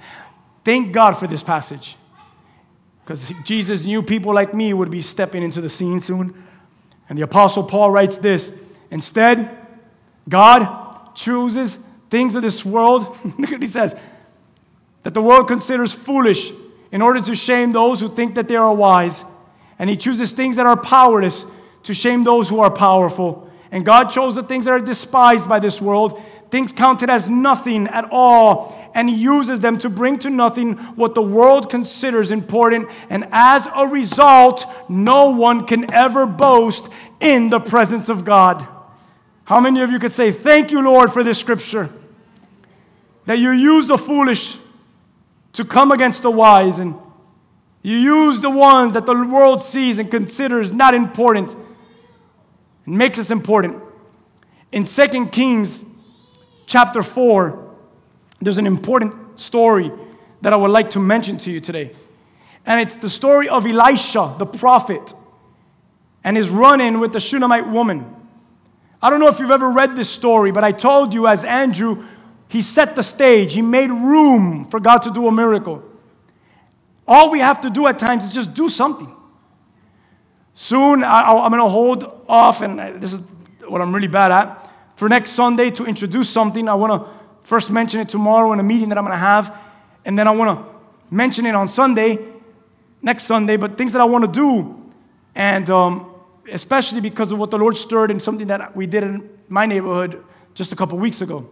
Thank 0.64 0.92
God 0.92 1.12
for 1.12 1.28
this 1.28 1.44
passage. 1.44 1.96
Cuz 3.06 3.32
Jesus 3.44 3.84
knew 3.84 4.02
people 4.02 4.34
like 4.34 4.52
me 4.52 4.74
would 4.74 4.90
be 4.90 5.00
stepping 5.00 5.44
into 5.44 5.60
the 5.60 5.68
scene 5.68 6.00
soon. 6.00 6.34
And 7.08 7.16
the 7.16 7.22
apostle 7.22 7.62
Paul 7.62 7.92
writes 7.92 8.18
this, 8.18 8.50
instead 8.90 9.56
God 10.28 11.14
chooses 11.14 11.78
things 12.10 12.34
of 12.34 12.42
this 12.42 12.64
world. 12.64 13.16
Look 13.38 13.52
what 13.52 13.62
he 13.62 13.68
says. 13.68 13.94
That 15.04 15.14
the 15.14 15.22
world 15.22 15.46
considers 15.46 15.92
foolish 15.92 16.50
in 16.90 17.00
order 17.00 17.22
to 17.22 17.36
shame 17.36 17.70
those 17.70 18.00
who 18.00 18.08
think 18.08 18.34
that 18.34 18.48
they 18.48 18.56
are 18.56 18.74
wise. 18.74 19.24
And 19.78 19.88
he 19.88 19.96
chooses 19.96 20.32
things 20.32 20.56
that 20.56 20.66
are 20.66 20.76
powerless 20.76 21.44
to 21.84 21.94
shame 21.94 22.24
those 22.24 22.48
who 22.48 22.58
are 22.58 22.72
powerful. 22.72 23.47
And 23.70 23.84
God 23.84 24.10
chose 24.10 24.34
the 24.34 24.42
things 24.42 24.64
that 24.64 24.70
are 24.70 24.80
despised 24.80 25.48
by 25.48 25.58
this 25.58 25.80
world, 25.80 26.22
things 26.50 26.72
counted 26.72 27.10
as 27.10 27.28
nothing 27.28 27.86
at 27.88 28.08
all, 28.10 28.90
and 28.94 29.08
He 29.08 29.16
uses 29.16 29.60
them 29.60 29.78
to 29.78 29.90
bring 29.90 30.18
to 30.20 30.30
nothing 30.30 30.76
what 30.96 31.14
the 31.14 31.22
world 31.22 31.68
considers 31.68 32.30
important. 32.30 32.88
And 33.10 33.28
as 33.30 33.68
a 33.74 33.86
result, 33.86 34.66
no 34.88 35.30
one 35.30 35.66
can 35.66 35.92
ever 35.92 36.26
boast 36.26 36.88
in 37.20 37.50
the 37.50 37.60
presence 37.60 38.08
of 38.08 38.24
God. 38.24 38.66
How 39.44 39.60
many 39.60 39.80
of 39.80 39.90
you 39.90 39.98
could 39.98 40.12
say, 40.12 40.32
Thank 40.32 40.70
you, 40.70 40.82
Lord, 40.82 41.12
for 41.12 41.22
this 41.22 41.38
scripture? 41.38 41.90
That 43.26 43.38
you 43.38 43.50
use 43.50 43.86
the 43.86 43.98
foolish 43.98 44.56
to 45.52 45.64
come 45.64 45.92
against 45.92 46.22
the 46.22 46.30
wise, 46.30 46.78
and 46.78 46.94
you 47.82 47.96
use 47.96 48.40
the 48.40 48.50
ones 48.50 48.94
that 48.94 49.04
the 49.04 49.14
world 49.14 49.62
sees 49.62 49.98
and 49.98 50.10
considers 50.10 50.72
not 50.72 50.94
important 50.94 51.54
makes 52.88 53.18
us 53.18 53.30
important. 53.30 53.82
In 54.72 54.84
2 54.84 55.26
Kings 55.26 55.80
chapter 56.66 57.02
4, 57.02 57.74
there's 58.40 58.58
an 58.58 58.66
important 58.66 59.40
story 59.40 59.90
that 60.42 60.52
I 60.52 60.56
would 60.56 60.70
like 60.70 60.90
to 60.90 61.00
mention 61.00 61.36
to 61.38 61.50
you 61.50 61.60
today. 61.60 61.92
And 62.66 62.80
it's 62.80 62.96
the 62.96 63.08
story 63.08 63.48
of 63.48 63.66
Elisha, 63.66 64.36
the 64.38 64.46
prophet, 64.46 65.14
and 66.22 66.36
his 66.36 66.48
run 66.50 66.80
in 66.80 67.00
with 67.00 67.12
the 67.12 67.20
Shunammite 67.20 67.68
woman. 67.68 68.14
I 69.00 69.10
don't 69.10 69.20
know 69.20 69.28
if 69.28 69.38
you've 69.38 69.50
ever 69.50 69.70
read 69.70 69.96
this 69.96 70.10
story, 70.10 70.50
but 70.50 70.64
I 70.64 70.72
told 70.72 71.14
you 71.14 71.26
as 71.26 71.44
Andrew, 71.44 72.04
he 72.48 72.62
set 72.62 72.96
the 72.96 73.02
stage, 73.02 73.52
he 73.52 73.62
made 73.62 73.90
room 73.90 74.66
for 74.66 74.80
God 74.80 74.98
to 75.02 75.10
do 75.10 75.28
a 75.28 75.32
miracle. 75.32 75.82
All 77.06 77.30
we 77.30 77.38
have 77.38 77.62
to 77.62 77.70
do 77.70 77.86
at 77.86 77.98
times 77.98 78.24
is 78.24 78.34
just 78.34 78.52
do 78.54 78.68
something. 78.68 79.14
Soon, 80.60 81.04
I, 81.04 81.30
am 81.46 81.52
going 81.52 81.62
to 81.62 81.68
hold 81.68 82.24
off, 82.28 82.62
and 82.62 83.00
this 83.00 83.12
is 83.12 83.20
what 83.68 83.80
I'm 83.80 83.94
really 83.94 84.08
bad 84.08 84.32
at, 84.32 84.68
for 84.96 85.08
next 85.08 85.30
Sunday 85.30 85.70
to 85.70 85.84
introduce 85.84 86.28
something. 86.28 86.68
I 86.68 86.74
want 86.74 87.00
to 87.00 87.08
first 87.44 87.70
mention 87.70 88.00
it 88.00 88.08
tomorrow 88.08 88.52
in 88.52 88.58
a 88.58 88.64
meeting 88.64 88.88
that 88.88 88.98
I'm 88.98 89.04
going 89.04 89.14
to 89.14 89.18
have, 89.18 89.56
and 90.04 90.18
then 90.18 90.26
I 90.26 90.32
want 90.32 90.58
to 90.58 90.74
mention 91.14 91.46
it 91.46 91.54
on 91.54 91.68
Sunday, 91.68 92.18
next 93.02 93.26
Sunday, 93.26 93.56
but 93.56 93.78
things 93.78 93.92
that 93.92 94.00
I 94.00 94.04
want 94.04 94.24
to 94.24 94.32
do. 94.32 94.92
And 95.36 95.70
um, 95.70 96.12
especially 96.50 97.00
because 97.02 97.30
of 97.30 97.38
what 97.38 97.52
the 97.52 97.58
Lord 97.58 97.76
stirred 97.76 98.10
in 98.10 98.18
something 98.18 98.48
that 98.48 98.74
we 98.74 98.88
did 98.88 99.04
in 99.04 99.30
my 99.48 99.64
neighborhood 99.64 100.24
just 100.54 100.72
a 100.72 100.76
couple 100.76 100.98
weeks 100.98 101.20
ago. 101.20 101.48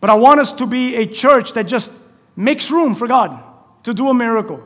But 0.00 0.10
I 0.10 0.16
want 0.16 0.38
us 0.38 0.52
to 0.52 0.66
be 0.66 0.96
a 0.96 1.06
church 1.06 1.54
that 1.54 1.62
just 1.62 1.90
makes 2.36 2.70
room 2.70 2.94
for 2.94 3.08
God 3.08 3.42
to 3.84 3.94
do 3.94 4.10
a 4.10 4.14
miracle. 4.14 4.62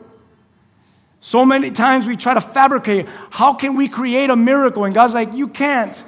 So 1.25 1.43
many 1.43 1.71
times 1.71 2.05
we 2.05 2.17
try 2.17 2.35
to 2.35 2.39
fabricate 2.39 3.07
how 3.31 3.55
can 3.55 3.75
we 3.75 3.87
create 3.87 4.29
a 4.29 4.35
miracle? 4.35 4.85
And 4.85 4.93
God's 4.93 5.15
like, 5.15 5.33
you 5.33 5.47
can't. 5.47 6.03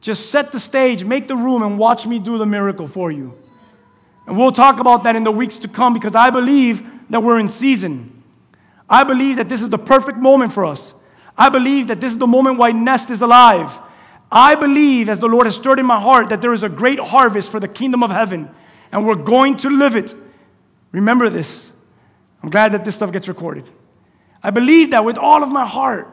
Just 0.00 0.30
set 0.30 0.52
the 0.52 0.60
stage, 0.60 1.02
make 1.02 1.26
the 1.26 1.34
room, 1.34 1.64
and 1.64 1.76
watch 1.76 2.06
me 2.06 2.20
do 2.20 2.38
the 2.38 2.46
miracle 2.46 2.86
for 2.86 3.10
you. 3.10 3.36
And 4.24 4.38
we'll 4.38 4.52
talk 4.52 4.78
about 4.78 5.02
that 5.02 5.16
in 5.16 5.24
the 5.24 5.32
weeks 5.32 5.58
to 5.58 5.68
come 5.68 5.94
because 5.94 6.14
I 6.14 6.30
believe 6.30 6.88
that 7.10 7.24
we're 7.24 7.40
in 7.40 7.48
season. 7.48 8.22
I 8.88 9.02
believe 9.02 9.38
that 9.38 9.48
this 9.48 9.62
is 9.62 9.68
the 9.68 9.80
perfect 9.80 10.18
moment 10.18 10.52
for 10.52 10.64
us. 10.64 10.94
I 11.36 11.48
believe 11.48 11.88
that 11.88 12.00
this 12.00 12.12
is 12.12 12.18
the 12.18 12.28
moment 12.28 12.56
why 12.56 12.70
Nest 12.70 13.10
is 13.10 13.22
alive. 13.22 13.76
I 14.30 14.54
believe, 14.54 15.08
as 15.08 15.18
the 15.18 15.26
Lord 15.26 15.46
has 15.46 15.56
stirred 15.56 15.80
in 15.80 15.86
my 15.86 16.00
heart, 16.00 16.28
that 16.28 16.40
there 16.40 16.52
is 16.52 16.62
a 16.62 16.68
great 16.68 17.00
harvest 17.00 17.50
for 17.50 17.58
the 17.58 17.66
kingdom 17.66 18.04
of 18.04 18.12
heaven, 18.12 18.48
and 18.92 19.04
we're 19.04 19.16
going 19.16 19.56
to 19.56 19.70
live 19.70 19.96
it. 19.96 20.14
Remember 20.92 21.30
this. 21.30 21.72
I'm 22.44 22.50
glad 22.50 22.70
that 22.74 22.84
this 22.84 22.94
stuff 22.94 23.10
gets 23.10 23.26
recorded. 23.26 23.68
I 24.42 24.50
believe 24.50 24.92
that 24.92 25.04
with 25.04 25.18
all 25.18 25.42
of 25.42 25.48
my 25.48 25.66
heart. 25.66 26.12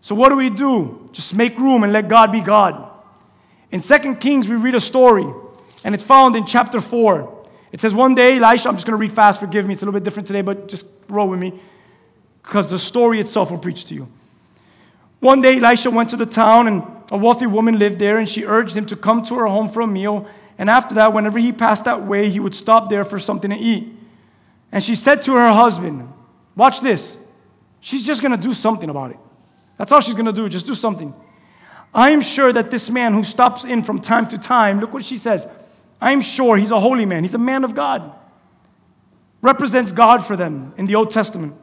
So, 0.00 0.14
what 0.14 0.28
do 0.28 0.36
we 0.36 0.50
do? 0.50 1.08
Just 1.12 1.34
make 1.34 1.58
room 1.58 1.82
and 1.82 1.92
let 1.92 2.08
God 2.08 2.32
be 2.32 2.40
God. 2.40 2.90
In 3.70 3.80
2 3.80 4.14
Kings, 4.16 4.48
we 4.48 4.56
read 4.56 4.74
a 4.74 4.80
story, 4.80 5.26
and 5.84 5.94
it's 5.94 6.04
found 6.04 6.36
in 6.36 6.46
chapter 6.46 6.80
4. 6.80 7.48
It 7.72 7.80
says, 7.80 7.94
One 7.94 8.14
day, 8.14 8.38
Elisha, 8.38 8.68
I'm 8.68 8.76
just 8.76 8.86
going 8.86 8.96
to 8.96 9.00
read 9.00 9.12
fast, 9.12 9.40
forgive 9.40 9.66
me, 9.66 9.74
it's 9.74 9.82
a 9.82 9.84
little 9.84 9.98
bit 9.98 10.04
different 10.04 10.26
today, 10.26 10.42
but 10.42 10.68
just 10.68 10.86
roll 11.08 11.28
with 11.28 11.40
me, 11.40 11.60
because 12.42 12.70
the 12.70 12.78
story 12.78 13.20
itself 13.20 13.50
will 13.50 13.58
preach 13.58 13.84
to 13.86 13.94
you. 13.94 14.08
One 15.20 15.40
day, 15.40 15.56
Elisha 15.56 15.90
went 15.90 16.10
to 16.10 16.16
the 16.16 16.26
town, 16.26 16.68
and 16.68 16.82
a 17.10 17.16
wealthy 17.16 17.46
woman 17.46 17.78
lived 17.78 17.98
there, 17.98 18.18
and 18.18 18.28
she 18.28 18.44
urged 18.44 18.76
him 18.76 18.86
to 18.86 18.96
come 18.96 19.22
to 19.22 19.34
her 19.36 19.46
home 19.46 19.68
for 19.68 19.80
a 19.80 19.86
meal. 19.86 20.28
And 20.58 20.70
after 20.70 20.94
that, 20.94 21.12
whenever 21.12 21.38
he 21.38 21.52
passed 21.52 21.84
that 21.84 22.06
way, 22.06 22.30
he 22.30 22.40
would 22.40 22.54
stop 22.54 22.90
there 22.90 23.04
for 23.04 23.18
something 23.18 23.50
to 23.50 23.56
eat. 23.56 23.88
And 24.72 24.82
she 24.82 24.94
said 24.94 25.22
to 25.22 25.34
her 25.34 25.52
husband, 25.52 26.12
Watch 26.54 26.80
this. 26.80 27.16
She's 27.86 28.04
just 28.04 28.20
going 28.20 28.32
to 28.32 28.36
do 28.36 28.52
something 28.52 28.90
about 28.90 29.12
it. 29.12 29.16
That's 29.78 29.92
all 29.92 30.00
she's 30.00 30.16
going 30.16 30.26
to 30.26 30.32
do, 30.32 30.48
just 30.48 30.66
do 30.66 30.74
something. 30.74 31.14
I'm 31.94 32.20
sure 32.20 32.52
that 32.52 32.68
this 32.68 32.90
man 32.90 33.14
who 33.14 33.22
stops 33.22 33.62
in 33.62 33.84
from 33.84 34.00
time 34.00 34.26
to 34.30 34.38
time, 34.38 34.80
look 34.80 34.92
what 34.92 35.04
she 35.04 35.18
says. 35.18 35.46
I'm 36.00 36.20
sure 36.20 36.56
he's 36.56 36.72
a 36.72 36.80
holy 36.80 37.06
man. 37.06 37.22
He's 37.22 37.34
a 37.34 37.38
man 37.38 37.62
of 37.62 37.76
God. 37.76 38.12
Represents 39.40 39.92
God 39.92 40.26
for 40.26 40.34
them 40.34 40.74
in 40.76 40.86
the 40.86 40.96
Old 40.96 41.12
Testament. 41.12 41.54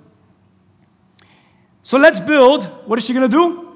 So 1.81 1.97
let's 1.97 2.21
build. 2.21 2.63
What 2.87 2.97
is 2.97 3.03
she 3.03 3.11
going 3.11 3.29
to 3.29 3.37
do? 3.37 3.75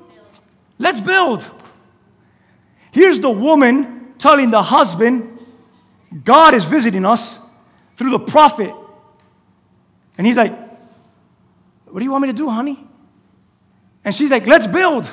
Let's 0.80 1.02
build. 1.02 1.52
Here's 2.92 3.20
the 3.20 3.30
woman 3.30 4.14
telling 4.20 4.52
the 4.52 4.64
husband, 4.64 5.38
God 6.24 6.54
is 6.54 6.64
visiting 6.64 7.06
us 7.06 7.40
through 7.98 8.12
the 8.12 8.20
prophet. 8.20 8.74
And 10.18 10.26
he's 10.26 10.38
like, 10.38 10.67
what 11.90 12.00
do 12.00 12.06
you 12.06 12.12
want 12.12 12.24
me 12.24 12.28
to 12.30 12.34
do, 12.34 12.50
honey? 12.50 12.86
And 14.04 14.14
she's 14.14 14.32
like, 14.32 14.46
Let's 14.48 14.68
build. 14.68 15.10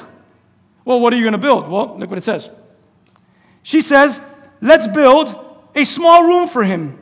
Well, 0.85 1.01
what 1.01 1.13
are 1.13 1.17
you 1.17 1.23
going 1.23 1.33
to 1.33 1.39
build? 1.39 1.69
Well, 1.69 1.99
look 1.99 2.11
what 2.11 2.19
it 2.19 2.25
says. 2.25 2.51
She 3.63 3.81
says, 3.81 4.21
Let's 4.61 4.89
build 4.89 5.35
a 5.75 5.85
small 5.85 6.25
room 6.25 6.49
for 6.49 6.63
him 6.63 6.99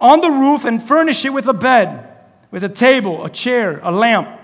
on 0.00 0.20
the 0.20 0.30
roof 0.30 0.64
and 0.64 0.82
furnish 0.82 1.24
it 1.24 1.30
with 1.30 1.46
a 1.46 1.54
bed, 1.54 2.08
with 2.50 2.64
a 2.64 2.68
table, 2.68 3.24
a 3.24 3.30
chair, 3.30 3.80
a 3.82 3.92
lamp. 3.92 4.40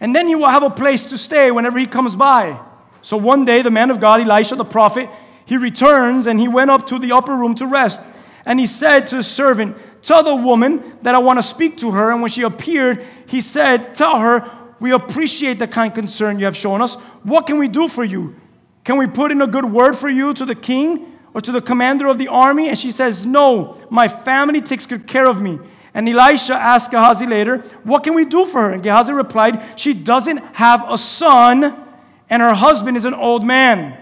And 0.00 0.14
then 0.14 0.26
he 0.26 0.34
will 0.34 0.48
have 0.48 0.62
a 0.62 0.70
place 0.70 1.10
to 1.10 1.18
stay 1.18 1.50
whenever 1.50 1.78
he 1.78 1.86
comes 1.86 2.16
by. 2.16 2.60
So 3.00 3.16
one 3.16 3.44
day, 3.44 3.62
the 3.62 3.70
man 3.70 3.90
of 3.90 4.00
God, 4.00 4.20
Elisha 4.20 4.56
the 4.56 4.64
prophet, 4.64 5.08
he 5.44 5.56
returns 5.56 6.26
and 6.26 6.38
he 6.38 6.48
went 6.48 6.70
up 6.70 6.86
to 6.86 6.98
the 6.98 7.12
upper 7.12 7.34
room 7.34 7.54
to 7.56 7.66
rest. 7.66 8.00
And 8.44 8.58
he 8.58 8.66
said 8.66 9.06
to 9.08 9.16
his 9.16 9.26
servant, 9.26 9.76
Tell 10.02 10.22
the 10.22 10.34
woman 10.34 10.98
that 11.02 11.14
I 11.14 11.18
want 11.18 11.38
to 11.38 11.42
speak 11.42 11.78
to 11.78 11.90
her. 11.90 12.10
And 12.10 12.22
when 12.22 12.30
she 12.30 12.42
appeared, 12.42 13.04
he 13.26 13.40
said, 13.40 13.94
Tell 13.94 14.18
her, 14.18 14.50
we 14.80 14.92
appreciate 14.92 15.58
the 15.58 15.66
kind 15.66 15.94
concern 15.94 16.38
you 16.38 16.44
have 16.44 16.56
shown 16.56 16.82
us. 16.82 16.94
What 17.22 17.46
can 17.46 17.58
we 17.58 17.68
do 17.68 17.88
for 17.88 18.04
you? 18.04 18.36
Can 18.84 18.96
we 18.96 19.06
put 19.06 19.32
in 19.32 19.42
a 19.42 19.46
good 19.46 19.64
word 19.64 19.96
for 19.96 20.08
you 20.08 20.32
to 20.34 20.44
the 20.44 20.54
king 20.54 21.18
or 21.34 21.40
to 21.40 21.52
the 21.52 21.60
commander 21.60 22.06
of 22.06 22.18
the 22.18 22.28
army? 22.28 22.68
And 22.68 22.78
she 22.78 22.90
says, 22.90 23.26
No, 23.26 23.76
my 23.90 24.08
family 24.08 24.60
takes 24.60 24.86
good 24.86 25.06
care 25.06 25.28
of 25.28 25.42
me. 25.42 25.58
And 25.94 26.08
Elisha 26.08 26.54
asked 26.54 26.90
Gehazi 26.90 27.26
later, 27.26 27.58
What 27.82 28.04
can 28.04 28.14
we 28.14 28.24
do 28.24 28.46
for 28.46 28.62
her? 28.62 28.70
And 28.70 28.82
Gehazi 28.82 29.12
replied, 29.12 29.62
She 29.76 29.94
doesn't 29.94 30.38
have 30.54 30.84
a 30.88 30.96
son, 30.96 31.84
and 32.30 32.42
her 32.42 32.54
husband 32.54 32.96
is 32.96 33.04
an 33.04 33.14
old 33.14 33.44
man. 33.44 33.98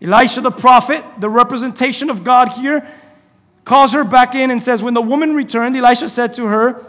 Elisha 0.00 0.40
the 0.40 0.50
prophet, 0.50 1.04
the 1.18 1.28
representation 1.28 2.08
of 2.08 2.24
God 2.24 2.48
here, 2.50 2.88
calls 3.68 3.92
her 3.92 4.02
back 4.02 4.34
in 4.34 4.50
and 4.50 4.62
says, 4.62 4.82
When 4.82 4.94
the 4.94 5.02
woman 5.02 5.34
returned, 5.34 5.76
Elisha 5.76 6.08
said 6.08 6.34
to 6.34 6.46
her, 6.46 6.84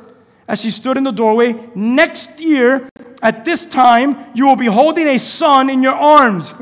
as 0.48 0.62
she 0.62 0.72
stood 0.72 0.98
in 0.98 1.04
the 1.04 1.12
doorway, 1.12 1.54
Next 1.76 2.40
year, 2.40 2.90
at 3.22 3.46
this 3.46 3.66
time, 3.66 4.26
you 4.34 4.48
will 4.48 4.56
be 4.56 4.66
holding 4.66 5.08
a 5.08 5.20
son 5.20 5.70
in 5.70 5.84
your 5.84 5.94
arms. 5.94 6.54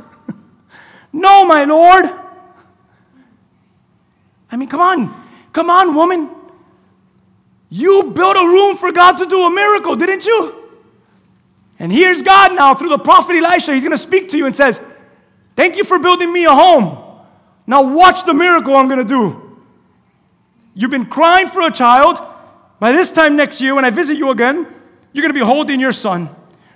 no, 1.13 1.45
my 1.45 1.63
Lord. 1.63 2.05
I 4.51 4.57
mean, 4.57 4.67
come 4.67 4.81
on. 4.81 5.27
Come 5.53 5.69
on, 5.69 5.95
woman. 5.95 6.29
You 7.69 8.11
built 8.11 8.37
a 8.37 8.45
room 8.45 8.77
for 8.77 8.91
God 8.91 9.17
to 9.17 9.25
do 9.25 9.45
a 9.45 9.51
miracle, 9.51 9.95
didn't 9.95 10.25
you? 10.25 10.65
And 11.79 11.91
here's 11.91 12.21
God 12.21 12.55
now 12.55 12.73
through 12.73 12.89
the 12.89 12.97
prophet 12.97 13.35
Elisha. 13.35 13.73
He's 13.73 13.83
going 13.83 13.91
to 13.91 13.97
speak 13.97 14.29
to 14.29 14.37
you 14.37 14.47
and 14.47 14.55
says, 14.55 14.79
Thank 15.55 15.75
you 15.75 15.83
for 15.83 15.99
building 15.99 16.31
me 16.31 16.45
a 16.45 16.53
home. 16.53 16.97
Now 17.67 17.81
watch 17.81 18.25
the 18.25 18.33
miracle 18.33 18.75
I'm 18.75 18.87
going 18.87 19.05
to 19.05 19.05
do. 19.05 19.46
You've 20.77 20.91
been 20.91 21.07
crying 21.07 21.47
for 21.47 21.61
a 21.61 21.71
child. 21.71 22.19
By 22.79 22.91
this 22.91 23.11
time 23.11 23.35
next 23.35 23.59
year, 23.59 23.73
when 23.73 23.83
I 23.83 23.89
visit 23.89 24.15
you 24.15 24.29
again, 24.29 24.67
you're 25.11 25.23
going 25.23 25.33
to 25.33 25.39
be 25.39 25.43
holding 25.43 25.79
your 25.79 25.91
son. 25.91 26.29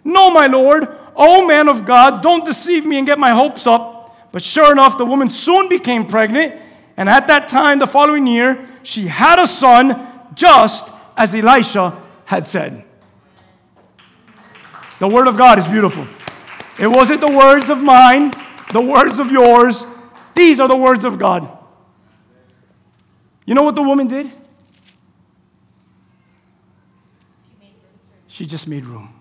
No, 0.04 0.32
my 0.32 0.48
Lord, 0.48 0.88
O 1.16 1.46
man 1.46 1.70
of 1.70 1.86
God, 1.86 2.24
don't 2.24 2.44
deceive 2.44 2.84
me 2.84 2.98
and 2.98 3.06
get 3.06 3.20
my 3.20 3.30
hopes 3.30 3.68
up. 3.68 4.32
But 4.32 4.42
sure 4.42 4.72
enough, 4.72 4.98
the 4.98 5.06
woman 5.06 5.30
soon 5.30 5.70
became 5.70 6.08
pregnant. 6.08 6.60
And 6.98 7.08
at 7.08 7.28
that 7.28 7.48
time, 7.48 7.78
the 7.78 7.86
following 7.86 8.26
year, 8.26 8.68
she 8.82 9.06
had 9.06 9.38
a 9.38 9.46
son, 9.46 10.10
just 10.34 10.90
as 11.16 11.36
Elisha 11.36 12.02
had 12.26 12.48
said. 12.48 12.84
The 14.98 15.08
word 15.08 15.28
of 15.28 15.38
God 15.38 15.60
is 15.60 15.68
beautiful. 15.68 16.08
It 16.80 16.88
wasn't 16.88 17.22
the 17.22 17.32
words 17.32 17.70
of 17.70 17.78
mine, 17.78 18.34
the 18.74 18.82
words 18.82 19.20
of 19.20 19.32
yours. 19.32 19.86
These 20.34 20.60
are 20.60 20.68
the 20.68 20.76
words 20.76 21.06
of 21.06 21.20
God. 21.20 21.60
You 23.52 23.56
know 23.56 23.64
what 23.64 23.76
the 23.76 23.84
woman 23.84 24.08
did? 24.08 24.32
She 28.30 28.46
just 28.46 28.66
made 28.66 28.86
room. 28.86 29.14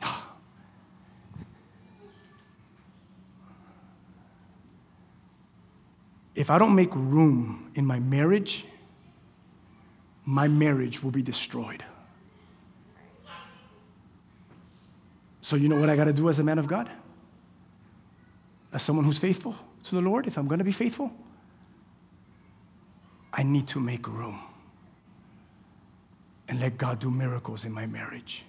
If 6.36 6.48
I 6.48 6.58
don't 6.58 6.76
make 6.76 6.94
room 6.94 7.72
in 7.74 7.84
my 7.84 7.98
marriage, 7.98 8.64
my 10.24 10.46
marriage 10.46 11.02
will 11.02 11.10
be 11.10 11.20
destroyed. 11.20 11.84
So, 15.40 15.56
you 15.56 15.68
know 15.68 15.80
what 15.80 15.90
I 15.90 15.96
got 15.96 16.04
to 16.04 16.12
do 16.12 16.28
as 16.28 16.38
a 16.38 16.44
man 16.44 16.60
of 16.60 16.68
God? 16.68 16.88
As 18.72 18.82
someone 18.82 19.04
who's 19.04 19.18
faithful 19.18 19.54
to 19.84 19.94
the 19.94 20.00
Lord, 20.00 20.26
if 20.26 20.38
I'm 20.38 20.46
going 20.46 20.58
to 20.58 20.64
be 20.64 20.72
faithful, 20.72 21.12
I 23.32 23.42
need 23.42 23.66
to 23.68 23.80
make 23.80 24.06
room 24.06 24.40
and 26.48 26.60
let 26.60 26.76
God 26.76 26.98
do 26.98 27.10
miracles 27.10 27.64
in 27.64 27.72
my 27.72 27.86
marriage. 27.86 28.44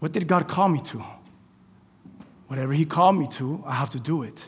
What 0.00 0.12
did 0.12 0.26
God 0.26 0.48
call 0.48 0.68
me 0.68 0.80
to? 0.82 1.02
Whatever 2.48 2.72
He 2.72 2.84
called 2.84 3.16
me 3.16 3.26
to, 3.28 3.62
I 3.66 3.74
have 3.74 3.90
to 3.90 4.00
do 4.00 4.22
it. 4.22 4.46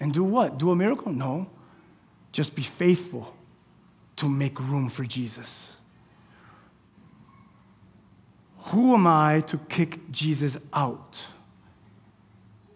And 0.00 0.12
do 0.12 0.24
what? 0.24 0.58
Do 0.58 0.70
a 0.70 0.76
miracle? 0.76 1.12
No. 1.12 1.48
Just 2.32 2.54
be 2.54 2.62
faithful 2.62 3.34
to 4.16 4.28
make 4.28 4.58
room 4.58 4.88
for 4.88 5.04
Jesus. 5.04 5.72
Who 8.66 8.94
am 8.94 9.06
I 9.06 9.40
to 9.48 9.58
kick 9.58 10.10
Jesus 10.10 10.56
out 10.72 11.22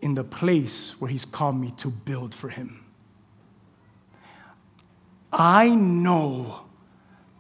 in 0.07 0.15
the 0.15 0.23
place 0.23 0.95
where 1.01 1.11
He's 1.11 1.25
called 1.25 1.57
me 1.57 1.75
to 1.79 1.91
build 1.91 2.33
for 2.33 2.49
Him? 2.49 2.85
I 5.33 5.69
know 5.71 6.61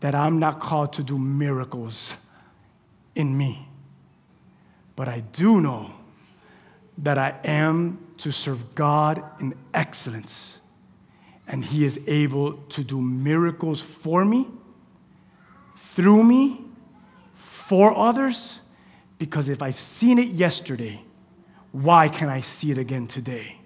that 0.00 0.16
I'm 0.16 0.40
not 0.40 0.58
called 0.58 0.92
to 0.94 1.04
do 1.04 1.16
miracles 1.16 2.16
in 3.14 3.38
me, 3.38 3.68
but 4.96 5.06
I 5.06 5.20
do 5.20 5.60
know 5.60 5.92
that 6.98 7.18
I 7.18 7.36
am 7.44 8.00
to 8.18 8.32
serve 8.32 8.74
God 8.74 9.22
in 9.38 9.54
excellence, 9.72 10.58
and 11.46 11.64
He 11.64 11.84
is 11.84 12.00
able 12.08 12.54
to 12.70 12.82
do 12.82 13.00
miracles 13.00 13.80
for 13.80 14.24
me, 14.24 14.48
through 15.76 16.24
me, 16.24 16.64
for 17.36 17.96
others, 17.96 18.58
because 19.18 19.48
if 19.48 19.62
I've 19.62 19.78
seen 19.78 20.18
it 20.18 20.30
yesterday, 20.30 21.05
why 21.82 22.08
can 22.08 22.28
I 22.28 22.40
see 22.40 22.70
it 22.70 22.78
again 22.78 23.06
today? 23.06 23.58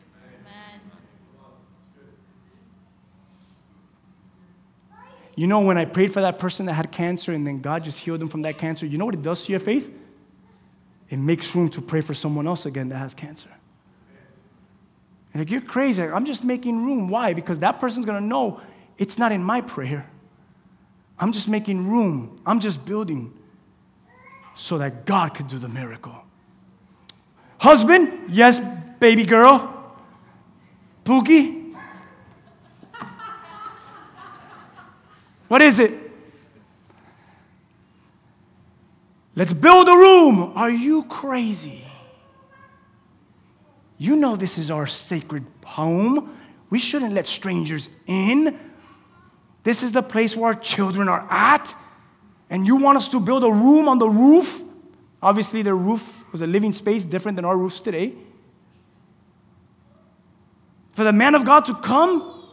You 5.37 5.47
know, 5.47 5.61
when 5.61 5.79
I 5.79 5.85
prayed 5.85 6.13
for 6.13 6.21
that 6.21 6.39
person 6.39 6.67
that 6.67 6.75
had 6.75 6.91
cancer 6.91 7.33
and 7.33 7.47
then 7.47 7.61
God 7.61 7.85
just 7.85 7.99
healed 7.99 8.21
them 8.21 8.29
from 8.29 8.43
that 8.43 8.59
cancer, 8.59 8.85
you 8.85 8.99
know 8.99 9.07
what 9.07 9.15
it 9.15 9.23
does 9.23 9.45
to 9.47 9.53
your 9.53 9.61
faith? 9.61 9.91
It 11.09 11.19
makes 11.19 11.55
room 11.55 11.69
to 11.71 11.81
pray 11.81 12.01
for 12.01 12.13
someone 12.13 12.47
else 12.47 12.67
again 12.67 12.89
that 12.89 12.99
has 12.99 13.15
cancer. 13.15 13.49
And 15.33 15.41
like, 15.41 15.51
you're 15.51 15.61
crazy. 15.61 16.03
I'm 16.03 16.27
just 16.27 16.43
making 16.43 16.85
room. 16.85 17.09
Why? 17.09 17.33
Because 17.33 17.61
that 17.61 17.81
person's 17.81 18.07
going 18.07 18.21
to 18.21 18.27
know 18.27 18.61
it's 18.99 19.19
not 19.19 19.31
in 19.31 19.43
my 19.43 19.61
prayer. 19.61 20.11
I'm 21.19 21.33
just 21.33 21.49
making 21.49 21.89
room. 21.89 22.41
I'm 22.45 22.59
just 22.59 22.85
building 22.85 23.33
so 24.57 24.79
that 24.79 25.07
God 25.07 25.35
could 25.35 25.47
do 25.47 25.59
the 25.59 25.69
miracle. 25.69 26.25
Husband, 27.61 28.31
yes, 28.31 28.59
baby 29.01 29.23
girl. 29.23 29.95
Pookie. 31.05 31.75
What 35.47 35.61
is 35.61 35.79
it? 35.79 35.93
Let's 39.37 39.53
build 39.53 39.91
a 39.91 39.93
room. 39.93 40.53
Are 40.55 40.71
you 40.71 41.03
crazy? 41.03 41.85
You 43.99 44.17
know 44.17 44.37
this 44.37 44.57
is 44.57 44.71
our 44.71 44.87
sacred 44.87 45.45
home. 45.63 46.35
We 46.71 46.79
shouldn't 46.79 47.13
let 47.13 47.27
strangers 47.27 47.91
in. 48.07 48.59
This 49.65 49.83
is 49.83 49.93
the 49.93 50.03
place 50.03 50.35
where 50.35 50.55
our 50.55 50.59
children 50.59 51.11
are 51.11 51.27
at. 51.31 51.75
And 52.49 52.67
you 52.67 52.77
want 52.77 52.97
us 52.97 53.09
to 53.09 53.21
build 53.21 53.45
a 53.45 53.53
room 53.53 53.87
on 53.87 53.99
the 53.99 54.09
roof? 54.09 54.63
Obviously, 55.23 55.61
the 55.61 55.75
roof 55.75 56.20
was 56.33 56.43
a 56.43 56.47
living 56.47 56.73
space 56.73 57.05
different 57.05 57.37
than 57.37 57.45
our 57.45 57.57
roofs 57.57 57.81
today. 57.81 58.15
For 60.93 61.05
the 61.05 61.13
man 61.13 61.35
of 61.35 61.45
God 61.45 61.65
to 61.67 61.75
come, 61.75 62.45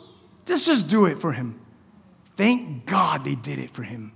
let's 0.47 0.65
just 0.65 0.87
do 0.87 1.05
it 1.05 1.19
for 1.19 1.33
him. 1.33 1.59
Thank 2.35 2.85
God 2.85 3.25
they 3.25 3.35
did 3.35 3.59
it 3.59 3.71
for 3.71 3.83
him. 3.83 4.11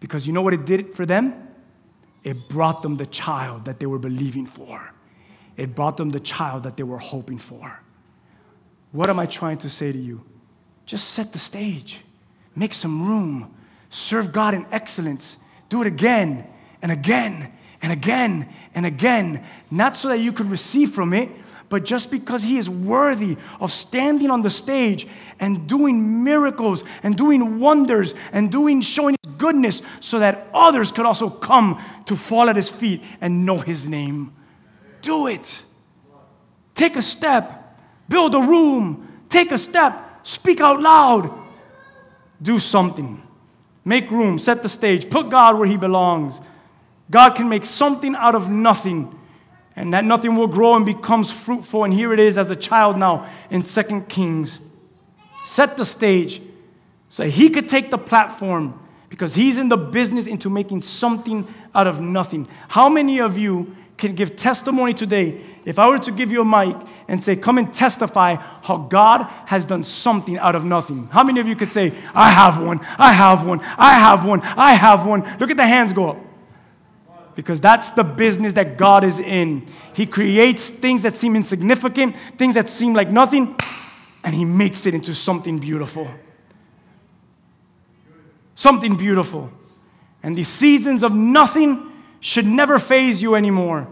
Because 0.00 0.26
you 0.26 0.32
know 0.32 0.42
what 0.42 0.52
it 0.52 0.66
did 0.66 0.94
for 0.94 1.06
them? 1.06 1.48
It 2.24 2.48
brought 2.48 2.82
them 2.82 2.96
the 2.96 3.06
child 3.06 3.64
that 3.64 3.80
they 3.80 3.86
were 3.86 3.98
believing 3.98 4.46
for. 4.46 4.92
It 5.56 5.74
brought 5.74 5.96
them 5.96 6.10
the 6.10 6.20
child 6.20 6.64
that 6.64 6.76
they 6.76 6.82
were 6.82 6.98
hoping 6.98 7.38
for. 7.38 7.80
What 8.90 9.08
am 9.08 9.18
I 9.18 9.26
trying 9.26 9.58
to 9.58 9.70
say 9.70 9.92
to 9.92 9.98
you? 9.98 10.24
Just 10.86 11.10
set 11.10 11.32
the 11.32 11.38
stage, 11.38 12.00
make 12.54 12.74
some 12.74 13.06
room, 13.06 13.54
serve 13.90 14.32
God 14.32 14.54
in 14.54 14.66
excellence, 14.70 15.36
do 15.68 15.80
it 15.80 15.86
again 15.86 16.46
and 16.82 16.90
again 16.90 17.52
and 17.82 17.92
again 17.92 18.48
and 18.74 18.86
again, 18.86 19.44
not 19.70 19.96
so 19.96 20.08
that 20.08 20.18
you 20.18 20.32
could 20.32 20.50
receive 20.50 20.92
from 20.92 21.12
it, 21.12 21.28
but 21.68 21.84
just 21.84 22.10
because 22.10 22.42
he 22.42 22.58
is 22.58 22.68
worthy 22.68 23.36
of 23.58 23.72
standing 23.72 24.30
on 24.30 24.42
the 24.42 24.50
stage 24.50 25.06
and 25.40 25.66
doing 25.66 26.22
miracles 26.22 26.84
and 27.02 27.16
doing 27.16 27.58
wonders 27.58 28.14
and 28.32 28.52
doing 28.52 28.82
showing 28.82 29.16
his 29.24 29.34
goodness 29.36 29.80
so 30.00 30.18
that 30.18 30.48
others 30.52 30.92
could 30.92 31.06
also 31.06 31.30
come 31.30 31.82
to 32.04 32.14
fall 32.14 32.50
at 32.50 32.56
his 32.56 32.68
feet 32.68 33.02
and 33.22 33.46
know 33.46 33.56
his 33.56 33.88
name. 33.88 34.34
Do 35.00 35.26
it. 35.28 35.62
Take 36.74 36.96
a 36.96 37.02
step, 37.02 37.78
build 38.08 38.34
a 38.34 38.40
room, 38.40 39.08
take 39.30 39.50
a 39.50 39.58
step, 39.58 40.26
speak 40.26 40.60
out 40.60 40.80
loud. 40.80 41.32
Do 42.42 42.58
something. 42.58 43.22
Make 43.84 44.10
room, 44.10 44.38
set 44.38 44.62
the 44.62 44.68
stage, 44.68 45.08
put 45.08 45.30
God 45.30 45.58
where 45.58 45.66
he 45.66 45.76
belongs. 45.76 46.38
God 47.12 47.34
can 47.34 47.48
make 47.48 47.66
something 47.66 48.14
out 48.16 48.34
of 48.34 48.48
nothing 48.48 49.18
and 49.76 49.92
that 49.92 50.04
nothing 50.04 50.34
will 50.34 50.46
grow 50.46 50.74
and 50.74 50.84
becomes 50.84 51.30
fruitful. 51.30 51.84
And 51.84 51.92
here 51.92 52.12
it 52.12 52.18
is 52.18 52.38
as 52.38 52.50
a 52.50 52.56
child 52.56 52.98
now 52.98 53.28
in 53.50 53.62
Second 53.62 54.08
Kings. 54.08 54.58
Set 55.44 55.76
the 55.76 55.84
stage 55.84 56.40
so 57.10 57.24
he 57.28 57.50
could 57.50 57.68
take 57.68 57.90
the 57.90 57.98
platform 57.98 58.80
because 59.10 59.34
he's 59.34 59.58
in 59.58 59.68
the 59.68 59.76
business 59.76 60.26
into 60.26 60.48
making 60.48 60.80
something 60.80 61.46
out 61.74 61.86
of 61.86 62.00
nothing. 62.00 62.48
How 62.68 62.88
many 62.88 63.20
of 63.20 63.36
you 63.36 63.76
can 63.98 64.14
give 64.14 64.34
testimony 64.34 64.94
today, 64.94 65.42
if 65.66 65.78
I 65.78 65.88
were 65.88 65.98
to 65.98 66.10
give 66.10 66.32
you 66.32 66.40
a 66.40 66.44
mic 66.44 66.74
and 67.08 67.22
say, 67.22 67.36
come 67.36 67.58
and 67.58 67.72
testify 67.72 68.36
how 68.36 68.78
God 68.78 69.24
has 69.44 69.66
done 69.66 69.82
something 69.82 70.38
out 70.38 70.56
of 70.56 70.64
nothing, 70.64 71.08
how 71.08 71.22
many 71.22 71.40
of 71.40 71.46
you 71.46 71.54
could 71.54 71.70
say, 71.70 71.92
I 72.14 72.30
have 72.30 72.60
one, 72.60 72.80
I 72.96 73.12
have 73.12 73.46
one, 73.46 73.60
I 73.60 73.92
have 73.92 74.24
one, 74.24 74.40
I 74.40 74.72
have 74.72 75.06
one? 75.06 75.20
Look 75.38 75.50
at 75.50 75.58
the 75.58 75.66
hands 75.66 75.92
go 75.92 76.08
up. 76.08 76.31
Because 77.34 77.60
that's 77.60 77.90
the 77.90 78.04
business 78.04 78.52
that 78.54 78.76
God 78.76 79.04
is 79.04 79.18
in. 79.18 79.66
He 79.94 80.06
creates 80.06 80.68
things 80.70 81.02
that 81.02 81.14
seem 81.14 81.34
insignificant, 81.34 82.16
things 82.36 82.54
that 82.54 82.68
seem 82.68 82.92
like 82.92 83.10
nothing, 83.10 83.56
and 84.22 84.34
He 84.34 84.44
makes 84.44 84.86
it 84.86 84.94
into 84.94 85.14
something 85.14 85.58
beautiful. 85.58 86.08
Something 88.54 88.96
beautiful. 88.96 89.50
And 90.22 90.36
these 90.36 90.48
seasons 90.48 91.02
of 91.02 91.12
nothing 91.12 91.90
should 92.20 92.46
never 92.46 92.78
phase 92.78 93.20
you 93.20 93.34
anymore 93.34 93.88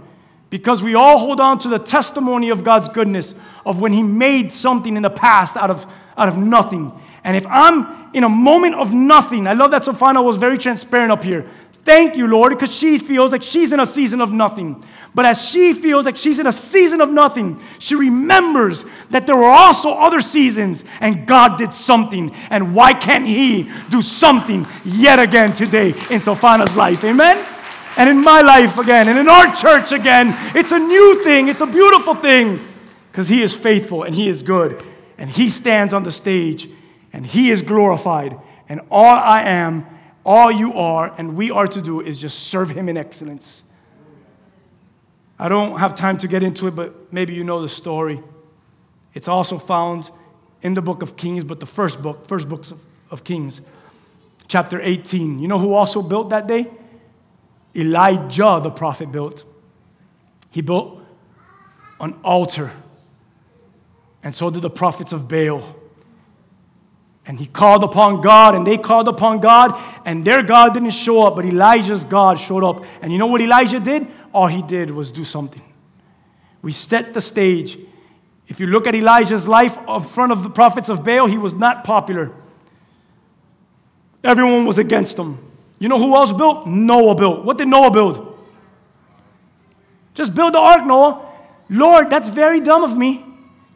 because 0.50 0.82
we 0.82 0.94
all 0.94 1.18
hold 1.18 1.40
on 1.40 1.58
to 1.60 1.68
the 1.68 1.78
testimony 1.78 2.50
of 2.50 2.64
God's 2.64 2.88
goodness 2.88 3.34
of 3.64 3.80
when 3.80 3.92
He 3.92 4.02
made 4.02 4.52
something 4.52 4.96
in 4.96 5.02
the 5.02 5.10
past 5.10 5.56
out 5.56 5.70
of, 5.70 5.86
out 6.16 6.28
of 6.28 6.36
nothing. 6.36 6.92
And 7.24 7.36
if 7.36 7.46
I'm 7.46 8.10
in 8.14 8.24
a 8.24 8.28
moment 8.28 8.74
of 8.74 8.92
nothing, 8.92 9.46
I 9.46 9.52
love 9.52 9.70
that 9.70 9.82
Sofana 9.82 10.22
was 10.22 10.36
very 10.36 10.58
transparent 10.58 11.12
up 11.12 11.22
here. 11.22 11.48
Thank 11.90 12.14
you, 12.16 12.28
Lord, 12.28 12.50
because 12.50 12.72
she 12.72 12.98
feels 12.98 13.32
like 13.32 13.42
she's 13.42 13.72
in 13.72 13.80
a 13.80 13.84
season 13.84 14.20
of 14.20 14.30
nothing. 14.30 14.84
But 15.12 15.24
as 15.24 15.44
she 15.44 15.72
feels 15.72 16.04
like 16.04 16.16
she's 16.16 16.38
in 16.38 16.46
a 16.46 16.52
season 16.52 17.00
of 17.00 17.10
nothing, 17.10 17.60
she 17.80 17.96
remembers 17.96 18.84
that 19.10 19.26
there 19.26 19.34
were 19.34 19.50
also 19.50 19.90
other 19.90 20.20
seasons 20.20 20.84
and 21.00 21.26
God 21.26 21.58
did 21.58 21.72
something. 21.72 22.30
And 22.48 22.76
why 22.76 22.92
can't 22.92 23.26
He 23.26 23.68
do 23.88 24.02
something 24.02 24.68
yet 24.84 25.18
again 25.18 25.52
today 25.52 25.88
in 26.10 26.20
Sofana's 26.20 26.76
life? 26.76 27.02
Amen? 27.02 27.44
And 27.96 28.08
in 28.08 28.22
my 28.22 28.40
life 28.40 28.78
again, 28.78 29.08
and 29.08 29.18
in 29.18 29.28
our 29.28 29.56
church 29.56 29.90
again. 29.90 30.32
It's 30.54 30.70
a 30.70 30.78
new 30.78 31.24
thing, 31.24 31.48
it's 31.48 31.60
a 31.60 31.66
beautiful 31.66 32.14
thing 32.14 32.60
because 33.10 33.28
He 33.28 33.42
is 33.42 33.52
faithful 33.52 34.04
and 34.04 34.14
He 34.14 34.28
is 34.28 34.44
good. 34.44 34.80
And 35.18 35.28
He 35.28 35.48
stands 35.48 35.92
on 35.92 36.04
the 36.04 36.12
stage 36.12 36.70
and 37.12 37.26
He 37.26 37.50
is 37.50 37.62
glorified. 37.62 38.38
And 38.68 38.80
all 38.92 39.16
I 39.16 39.42
am, 39.42 39.84
all 40.24 40.52
you 40.52 40.74
are, 40.74 41.14
and 41.16 41.36
we 41.36 41.50
are 41.50 41.66
to 41.66 41.80
do 41.80 42.00
is 42.00 42.18
just 42.18 42.38
serve 42.40 42.70
Him 42.70 42.88
in 42.88 42.96
excellence. 42.96 43.62
I 45.38 45.48
don't 45.48 45.78
have 45.78 45.94
time 45.94 46.18
to 46.18 46.28
get 46.28 46.42
into 46.42 46.66
it, 46.66 46.72
but 46.72 47.12
maybe 47.12 47.32
you 47.32 47.44
know 47.44 47.62
the 47.62 47.68
story. 47.68 48.22
It's 49.14 49.28
also 49.28 49.58
found 49.58 50.10
in 50.62 50.74
the 50.74 50.82
book 50.82 51.02
of 51.02 51.16
Kings, 51.16 51.44
but 51.44 51.60
the 51.60 51.66
first 51.66 52.02
book, 52.02 52.28
first 52.28 52.48
books 52.48 52.70
of, 52.70 52.80
of 53.10 53.24
Kings, 53.24 53.62
chapter 54.48 54.80
18. 54.80 55.38
You 55.38 55.48
know 55.48 55.58
who 55.58 55.72
also 55.72 56.02
built 56.02 56.30
that 56.30 56.46
day? 56.46 56.70
Elijah, 57.74 58.60
the 58.62 58.70
prophet, 58.70 59.10
built. 59.10 59.44
He 60.50 60.60
built 60.60 61.00
an 62.00 62.14
altar, 62.24 62.72
and 64.22 64.34
so 64.34 64.50
did 64.50 64.62
the 64.62 64.70
prophets 64.70 65.12
of 65.12 65.28
Baal. 65.28 65.76
And 67.26 67.38
he 67.38 67.46
called 67.46 67.84
upon 67.84 68.22
God, 68.22 68.54
and 68.54 68.66
they 68.66 68.78
called 68.78 69.06
upon 69.06 69.40
God, 69.40 69.78
and 70.04 70.24
their 70.24 70.42
God 70.42 70.74
didn't 70.74 70.90
show 70.90 71.22
up, 71.22 71.36
but 71.36 71.44
Elijah's 71.44 72.02
God 72.04 72.38
showed 72.38 72.64
up. 72.64 72.84
And 73.02 73.12
you 73.12 73.18
know 73.18 73.26
what 73.26 73.40
Elijah 73.40 73.78
did? 73.78 74.06
All 74.32 74.46
he 74.46 74.62
did 74.62 74.90
was 74.90 75.10
do 75.10 75.24
something. 75.24 75.62
We 76.62 76.72
set 76.72 77.14
the 77.14 77.20
stage. 77.20 77.78
If 78.48 78.58
you 78.58 78.66
look 78.66 78.86
at 78.86 78.94
Elijah's 78.94 79.46
life 79.46 79.78
in 79.88 80.02
front 80.02 80.32
of 80.32 80.42
the 80.42 80.50
prophets 80.50 80.88
of 80.88 81.04
Baal, 81.04 81.26
he 81.26 81.38
was 81.38 81.52
not 81.52 81.84
popular. 81.84 82.32
Everyone 84.24 84.66
was 84.66 84.78
against 84.78 85.16
him. 85.16 85.38
You 85.78 85.88
know 85.88 85.98
who 85.98 86.14
else 86.14 86.32
built? 86.32 86.66
Noah 86.66 87.14
built. 87.14 87.44
What 87.44 87.58
did 87.58 87.68
Noah 87.68 87.90
build? 87.90 88.38
Just 90.14 90.34
build 90.34 90.54
the 90.54 90.58
ark, 90.58 90.84
Noah. 90.84 91.26
Lord, 91.70 92.10
that's 92.10 92.28
very 92.28 92.60
dumb 92.60 92.82
of 92.82 92.96
me. 92.96 93.24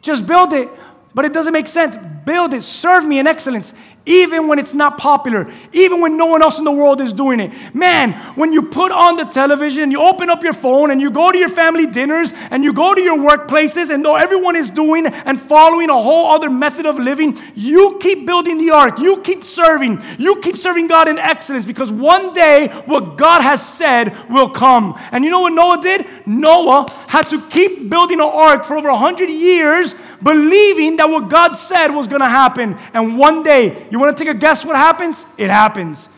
Just 0.01 0.27
build 0.27 0.53
it. 0.53 0.69
But 1.15 1.25
it 1.25 1.33
doesn't 1.33 1.53
make 1.53 1.67
sense. 1.67 1.95
Build 2.25 2.53
it. 2.53 2.63
Serve 2.63 3.05
me 3.05 3.19
in 3.19 3.27
excellence, 3.27 3.71
even 4.05 4.47
when 4.47 4.59
it's 4.59 4.73
not 4.73 4.97
popular, 4.97 5.51
even 5.73 6.01
when 6.01 6.17
no 6.17 6.25
one 6.25 6.41
else 6.41 6.57
in 6.57 6.63
the 6.63 6.71
world 6.71 7.01
is 7.01 7.13
doing 7.13 7.39
it. 7.39 7.51
Man, 7.73 8.13
when 8.35 8.51
you 8.51 8.63
put 8.63 8.91
on 8.91 9.15
the 9.15 9.25
television, 9.25 9.91
you 9.91 10.01
open 10.01 10.29
up 10.29 10.43
your 10.43 10.53
phone, 10.53 10.91
and 10.91 10.99
you 10.99 11.11
go 11.11 11.31
to 11.31 11.37
your 11.37 11.49
family 11.49 11.85
dinners, 11.85 12.31
and 12.51 12.63
you 12.63 12.73
go 12.73 12.93
to 12.93 13.01
your 13.01 13.17
workplaces, 13.17 13.89
and 13.89 14.03
though 14.03 14.15
everyone 14.15 14.55
is 14.55 14.69
doing 14.69 15.05
and 15.05 15.39
following 15.39 15.89
a 15.89 16.01
whole 16.01 16.31
other 16.31 16.49
method 16.49 16.85
of 16.85 16.97
living, 16.97 17.39
you 17.55 17.97
keep 18.01 18.25
building 18.25 18.57
the 18.57 18.71
ark. 18.71 18.99
You 18.99 19.21
keep 19.21 19.43
serving. 19.43 20.01
You 20.17 20.41
keep 20.41 20.57
serving 20.57 20.87
God 20.87 21.07
in 21.07 21.17
excellence 21.19 21.65
because 21.65 21.91
one 21.91 22.33
day 22.33 22.67
what 22.85 23.17
God 23.17 23.41
has 23.41 23.63
said 23.65 24.29
will 24.29 24.49
come. 24.49 24.99
And 25.11 25.23
you 25.23 25.31
know 25.31 25.41
what 25.41 25.53
Noah 25.53 25.81
did? 25.81 26.05
Noah 26.25 26.91
had 27.07 27.29
to 27.29 27.41
keep 27.49 27.89
building 27.89 28.19
an 28.19 28.27
ark 28.27 28.65
for 28.65 28.77
over 28.77 28.91
100 28.91 29.29
years 29.29 29.95
believing 30.23 30.97
that 30.97 31.09
what 31.09 31.29
God 31.29 31.53
said 31.53 31.89
was 31.89 32.07
going 32.07 32.14
to 32.21 32.29
happen. 32.29 32.77
And 32.93 33.17
one 33.17 33.43
day, 33.43 33.87
you 33.89 33.99
want 33.99 34.15
to 34.17 34.23
take 34.23 34.33
a 34.33 34.37
guess 34.37 34.65
what 34.65 34.75
happens? 34.75 35.23
It 35.37 35.49
happens. 35.49 36.09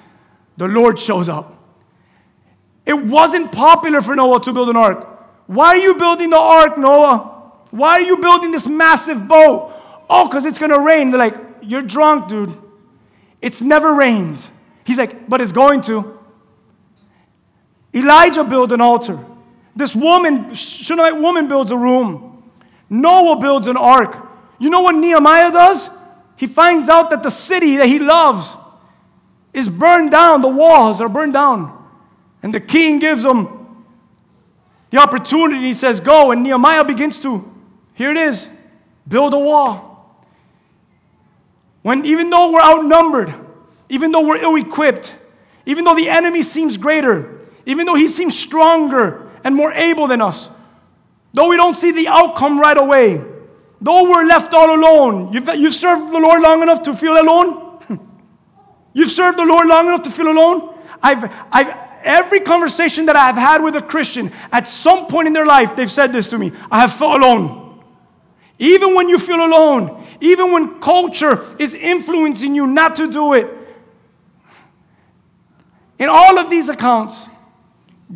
The 0.58 0.68
Lord 0.68 1.00
shows 1.00 1.30
up. 1.30 1.54
It 2.86 3.06
wasn't 3.06 3.52
popular 3.52 4.02
for 4.02 4.16
Noah 4.16 4.42
to 4.42 4.54
build 4.54 4.70
an 4.70 4.78
ark. 4.78 5.06
Why 5.48 5.68
are 5.68 5.78
you 5.78 5.96
building 5.96 6.30
the 6.30 6.38
ark, 6.38 6.78
Noah? 6.78 7.52
Why 7.72 7.94
are 7.94 8.02
you 8.02 8.18
building 8.18 8.52
this 8.52 8.68
massive 8.68 9.28
boat? 9.28 9.74
Oh, 10.10 10.28
because 10.28 10.46
it's 10.46 10.58
going 10.58 10.72
to 10.72 10.80
rain. 10.80 11.12
They're 11.12 11.20
like, 11.20 11.38
You're 11.62 11.82
drunk, 11.82 12.30
dude. 12.30 12.58
It's 13.42 13.62
never 13.62 13.94
rained. 13.94 14.40
He's 14.86 14.98
like, 14.98 15.28
But 15.28 15.42
it's 15.42 15.52
going 15.52 15.82
to. 15.82 16.18
Elijah 17.94 18.44
built 18.44 18.72
an 18.72 18.82
altar. 18.82 19.20
This 19.76 19.96
woman, 19.96 20.54
Shunammite 20.54 21.20
woman, 21.22 21.48
builds 21.48 21.72
a 21.72 21.78
room. 21.78 22.52
Noah 22.90 23.38
builds 23.40 23.68
an 23.68 23.78
ark. 23.78 24.27
You 24.60 24.70
know 24.70 24.82
what 24.82 24.96
Nehemiah 24.96 25.52
does? 25.52 25.90
He 26.36 26.48
finds 26.48 26.90
out 26.90 27.10
that 27.10 27.24
the 27.24 27.30
city 27.30 27.78
that 27.78 27.88
he 27.88 28.00
loves 28.00 28.54
is 29.54 29.70
burned 29.70 30.12
down, 30.12 30.42
the 30.42 30.48
walls 30.48 31.02
are 31.02 31.10
burned 31.10 31.34
down. 31.34 31.74
And 32.44 32.54
the 32.54 32.60
king 32.60 33.00
gives 33.00 33.26
him 33.26 33.48
the 34.92 35.00
opportunity. 35.00 35.62
He 35.62 35.74
says, 35.74 36.00
Go. 36.00 36.32
And 36.32 36.44
Nehemiah 36.44 36.86
begins 36.86 37.20
to, 37.22 37.52
here 37.96 38.12
it 38.12 38.18
is, 38.18 38.48
build 39.08 39.34
a 39.34 39.40
wall. 39.40 39.88
When 41.82 42.06
even 42.06 42.30
though 42.30 42.52
we're 42.52 42.62
outnumbered, 42.62 43.34
even 43.90 44.12
though 44.12 44.22
we're 44.22 44.38
ill 44.38 44.56
equipped, 44.56 45.16
even 45.66 45.86
though 45.86 45.96
the 45.96 46.10
enemy 46.10 46.44
seems 46.44 46.78
greater, 46.78 47.40
even 47.66 47.86
though 47.86 47.96
he 47.96 48.08
seems 48.08 48.38
stronger 48.38 49.30
and 49.44 49.56
more 49.56 49.72
able 49.72 50.08
than 50.08 50.22
us, 50.22 50.50
though 51.34 51.50
we 51.50 51.56
don't 51.56 51.76
see 51.76 51.92
the 51.92 52.08
outcome 52.08 52.60
right 52.60 52.78
away, 52.78 53.24
though 53.82 54.10
we're 54.10 54.26
left 54.26 54.54
all 54.54 54.76
alone, 54.76 55.34
you've, 55.34 55.48
you've 55.56 55.74
served 55.74 56.12
the 56.12 56.20
Lord 56.20 56.42
long 56.42 56.62
enough 56.62 56.84
to 56.84 56.94
feel 56.94 57.20
alone? 57.20 57.80
you've 58.94 59.12
served 59.12 59.38
the 59.38 59.46
Lord 59.46 59.68
long 59.68 59.88
enough 59.88 60.04
to 60.04 60.12
feel 60.12 60.28
alone? 60.28 60.76
I've, 61.02 61.32
I've, 61.52 61.76
every 62.02 62.40
conversation 62.40 63.06
that 63.06 63.16
I've 63.16 63.36
had 63.36 63.64
with 63.64 63.76
a 63.76 63.82
Christian, 63.82 64.32
at 64.52 64.68
some 64.68 65.08
point 65.08 65.28
in 65.28 65.34
their 65.34 65.46
life, 65.46 65.76
they've 65.76 65.92
said 65.92 66.14
this 66.14 66.28
to 66.30 66.38
me 66.38 66.52
I 66.72 66.82
have 66.82 66.94
felt 66.94 67.22
alone. 67.22 67.84
Even 68.60 68.96
when 68.96 69.08
you 69.08 69.20
feel 69.20 69.44
alone, 69.44 70.04
even 70.20 70.52
when 70.52 70.80
culture 70.80 71.56
is 71.60 71.76
influencing 71.76 72.56
you 72.56 72.66
not 72.66 72.96
to 72.96 73.12
do 73.12 73.34
it, 73.34 73.54
in 76.00 76.10
all 76.10 76.40
of 76.40 76.50
these 76.50 76.70
accounts, 76.70 77.28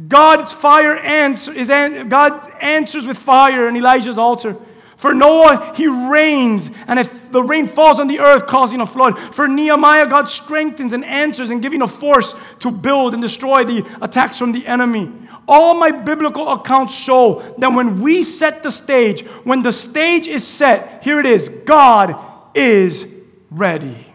God's 0.08 0.54
fire 0.54 0.96
answer 0.96 2.06
God 2.06 2.50
answers 2.62 3.06
with 3.06 3.18
fire 3.18 3.68
in 3.68 3.76
Elijah's 3.76 4.18
altar. 4.18 4.56
For 5.02 5.16
Noah, 5.16 5.74
he 5.76 5.88
rains, 5.88 6.70
and 6.86 7.00
if 7.00 7.32
the 7.32 7.42
rain 7.42 7.66
falls 7.66 8.00
on 8.00 8.08
the 8.08 8.20
earth, 8.20 8.46
causing 8.46 8.82
a 8.82 8.86
flood. 8.86 9.34
For 9.34 9.48
Nehemiah, 9.48 10.06
God 10.06 10.30
strengthens 10.30 10.94
and 10.94 11.04
answers 11.04 11.50
and 11.50 11.60
giving 11.60 11.82
a 11.82 11.88
force 11.88 12.36
to 12.60 12.70
build 12.70 13.16
and 13.16 13.24
destroy 13.24 13.64
the 13.64 13.84
attacks 14.00 14.38
from 14.38 14.52
the 14.52 14.68
enemy. 14.68 15.12
All 15.48 15.74
my 15.74 15.90
biblical 15.90 16.48
accounts 16.48 16.94
show 16.94 17.42
that 17.58 17.74
when 17.74 18.00
we 18.00 18.22
set 18.22 18.62
the 18.62 18.70
stage, 18.70 19.26
when 19.44 19.64
the 19.64 19.72
stage 19.72 20.28
is 20.28 20.46
set, 20.46 21.04
here 21.04 21.20
it 21.20 21.26
is 21.26 21.50
God 21.50 22.16
is 22.54 23.08
ready. 23.50 24.06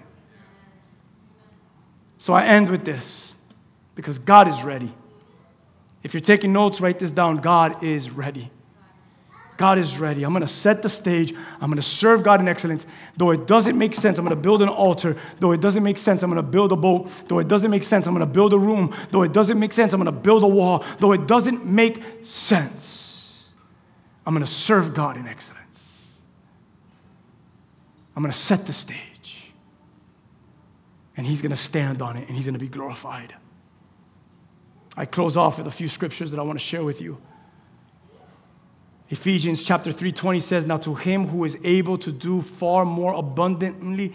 So 2.18 2.32
I 2.32 2.44
end 2.44 2.70
with 2.70 2.84
this 2.84 3.34
because 3.96 4.20
God 4.20 4.46
is 4.46 4.62
ready. 4.62 4.94
If 6.04 6.14
you're 6.14 6.20
taking 6.20 6.52
notes, 6.52 6.80
write 6.80 7.00
this 7.00 7.10
down. 7.10 7.38
God 7.38 7.82
is 7.82 8.08
ready. 8.08 8.52
God 9.56 9.78
is 9.78 9.98
ready. 9.98 10.22
I'm 10.22 10.32
going 10.32 10.42
to 10.42 10.48
set 10.48 10.82
the 10.82 10.88
stage. 10.88 11.34
I'm 11.60 11.70
going 11.70 11.76
to 11.76 11.82
serve 11.82 12.22
God 12.22 12.40
in 12.40 12.48
excellence. 12.48 12.84
Though 13.16 13.30
it 13.30 13.46
doesn't 13.46 13.76
make 13.76 13.94
sense, 13.94 14.18
I'm 14.18 14.24
going 14.24 14.36
to 14.36 14.42
build 14.42 14.60
an 14.60 14.68
altar. 14.68 15.16
Though 15.38 15.52
it 15.52 15.60
doesn't 15.60 15.82
make 15.82 15.96
sense, 15.98 16.22
I'm 16.22 16.30
going 16.30 16.44
to 16.44 16.50
build 16.50 16.72
a 16.72 16.76
boat. 16.76 17.10
Though 17.28 17.38
it 17.38 17.48
doesn't 17.48 17.70
make 17.70 17.84
sense, 17.84 18.06
I'm 18.06 18.14
going 18.14 18.26
to 18.26 18.32
build 18.32 18.52
a 18.52 18.58
room. 18.58 18.94
Though 19.10 19.22
it 19.22 19.32
doesn't 19.32 19.58
make 19.58 19.72
sense, 19.72 19.92
I'm 19.92 20.00
going 20.02 20.14
to 20.14 20.20
build 20.20 20.42
a 20.42 20.48
wall. 20.48 20.84
Though 20.98 21.12
it 21.12 21.26
doesn't 21.26 21.64
make 21.64 22.02
sense, 22.22 23.46
I'm 24.26 24.34
going 24.34 24.44
to 24.44 24.50
serve 24.50 24.92
God 24.92 25.16
in 25.16 25.26
excellence. 25.26 25.62
I'm 28.14 28.22
going 28.22 28.32
to 28.32 28.38
set 28.38 28.66
the 28.66 28.72
stage. 28.72 29.52
And 31.16 31.26
He's 31.26 31.40
going 31.40 31.50
to 31.50 31.56
stand 31.56 32.02
on 32.02 32.16
it 32.16 32.28
and 32.28 32.36
He's 32.36 32.46
going 32.46 32.54
to 32.54 32.60
be 32.60 32.68
glorified. 32.68 33.34
I 34.96 35.04
close 35.04 35.36
off 35.36 35.58
with 35.58 35.66
a 35.66 35.70
few 35.70 35.88
scriptures 35.88 36.30
that 36.30 36.40
I 36.40 36.42
want 36.42 36.58
to 36.58 36.64
share 36.64 36.82
with 36.82 37.00
you. 37.00 37.18
Ephesians 39.08 39.62
chapter 39.62 39.92
3:20 39.92 40.40
says, 40.40 40.66
"Now 40.66 40.78
to 40.78 40.94
him 40.94 41.28
who 41.28 41.44
is 41.44 41.56
able 41.62 41.96
to 41.98 42.10
do 42.10 42.40
far 42.40 42.84
more 42.84 43.12
abundantly 43.12 44.12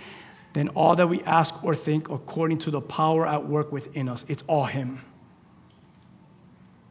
than 0.53 0.67
all 0.69 0.95
that 0.97 1.07
we 1.07 1.21
ask 1.23 1.63
or 1.63 1.73
think 1.73 2.09
according 2.09 2.57
to 2.59 2.71
the 2.71 2.81
power 2.81 3.25
at 3.25 3.47
work 3.47 3.71
within 3.71 4.09
us." 4.09 4.25
It's 4.27 4.43
all 4.47 4.65
him. 4.65 4.99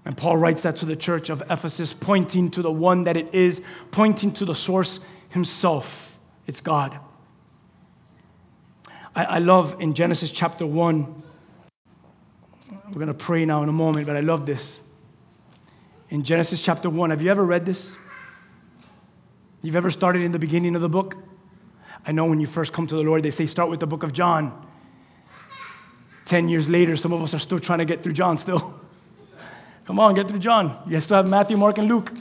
And 0.04 0.16
Paul 0.16 0.38
writes 0.38 0.62
that 0.62 0.76
to 0.76 0.86
the 0.86 0.96
church 0.96 1.28
of 1.28 1.42
Ephesus, 1.50 1.92
pointing 1.92 2.50
to 2.52 2.62
the 2.62 2.72
one 2.72 3.04
that 3.04 3.18
it 3.18 3.34
is, 3.34 3.60
pointing 3.90 4.32
to 4.32 4.46
the 4.46 4.54
source 4.54 4.98
himself. 5.28 6.18
It's 6.46 6.60
God. 6.60 6.98
I, 9.14 9.24
I 9.24 9.38
love 9.38 9.76
in 9.78 9.92
Genesis 9.92 10.30
chapter 10.30 10.66
1, 10.66 11.22
we're 12.88 12.94
going 12.94 13.06
to 13.08 13.14
pray 13.14 13.44
now 13.44 13.62
in 13.62 13.68
a 13.68 13.72
moment, 13.72 14.06
but 14.06 14.16
I 14.16 14.20
love 14.20 14.46
this. 14.46 14.80
In 16.10 16.24
Genesis 16.24 16.60
chapter 16.60 16.90
1, 16.90 17.10
have 17.10 17.22
you 17.22 17.30
ever 17.30 17.44
read 17.44 17.64
this? 17.64 17.94
You've 19.62 19.76
ever 19.76 19.92
started 19.92 20.22
in 20.22 20.32
the 20.32 20.40
beginning 20.40 20.74
of 20.74 20.82
the 20.82 20.88
book? 20.88 21.16
I 22.04 22.10
know 22.10 22.24
when 22.24 22.40
you 22.40 22.48
first 22.48 22.72
come 22.72 22.88
to 22.88 22.96
the 22.96 23.02
Lord, 23.02 23.22
they 23.22 23.30
say 23.30 23.46
start 23.46 23.70
with 23.70 23.78
the 23.78 23.86
book 23.86 24.02
of 24.02 24.12
John. 24.12 24.66
Ten 26.24 26.48
years 26.48 26.68
later, 26.68 26.96
some 26.96 27.12
of 27.12 27.22
us 27.22 27.32
are 27.32 27.38
still 27.38 27.60
trying 27.60 27.78
to 27.78 27.84
get 27.84 28.02
through 28.02 28.14
John 28.14 28.38
still. 28.38 28.80
Come 29.84 30.00
on, 30.00 30.14
get 30.14 30.26
through 30.26 30.40
John. 30.40 30.82
You 30.88 30.98
still 30.98 31.18
have 31.18 31.28
Matthew, 31.28 31.56
Mark, 31.56 31.78
and 31.78 31.86
Luke. 31.86 32.12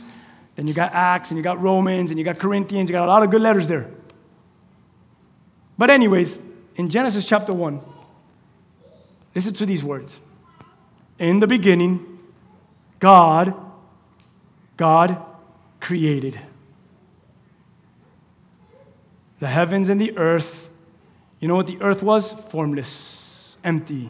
Then 0.56 0.68
you 0.68 0.74
got 0.74 0.94
Acts, 0.94 1.32
and 1.32 1.38
you 1.38 1.44
got 1.44 1.60
Romans, 1.60 2.12
and 2.12 2.20
you 2.20 2.26
got 2.26 2.38
Corinthians. 2.38 2.90
You 2.90 2.94
got 2.94 3.06
a 3.06 3.12
lot 3.12 3.24
of 3.24 3.32
good 3.32 3.42
letters 3.42 3.68
there. 3.68 3.90
But, 5.80 5.90
anyways, 5.90 6.38
in 6.76 6.90
Genesis 6.90 7.26
chapter 7.26 7.54
1, 7.54 7.82
listen 9.34 9.54
to 9.56 9.66
these 9.66 9.84
words. 9.84 10.20
In 11.18 11.40
the 11.40 11.48
beginning, 11.48 12.20
God, 13.00 13.56
God 14.80 15.22
created 15.82 16.40
the 19.42 19.48
heavens 19.48 19.90
and 19.90 20.00
the 20.00 20.18
earth. 20.18 20.70
You 21.42 21.50
know 21.50 21.56
what 21.58 21.68
the 21.68 21.82
earth 21.82 22.02
was? 22.02 22.32
Formless, 22.48 23.58
empty. 23.62 24.10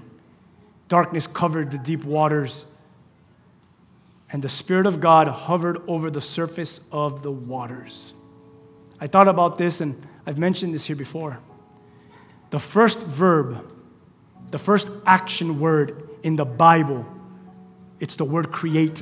Darkness 0.88 1.26
covered 1.26 1.72
the 1.72 1.80
deep 1.80 2.04
waters 2.04 2.66
and 4.32 4.44
the 4.44 4.50
Spirit 4.50 4.86
of 4.86 5.02
God 5.02 5.28
hovered 5.28 5.82
over 5.88 6.12
the 6.12 6.22
surface 6.22 6.80
of 6.92 7.24
the 7.24 7.32
waters. 7.32 8.14
I 9.02 9.08
thought 9.08 9.28
about 9.28 9.58
this, 9.58 9.82
and 9.82 10.06
I've 10.28 10.38
mentioned 10.38 10.76
this 10.76 10.86
here 10.86 10.96
before. 10.96 11.40
The 12.52 12.60
first 12.60 13.00
verb, 13.00 13.74
the 14.52 14.60
first 14.60 14.88
action 15.08 15.60
word 15.60 16.10
in 16.22 16.36
the 16.36 16.46
Bible, 16.46 17.08
it's 18.00 18.18
the 18.18 18.26
word 18.26 18.52
create. 18.52 19.02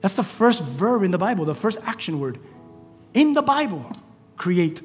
That's 0.00 0.14
the 0.14 0.22
first 0.22 0.62
verb 0.62 1.02
in 1.02 1.10
the 1.10 1.18
Bible, 1.18 1.44
the 1.44 1.54
first 1.54 1.78
action 1.82 2.20
word 2.20 2.38
in 3.14 3.34
the 3.34 3.42
Bible 3.42 3.90
create. 4.36 4.82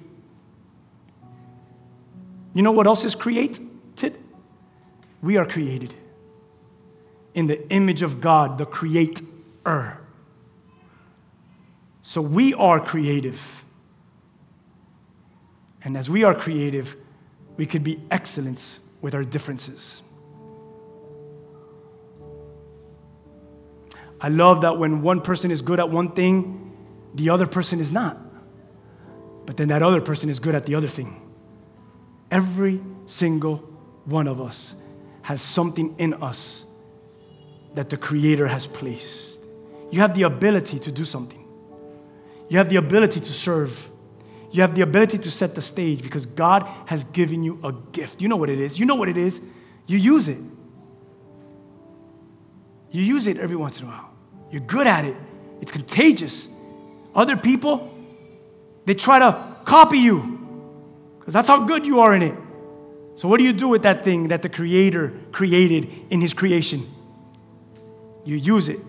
You 2.53 2.61
know 2.63 2.71
what 2.71 2.87
else 2.87 3.03
is 3.03 3.15
created? 3.15 3.69
We 5.21 5.37
are 5.37 5.45
created 5.45 5.93
in 7.33 7.47
the 7.47 7.69
image 7.69 8.01
of 8.01 8.19
God, 8.19 8.57
the 8.57 8.65
creator. 8.65 9.97
So 12.01 12.21
we 12.21 12.53
are 12.53 12.79
creative. 12.79 13.63
And 15.83 15.95
as 15.95 16.09
we 16.09 16.23
are 16.23 16.35
creative, 16.35 16.97
we 17.55 17.65
could 17.65 17.83
be 17.83 18.01
excellence 18.11 18.79
with 19.01 19.15
our 19.15 19.23
differences. 19.23 20.01
I 24.23 24.29
love 24.29 24.61
that 24.61 24.77
when 24.79 25.01
one 25.01 25.19
person 25.19 25.51
is 25.51 25.61
good 25.61 25.81
at 25.81 25.89
one 25.89 26.11
thing, 26.13 26.71
the 27.13 27.29
other 27.29 27.45
person 27.45 27.81
is 27.81 27.91
not. 27.91 28.17
But 29.45 29.57
then 29.57 29.67
that 29.67 29.83
other 29.83 29.99
person 29.99 30.29
is 30.29 30.39
good 30.39 30.55
at 30.55 30.65
the 30.65 30.75
other 30.75 30.87
thing. 30.87 31.21
Every 32.31 32.81
single 33.05 33.57
one 34.05 34.29
of 34.29 34.39
us 34.39 34.75
has 35.23 35.41
something 35.41 35.93
in 35.97 36.13
us 36.15 36.63
that 37.75 37.89
the 37.89 37.97
Creator 37.97 38.47
has 38.47 38.65
placed. 38.65 39.39
You 39.91 39.99
have 39.99 40.15
the 40.15 40.23
ability 40.23 40.79
to 40.79 40.91
do 40.91 41.03
something, 41.03 41.45
you 42.47 42.57
have 42.57 42.69
the 42.69 42.77
ability 42.77 43.19
to 43.19 43.33
serve. 43.33 43.89
You 44.51 44.61
have 44.61 44.75
the 44.75 44.81
ability 44.81 45.17
to 45.17 45.31
set 45.31 45.55
the 45.55 45.61
stage 45.61 46.03
because 46.03 46.27
God 46.27 46.69
has 46.85 47.05
given 47.05 47.41
you 47.41 47.59
a 47.63 47.71
gift. 47.91 48.21
You 48.21 48.27
know 48.27 48.35
what 48.35 48.51
it 48.51 48.59
is. 48.59 48.79
You 48.79 48.85
know 48.85 48.93
what 48.93 49.09
it 49.09 49.17
is. 49.17 49.41
You 49.87 49.97
use 49.97 50.27
it. 50.27 50.37
You 52.91 53.01
use 53.01 53.25
it 53.25 53.39
every 53.39 53.55
once 53.55 53.79
in 53.79 53.87
a 53.87 53.89
while. 53.89 54.12
You're 54.53 54.61
good 54.61 54.85
at 54.85 55.03
it. 55.03 55.17
It's 55.61 55.71
contagious. 55.71 56.47
Other 57.15 57.35
people, 57.35 57.91
they 58.85 58.93
try 58.93 59.17
to 59.17 59.57
copy 59.65 59.97
you 59.97 60.39
because 61.17 61.33
that's 61.33 61.47
how 61.47 61.63
good 61.65 61.87
you 61.87 62.01
are 62.01 62.13
in 62.13 62.21
it. 62.21 62.35
So, 63.15 63.27
what 63.27 63.39
do 63.39 63.45
you 63.45 63.53
do 63.53 63.67
with 63.67 63.81
that 63.81 64.03
thing 64.03 64.27
that 64.27 64.43
the 64.43 64.49
Creator 64.49 65.11
created 65.31 65.89
in 66.11 66.21
His 66.21 66.35
creation? 66.35 66.87
You 68.25 68.35
use 68.35 68.69
it 68.69 68.79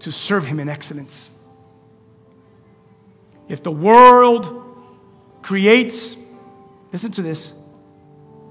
to 0.00 0.10
serve 0.10 0.44
Him 0.44 0.58
in 0.58 0.68
excellence. 0.68 1.30
If 3.48 3.62
the 3.62 3.70
world 3.70 4.64
creates, 5.42 6.16
listen 6.92 7.12
to 7.12 7.22
this, 7.22 7.52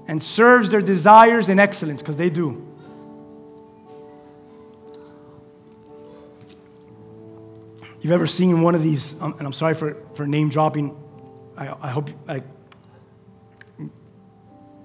and 0.06 0.22
serves 0.22 0.70
their 0.70 0.80
desires 0.80 1.50
in 1.50 1.58
excellence, 1.58 2.00
because 2.00 2.16
they 2.16 2.30
do. 2.30 2.67
You've 8.00 8.12
ever 8.12 8.26
seen 8.26 8.62
one 8.62 8.74
of 8.74 8.82
these, 8.82 9.14
um, 9.20 9.34
and 9.38 9.46
I'm 9.46 9.52
sorry 9.52 9.74
for, 9.74 9.96
for 10.14 10.26
name 10.26 10.48
dropping. 10.50 10.96
I, 11.56 11.74
I 11.80 11.90
hope 11.90 12.10
I 12.28 12.42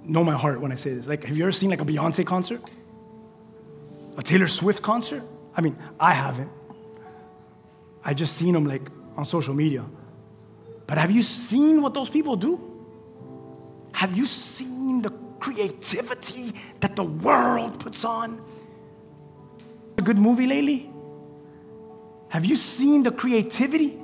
know 0.04 0.24
my 0.24 0.36
heart 0.36 0.60
when 0.60 0.72
I 0.72 0.76
say 0.76 0.94
this. 0.94 1.08
Like, 1.08 1.24
have 1.24 1.38
you 1.38 1.44
ever 1.44 1.52
seen 1.52 1.70
like 1.70 1.82
a 1.82 1.86
Beyonce 1.86 2.26
concert? 2.26 2.62
A 4.18 4.22
Taylor 4.22 4.48
Swift 4.48 4.82
concert? 4.82 5.24
I 5.56 5.62
mean, 5.62 5.78
I 6.00 6.14
haven't. 6.14 6.52
I 8.04 8.14
just 8.14 8.36
seen 8.36 8.54
them 8.54 8.66
like 8.66 8.90
on 9.16 9.26
social 9.26 9.54
media. 9.54 9.86
But 10.88 10.98
have 10.98 11.12
you 11.12 11.22
seen 11.22 11.82
what 11.82 11.94
those 11.94 12.10
people 12.10 12.36
do? 12.36 12.60
Have 13.94 14.18
you 14.18 14.26
seen 14.26 15.02
the 15.02 15.12
creativity 15.40 16.54
that 16.80 16.96
the 16.96 17.04
world 17.04 17.80
puts 17.80 18.04
on? 18.04 18.44
A 19.98 20.02
good 20.02 20.18
movie 20.18 20.48
lately? 20.48 20.93
Have 22.34 22.46
you 22.46 22.56
seen 22.56 23.04
the 23.04 23.12
creativity 23.12 23.96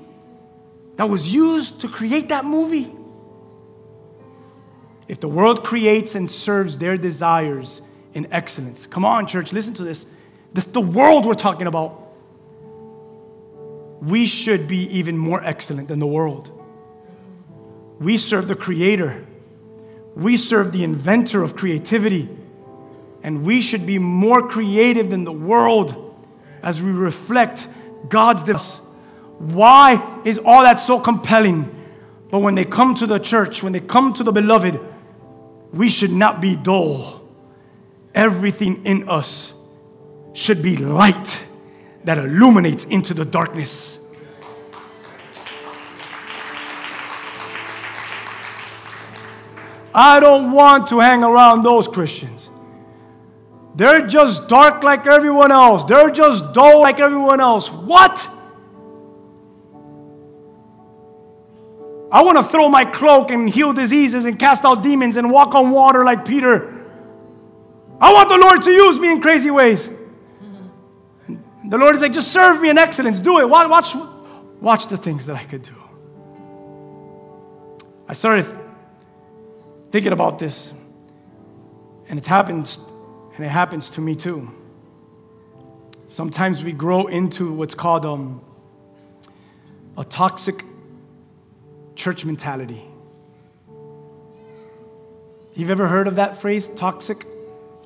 that 0.97 1.09
was 1.09 1.33
used 1.33 1.81
to 1.81 1.87
create 1.87 2.29
that 2.29 2.45
movie? 2.45 2.93
If 5.07 5.19
the 5.19 5.27
world 5.27 5.63
creates 5.63 6.13
and 6.13 6.29
serves 6.29 6.77
their 6.77 6.95
desires 6.95 7.81
in 8.13 8.31
excellence, 8.31 8.85
come 8.85 9.03
on, 9.03 9.25
church, 9.25 9.51
listen 9.51 9.73
to 9.73 9.83
this. 9.83 10.05
This 10.53 10.65
the 10.65 10.79
world 10.79 11.25
we're 11.25 11.33
talking 11.33 11.65
about. 11.65 12.03
We 13.99 14.27
should 14.27 14.67
be 14.67 14.83
even 14.99 15.17
more 15.17 15.43
excellent 15.43 15.87
than 15.87 15.97
the 15.97 16.05
world. 16.05 16.51
We 17.99 18.15
serve 18.17 18.47
the 18.47 18.53
Creator, 18.53 19.25
we 20.15 20.37
serve 20.37 20.71
the 20.71 20.83
inventor 20.83 21.41
of 21.41 21.55
creativity, 21.55 22.29
and 23.23 23.43
we 23.43 23.59
should 23.59 23.87
be 23.87 23.97
more 23.97 24.47
creative 24.47 25.09
than 25.09 25.23
the 25.23 25.31
world 25.31 26.15
as 26.61 26.79
we 26.79 26.91
reflect 26.91 27.67
God's 28.09 28.43
this. 28.43 28.77
Why 29.37 30.21
is 30.25 30.37
all 30.39 30.63
that 30.63 30.79
so 30.79 30.99
compelling? 30.99 31.75
But 32.29 32.39
when 32.39 32.55
they 32.55 32.65
come 32.65 32.93
to 32.95 33.07
the 33.07 33.19
church, 33.19 33.63
when 33.63 33.71
they 33.73 33.79
come 33.79 34.13
to 34.13 34.23
the 34.23 34.31
beloved, 34.31 34.79
we 35.71 35.89
should 35.89 36.11
not 36.11 36.41
be 36.41 36.55
dull. 36.55 37.21
Everything 38.13 38.85
in 38.85 39.07
us 39.07 39.53
should 40.33 40.61
be 40.61 40.75
light 40.77 41.45
that 42.03 42.17
illuminates 42.17 42.85
into 42.85 43.13
the 43.13 43.25
darkness. 43.25 43.99
I 49.93 50.19
don't 50.19 50.51
want 50.51 50.87
to 50.87 50.99
hang 50.99 51.23
around 51.23 51.63
those 51.63 51.87
Christians. 51.87 52.48
They're 53.79 54.05
just 54.05 54.49
dark 54.49 54.83
like 54.83 55.07
everyone 55.07 55.53
else. 55.53 55.85
They're 55.85 56.09
just 56.09 56.51
dull 56.51 56.81
like 56.81 56.99
everyone 56.99 57.39
else. 57.39 57.71
What? 57.71 58.29
I 62.11 62.21
want 62.21 62.37
to 62.39 62.43
throw 62.43 62.67
my 62.67 62.83
cloak 62.83 63.31
and 63.31 63.49
heal 63.49 63.71
diseases 63.71 64.25
and 64.25 64.37
cast 64.37 64.65
out 64.65 64.83
demons 64.83 65.15
and 65.15 65.31
walk 65.31 65.55
on 65.55 65.71
water 65.71 66.03
like 66.03 66.25
Peter. 66.25 66.75
I 68.01 68.11
want 68.11 68.27
the 68.27 68.37
Lord 68.37 68.61
to 68.63 68.71
use 68.71 68.99
me 68.99 69.13
in 69.13 69.21
crazy 69.21 69.49
ways. 69.49 69.87
The 71.69 71.77
Lord 71.77 71.95
is 71.95 72.01
like, 72.01 72.11
just 72.11 72.33
serve 72.33 72.59
me 72.59 72.69
in 72.69 72.77
excellence. 72.77 73.21
Do 73.21 73.39
it. 73.39 73.47
Watch, 73.47 73.95
watch, 74.59 74.87
the 74.87 74.97
things 74.97 75.25
that 75.27 75.37
I 75.37 75.45
could 75.45 75.61
do. 75.61 75.75
I 78.09 78.13
started 78.13 78.45
thinking 79.89 80.11
about 80.11 80.37
this, 80.37 80.69
and 82.09 82.19
it 82.19 82.25
happens, 82.25 82.77
and 83.39 83.45
it 83.45 83.51
happens 83.51 83.89
to 83.91 84.01
me 84.01 84.15
too. 84.15 84.51
Sometimes 86.09 86.61
we 86.61 86.73
grow 86.73 87.07
into 87.07 87.53
what's 87.53 87.73
called 87.73 88.05
um, 88.05 88.41
a 89.97 90.03
toxic 90.03 90.65
church 91.95 92.25
mentality. 92.25 92.83
You've 95.53 95.69
ever 95.71 95.87
heard 95.87 96.09
of 96.09 96.17
that 96.17 96.35
phrase, 96.35 96.69
toxic 96.75 97.25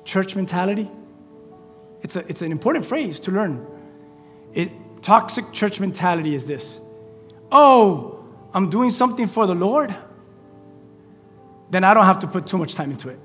church 0.04 0.34
mentality? 0.34 0.90
It's, 2.02 2.16
a, 2.16 2.28
it's 2.28 2.42
an 2.42 2.50
important 2.50 2.84
phrase 2.84 3.20
to 3.20 3.30
learn. 3.30 3.64
It, 4.54 4.72
toxic 5.02 5.52
church 5.52 5.78
mentality 5.78 6.34
is 6.34 6.46
this 6.46 6.80
Oh, 7.52 8.24
I'm 8.52 8.70
doing 8.70 8.90
something 8.90 9.28
for 9.28 9.46
the 9.46 9.54
Lord, 9.54 9.94
then 11.70 11.84
I 11.84 11.94
don't 11.94 12.06
have 12.06 12.18
to 12.18 12.26
put 12.26 12.48
too 12.48 12.58
much 12.58 12.74
time 12.74 12.90
into 12.90 13.08
it. 13.08 13.20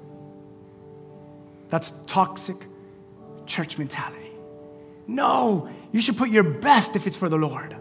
That's 1.69 1.93
toxic 2.07 2.57
church 3.45 3.77
mentality. 3.77 4.31
No, 5.07 5.69
you 5.91 6.01
should 6.01 6.17
put 6.17 6.29
your 6.29 6.43
best 6.43 6.95
if 6.95 7.07
it's 7.07 7.17
for 7.17 7.29
the 7.29 7.37
Lord. 7.37 7.75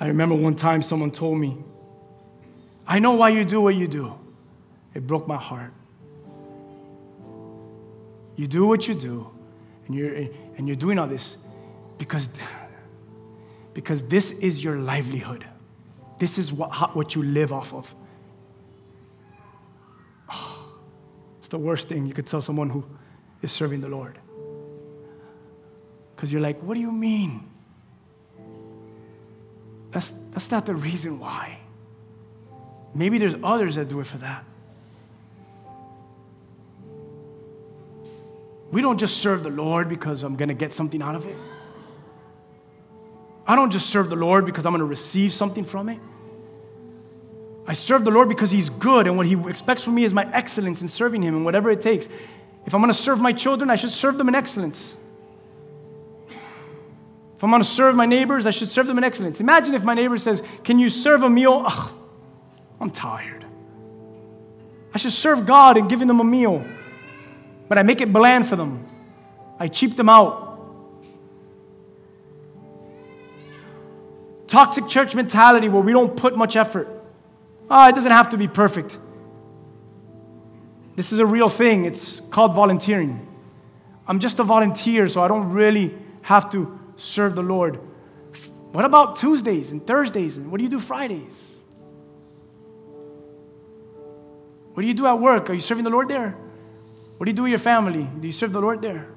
I 0.00 0.06
remember 0.06 0.34
one 0.34 0.54
time 0.54 0.82
someone 0.82 1.10
told 1.10 1.38
me, 1.38 1.56
I 2.86 3.00
know 3.00 3.12
why 3.12 3.30
you 3.30 3.44
do 3.44 3.60
what 3.60 3.74
you 3.74 3.88
do. 3.88 4.14
It 4.94 5.06
broke 5.06 5.26
my 5.26 5.36
heart. 5.36 5.72
You 8.36 8.46
do 8.46 8.66
what 8.66 8.86
you 8.86 8.94
do, 8.94 9.28
and 9.86 9.94
you're, 9.94 10.14
and 10.56 10.66
you're 10.66 10.76
doing 10.76 10.98
all 10.98 11.08
this 11.08 11.36
because, 11.98 12.28
because 13.74 14.04
this 14.04 14.30
is 14.30 14.62
your 14.62 14.76
livelihood. 14.76 15.44
This 16.18 16.38
is 16.38 16.52
what, 16.52 16.94
what 16.94 17.14
you 17.14 17.22
live 17.24 17.52
off 17.52 17.74
of. 17.74 17.92
It's 21.48 21.52
the 21.52 21.58
worst 21.58 21.88
thing 21.88 22.04
you 22.04 22.12
could 22.12 22.26
tell 22.26 22.42
someone 22.42 22.68
who 22.68 22.84
is 23.40 23.50
serving 23.50 23.80
the 23.80 23.88
Lord. 23.88 24.18
Because 26.14 26.30
you're 26.30 26.42
like, 26.42 26.62
what 26.62 26.74
do 26.74 26.80
you 26.80 26.92
mean? 26.92 27.48
That's, 29.90 30.12
that's 30.32 30.50
not 30.50 30.66
the 30.66 30.74
reason 30.74 31.18
why. 31.18 31.58
Maybe 32.94 33.16
there's 33.16 33.34
others 33.42 33.76
that 33.76 33.88
do 33.88 33.98
it 34.00 34.06
for 34.06 34.18
that. 34.18 34.44
We 38.70 38.82
don't 38.82 38.98
just 38.98 39.16
serve 39.16 39.42
the 39.42 39.48
Lord 39.48 39.88
because 39.88 40.24
I'm 40.24 40.36
going 40.36 40.50
to 40.50 40.54
get 40.54 40.74
something 40.74 41.00
out 41.00 41.14
of 41.14 41.24
it. 41.24 41.36
I 43.46 43.56
don't 43.56 43.70
just 43.70 43.88
serve 43.88 44.10
the 44.10 44.16
Lord 44.16 44.44
because 44.44 44.66
I'm 44.66 44.72
going 44.72 44.80
to 44.80 44.84
receive 44.84 45.32
something 45.32 45.64
from 45.64 45.88
it. 45.88 45.98
I 47.68 47.74
serve 47.74 48.06
the 48.06 48.10
Lord 48.10 48.30
because 48.30 48.50
He's 48.50 48.70
good, 48.70 49.06
and 49.06 49.18
what 49.18 49.26
He 49.26 49.36
expects 49.46 49.84
from 49.84 49.94
me 49.94 50.04
is 50.04 50.14
my 50.14 50.26
excellence 50.32 50.80
in 50.80 50.88
serving 50.88 51.22
Him 51.22 51.36
and 51.36 51.44
whatever 51.44 51.70
it 51.70 51.82
takes. 51.82 52.08
If 52.64 52.74
I'm 52.74 52.82
to 52.86 52.94
serve 52.94 53.20
my 53.20 53.34
children, 53.34 53.68
I 53.68 53.76
should 53.76 53.90
serve 53.90 54.16
them 54.16 54.26
in 54.26 54.34
excellence. 54.34 54.94
If 57.36 57.44
I'm 57.44 57.50
to 57.60 57.64
serve 57.64 57.94
my 57.94 58.06
neighbors, 58.06 58.46
I 58.46 58.50
should 58.50 58.70
serve 58.70 58.86
them 58.86 58.96
in 58.96 59.04
excellence. 59.04 59.38
Imagine 59.38 59.74
if 59.74 59.84
my 59.84 59.92
neighbor 59.92 60.16
says, 60.16 60.42
Can 60.64 60.78
you 60.78 60.88
serve 60.88 61.22
a 61.22 61.28
meal? 61.28 61.62
Ugh, 61.66 61.92
I'm 62.80 62.90
tired. 62.90 63.44
I 64.94 64.98
should 64.98 65.12
serve 65.12 65.44
God 65.44 65.76
in 65.76 65.88
giving 65.88 66.08
them 66.08 66.20
a 66.20 66.24
meal, 66.24 66.64
but 67.68 67.76
I 67.76 67.82
make 67.82 68.00
it 68.00 68.14
bland 68.14 68.48
for 68.48 68.56
them. 68.56 68.86
I 69.60 69.68
cheap 69.68 69.94
them 69.94 70.08
out. 70.08 70.46
Toxic 74.46 74.88
church 74.88 75.14
mentality 75.14 75.68
where 75.68 75.82
we 75.82 75.92
don't 75.92 76.16
put 76.16 76.34
much 76.34 76.56
effort. 76.56 76.97
Ah, 77.70 77.88
it 77.88 77.94
doesn't 77.94 78.12
have 78.12 78.30
to 78.30 78.36
be 78.36 78.48
perfect. 78.48 78.98
This 80.96 81.12
is 81.12 81.18
a 81.18 81.26
real 81.26 81.48
thing. 81.48 81.84
It's 81.84 82.20
called 82.30 82.54
volunteering. 82.54 83.26
I'm 84.06 84.18
just 84.18 84.40
a 84.40 84.44
volunteer, 84.44 85.08
so 85.08 85.22
I 85.22 85.28
don't 85.28 85.50
really 85.50 85.94
have 86.22 86.50
to 86.50 86.78
serve 86.96 87.34
the 87.34 87.42
Lord. 87.42 87.78
What 88.72 88.84
about 88.84 89.16
Tuesdays 89.16 89.70
and 89.70 89.86
Thursdays? 89.86 90.36
And 90.38 90.50
what 90.50 90.58
do 90.58 90.64
you 90.64 90.70
do 90.70 90.80
Fridays? 90.80 91.54
What 94.74 94.82
do 94.82 94.86
you 94.86 94.94
do 94.94 95.06
at 95.06 95.18
work? 95.18 95.50
Are 95.50 95.54
you 95.54 95.60
serving 95.60 95.84
the 95.84 95.90
Lord 95.90 96.08
there? 96.08 96.36
What 97.16 97.24
do 97.24 97.30
you 97.30 97.36
do 97.36 97.42
with 97.42 97.50
your 97.50 97.58
family? 97.58 98.08
Do 98.20 98.26
you 98.26 98.32
serve 98.32 98.52
the 98.52 98.60
Lord 98.60 98.80
there? 98.80 99.08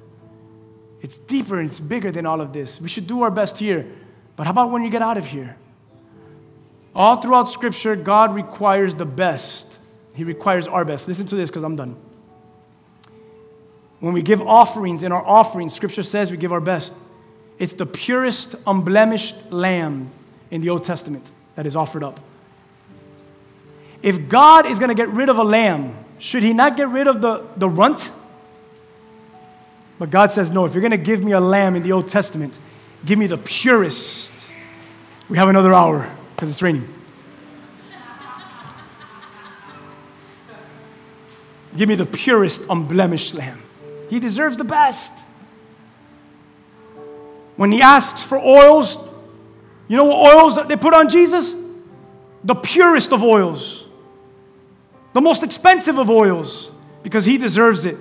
It's 1.01 1.17
deeper 1.17 1.59
and 1.59 1.69
it's 1.69 1.79
bigger 1.79 2.11
than 2.11 2.25
all 2.25 2.41
of 2.41 2.53
this. 2.53 2.81
We 2.81 2.89
should 2.89 3.07
do 3.07 3.21
our 3.23 3.31
best 3.31 3.57
here. 3.57 3.85
But 4.35 4.45
how 4.45 4.51
about 4.51 4.71
when 4.71 4.83
you 4.83 4.89
get 4.89 5.01
out 5.01 5.17
of 5.17 5.25
here? 5.25 5.57
All 6.93 7.21
throughout 7.21 7.49
Scripture, 7.49 7.95
God 7.95 8.35
requires 8.35 8.95
the 8.95 9.05
best. 9.05 9.77
He 10.13 10.23
requires 10.23 10.67
our 10.67 10.83
best. 10.83 11.07
Listen 11.07 11.25
to 11.27 11.35
this 11.35 11.49
because 11.49 11.63
I'm 11.63 11.75
done. 11.75 11.95
When 13.99 14.13
we 14.13 14.21
give 14.21 14.41
offerings, 14.41 15.03
in 15.03 15.11
our 15.11 15.25
offerings, 15.25 15.73
Scripture 15.73 16.03
says 16.03 16.31
we 16.31 16.37
give 16.37 16.51
our 16.51 16.59
best. 16.59 16.93
It's 17.59 17.73
the 17.73 17.85
purest, 17.85 18.55
unblemished 18.65 19.35
lamb 19.51 20.09
in 20.49 20.61
the 20.61 20.69
Old 20.69 20.83
Testament 20.83 21.31
that 21.55 21.65
is 21.65 21.75
offered 21.75 22.03
up. 22.03 22.19
If 24.01 24.27
God 24.27 24.65
is 24.65 24.79
going 24.79 24.89
to 24.89 24.95
get 24.95 25.09
rid 25.09 25.29
of 25.29 25.37
a 25.37 25.43
lamb, 25.43 25.95
should 26.17 26.43
He 26.43 26.53
not 26.53 26.75
get 26.75 26.89
rid 26.89 27.07
of 27.07 27.21
the, 27.21 27.45
the 27.55 27.69
runt? 27.69 28.09
But 29.99 30.09
God 30.09 30.31
says, 30.31 30.49
no, 30.49 30.65
if 30.65 30.73
you're 30.73 30.81
going 30.81 30.91
to 30.91 30.97
give 30.97 31.23
me 31.23 31.33
a 31.33 31.39
lamb 31.39 31.75
in 31.75 31.83
the 31.83 31.91
Old 31.91 32.07
Testament, 32.07 32.57
give 33.05 33.19
me 33.19 33.27
the 33.27 33.37
purest. 33.37 34.31
We 35.29 35.37
have 35.37 35.47
another 35.47 35.73
hour 35.73 36.11
because 36.41 36.53
it's 36.55 36.61
raining. 36.63 36.91
Give 41.77 41.87
me 41.87 41.93
the 41.93 42.07
purest, 42.07 42.63
unblemished 42.67 43.35
lamb. 43.35 43.61
He 44.09 44.19
deserves 44.19 44.57
the 44.57 44.63
best. 44.63 45.13
When 47.57 47.71
he 47.71 47.83
asks 47.83 48.23
for 48.23 48.39
oils, 48.39 48.97
you 49.87 49.97
know 49.97 50.05
what 50.05 50.35
oils 50.35 50.67
they 50.67 50.75
put 50.77 50.95
on 50.95 51.09
Jesus? 51.09 51.53
The 52.43 52.55
purest 52.55 53.13
of 53.13 53.21
oils, 53.21 53.83
the 55.13 55.21
most 55.21 55.43
expensive 55.43 55.99
of 55.99 56.09
oils, 56.09 56.71
because 57.03 57.23
he 57.23 57.37
deserves 57.37 57.85
it. 57.85 57.97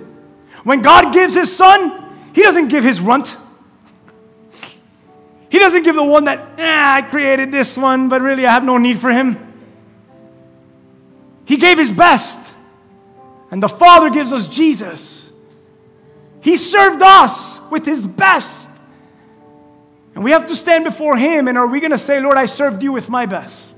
When 0.63 0.81
God 0.81 1.13
gives 1.13 1.35
his 1.35 1.55
son, 1.55 2.11
he 2.33 2.41
doesn't 2.41 2.69
give 2.69 2.83
his 2.83 3.01
runt. 3.01 3.37
He 5.51 5.59
doesn't 5.59 5.83
give 5.83 5.95
the 5.95 6.03
one 6.03 6.23
that, 6.23 6.57
eh, 6.57 6.93
I 6.95 7.01
created 7.01 7.51
this 7.51 7.77
one, 7.77 8.07
but 8.07 8.21
really 8.21 8.45
I 8.45 8.53
have 8.53 8.63
no 8.63 8.77
need 8.77 8.99
for 8.99 9.11
him. 9.11 9.37
He 11.43 11.57
gave 11.57 11.77
his 11.77 11.91
best. 11.91 12.39
And 13.51 13.61
the 13.61 13.67
Father 13.67 14.09
gives 14.09 14.31
us 14.31 14.47
Jesus. 14.47 15.29
He 16.39 16.55
served 16.55 17.01
us 17.01 17.59
with 17.69 17.85
his 17.85 18.05
best. 18.05 18.69
And 20.15 20.23
we 20.23 20.31
have 20.31 20.45
to 20.45 20.55
stand 20.55 20.85
before 20.85 21.17
him, 21.17 21.49
and 21.49 21.57
are 21.57 21.67
we 21.67 21.81
going 21.81 21.91
to 21.91 21.97
say, 21.97 22.21
Lord, 22.21 22.37
I 22.37 22.45
served 22.45 22.81
you 22.81 22.93
with 22.93 23.09
my 23.09 23.25
best? 23.25 23.75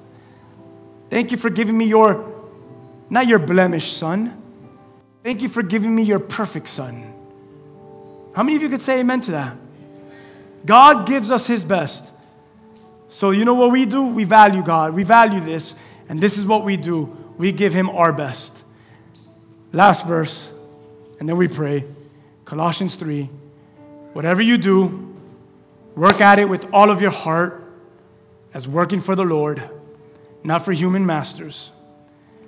Thank 1.09 1.31
you 1.31 1.37
for 1.37 1.49
giving 1.49 1.75
me 1.75 1.85
your, 1.85 2.35
not 3.09 3.25
your 3.25 3.39
blemished 3.39 3.97
son. 3.97 4.39
Thank 5.23 5.41
you 5.41 5.49
for 5.49 5.63
giving 5.63 5.95
me 5.95 6.03
your 6.03 6.19
perfect 6.19 6.69
son. 6.69 7.15
How 8.35 8.43
many 8.43 8.57
of 8.57 8.61
you 8.61 8.69
could 8.69 8.81
say 8.81 8.99
amen 8.99 9.21
to 9.21 9.31
that? 9.31 9.57
God 10.65 11.07
gives 11.07 11.29
us 11.29 11.45
his 11.45 11.63
best. 11.63 12.11
So, 13.09 13.31
you 13.31 13.45
know 13.45 13.53
what 13.53 13.71
we 13.71 13.85
do? 13.85 14.03
We 14.07 14.23
value 14.23 14.63
God. 14.63 14.93
We 14.93 15.03
value 15.03 15.39
this. 15.39 15.73
And 16.09 16.19
this 16.19 16.37
is 16.37 16.45
what 16.45 16.63
we 16.63 16.77
do 16.77 17.17
we 17.37 17.51
give 17.51 17.73
him 17.73 17.89
our 17.89 18.13
best. 18.13 18.63
Last 19.71 20.05
verse, 20.05 20.49
and 21.19 21.27
then 21.27 21.37
we 21.37 21.47
pray. 21.47 21.83
Colossians 22.45 22.95
3. 22.95 23.29
Whatever 24.13 24.41
you 24.41 24.57
do, 24.57 25.15
work 25.95 26.21
at 26.21 26.37
it 26.37 26.45
with 26.47 26.67
all 26.71 26.91
of 26.91 27.01
your 27.01 27.11
heart 27.11 27.63
as 28.53 28.67
working 28.67 29.01
for 29.01 29.15
the 29.15 29.23
Lord, 29.23 29.63
not 30.43 30.63
for 30.63 30.71
human 30.71 31.05
masters, 31.05 31.71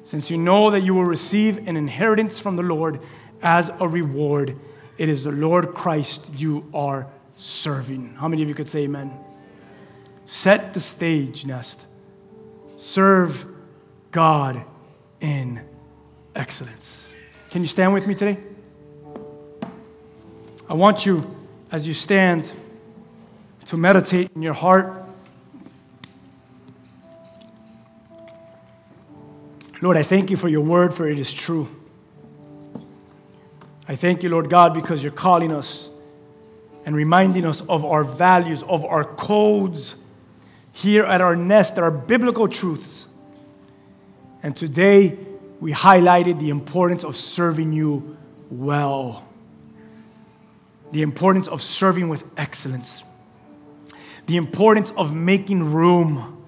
since 0.03 0.29
you 0.29 0.37
know 0.37 0.69
that 0.69 0.81
you 0.81 0.93
will 0.93 1.05
receive 1.05 1.67
an 1.67 1.77
inheritance 1.77 2.39
from 2.39 2.55
the 2.55 2.63
Lord 2.63 2.99
as 3.41 3.71
a 3.79 3.87
reward. 3.87 4.55
It 4.99 5.09
is 5.09 5.23
the 5.23 5.31
Lord 5.31 5.73
Christ 5.73 6.29
you 6.35 6.69
are 6.75 7.07
serving. 7.37 8.15
How 8.15 8.27
many 8.27 8.41
of 8.41 8.49
you 8.49 8.55
could 8.55 8.67
say 8.67 8.83
amen? 8.83 9.11
Set 10.25 10.73
the 10.73 10.79
stage, 10.79 11.45
Nest. 11.45 11.85
Serve 12.77 13.45
God 14.11 14.63
in 15.19 15.61
excellence. 16.35 17.09
Can 17.49 17.61
you 17.61 17.67
stand 17.67 17.93
with 17.93 18.07
me 18.07 18.15
today? 18.15 18.37
I 20.67 20.73
want 20.73 21.05
you, 21.05 21.35
as 21.71 21.85
you 21.85 21.93
stand, 21.93 22.51
to 23.65 23.77
meditate 23.77 24.31
in 24.35 24.41
your 24.41 24.53
heart. 24.53 25.03
Lord, 29.81 29.97
I 29.97 30.03
thank 30.03 30.29
you 30.29 30.37
for 30.37 30.47
your 30.47 30.61
word, 30.61 30.93
for 30.93 31.07
it 31.07 31.19
is 31.19 31.33
true. 31.33 31.67
I 33.87 33.95
thank 33.95 34.23
you, 34.23 34.29
Lord 34.29 34.49
God, 34.49 34.73
because 34.73 35.03
you're 35.03 35.11
calling 35.11 35.51
us 35.51 35.89
and 36.85 36.95
reminding 36.95 37.45
us 37.45 37.61
of 37.61 37.83
our 37.83 38.03
values, 38.03 38.63
of 38.63 38.85
our 38.85 39.03
codes 39.03 39.95
here 40.71 41.03
at 41.03 41.19
our 41.19 41.35
nest, 41.35 41.79
are 41.79 41.91
biblical 41.91 42.47
truths. 42.47 43.05
And 44.43 44.55
today, 44.55 45.17
we 45.59 45.71
highlighted 45.71 46.39
the 46.39 46.49
importance 46.49 47.03
of 47.03 47.15
serving 47.15 47.73
you 47.73 48.17
well, 48.51 49.27
the 50.91 51.01
importance 51.01 51.47
of 51.47 51.61
serving 51.61 52.09
with 52.09 52.23
excellence, 52.37 53.01
the 54.27 54.37
importance 54.37 54.91
of 54.95 55.15
making 55.15 55.73
room, 55.73 56.43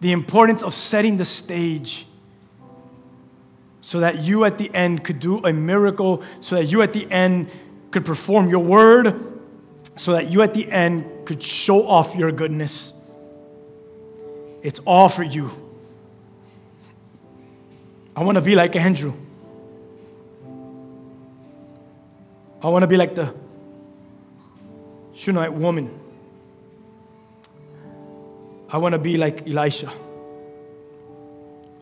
the 0.00 0.12
importance 0.12 0.62
of 0.62 0.72
setting 0.74 1.16
the 1.16 1.24
stage 1.24 2.06
so 3.80 4.00
that 4.00 4.20
you 4.20 4.44
at 4.44 4.58
the 4.58 4.72
end 4.72 5.02
could 5.02 5.18
do 5.18 5.44
a 5.44 5.52
miracle, 5.52 6.22
so 6.40 6.54
that 6.54 6.66
you 6.66 6.82
at 6.82 6.92
the 6.92 7.10
end 7.10 7.50
could 7.90 8.04
perform 8.04 8.48
your 8.48 8.60
word, 8.60 9.31
so 10.02 10.14
that 10.14 10.32
you 10.32 10.42
at 10.42 10.52
the 10.52 10.68
end 10.68 11.04
could 11.24 11.40
show 11.40 11.86
off 11.86 12.16
your 12.16 12.32
goodness. 12.32 12.92
It's 14.60 14.80
all 14.84 15.08
for 15.08 15.22
you. 15.22 15.52
I 18.16 18.24
want 18.24 18.34
to 18.34 18.42
be 18.42 18.56
like 18.56 18.74
Andrew. 18.74 19.12
I 22.60 22.68
want 22.68 22.82
to 22.82 22.88
be 22.88 22.96
like 22.96 23.14
the 23.14 23.32
Shunammite 25.14 25.52
woman. 25.52 25.96
I 28.70 28.78
want 28.78 28.94
to 28.94 28.98
be 28.98 29.16
like 29.16 29.46
Elisha. 29.46 29.92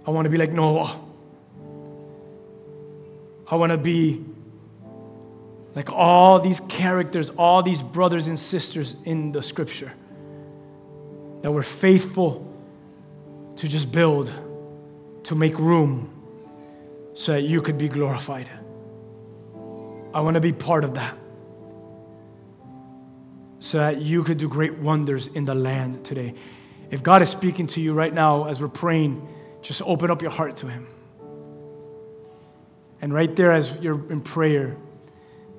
I 0.07 0.11
want 0.11 0.27
to 0.27 0.31
be 0.31 0.37
like 0.37 0.53
Noah. 0.53 1.01
I 3.51 3.55
want 3.55 3.73
to 3.73 3.79
be 3.79 4.23
like 5.75 5.91
all 5.91 6.41
these 6.41 6.61
characters, 6.68 7.31
all 7.31 7.62
these 7.62 7.83
brothers 7.83 8.27
and 8.27 8.39
sisters 8.39 8.97
in 9.05 9.33
the 9.33 9.43
scripture 9.43 9.93
that 11.43 11.51
were 11.51 11.62
faithful 11.62 12.47
to 13.57 13.68
just 13.68 13.93
build, 13.93 14.33
to 15.25 15.35
make 15.35 15.59
room 15.59 16.11
so 17.14 17.33
that 17.33 17.43
you 17.43 17.62
could 17.62 17.79
be 17.79 17.89
glorified. 17.89 18.49
I 20.12 20.21
want 20.21 20.35
to 20.35 20.41
be 20.41 20.53
part 20.53 20.85
of 20.85 20.95
that 20.95 21.16
so 23.61 23.79
that 23.79 24.01
you 24.01 24.25
could 24.25 24.39
do 24.39 24.49
great 24.49 24.79
wonders 24.79 25.29
in 25.29 25.45
the 25.45 25.55
land 25.55 26.05
today. 26.05 26.35
If 26.91 27.03
God 27.03 27.23
is 27.23 27.29
speaking 27.29 27.66
to 27.68 27.81
you 27.81 27.93
right 27.93 28.12
now 28.12 28.49
as 28.49 28.61
we're 28.61 28.68
praying, 28.68 29.29
just 29.62 29.83
open 29.83 30.11
up 30.11 30.23
your 30.23 30.31
heart 30.31 30.57
to 30.59 30.66
Him. 30.66 30.89
And 33.01 33.14
right 33.14 33.35
there, 33.37 33.53
as 33.53 33.77
you're 33.77 34.11
in 34.11 34.23
prayer, 34.23 34.77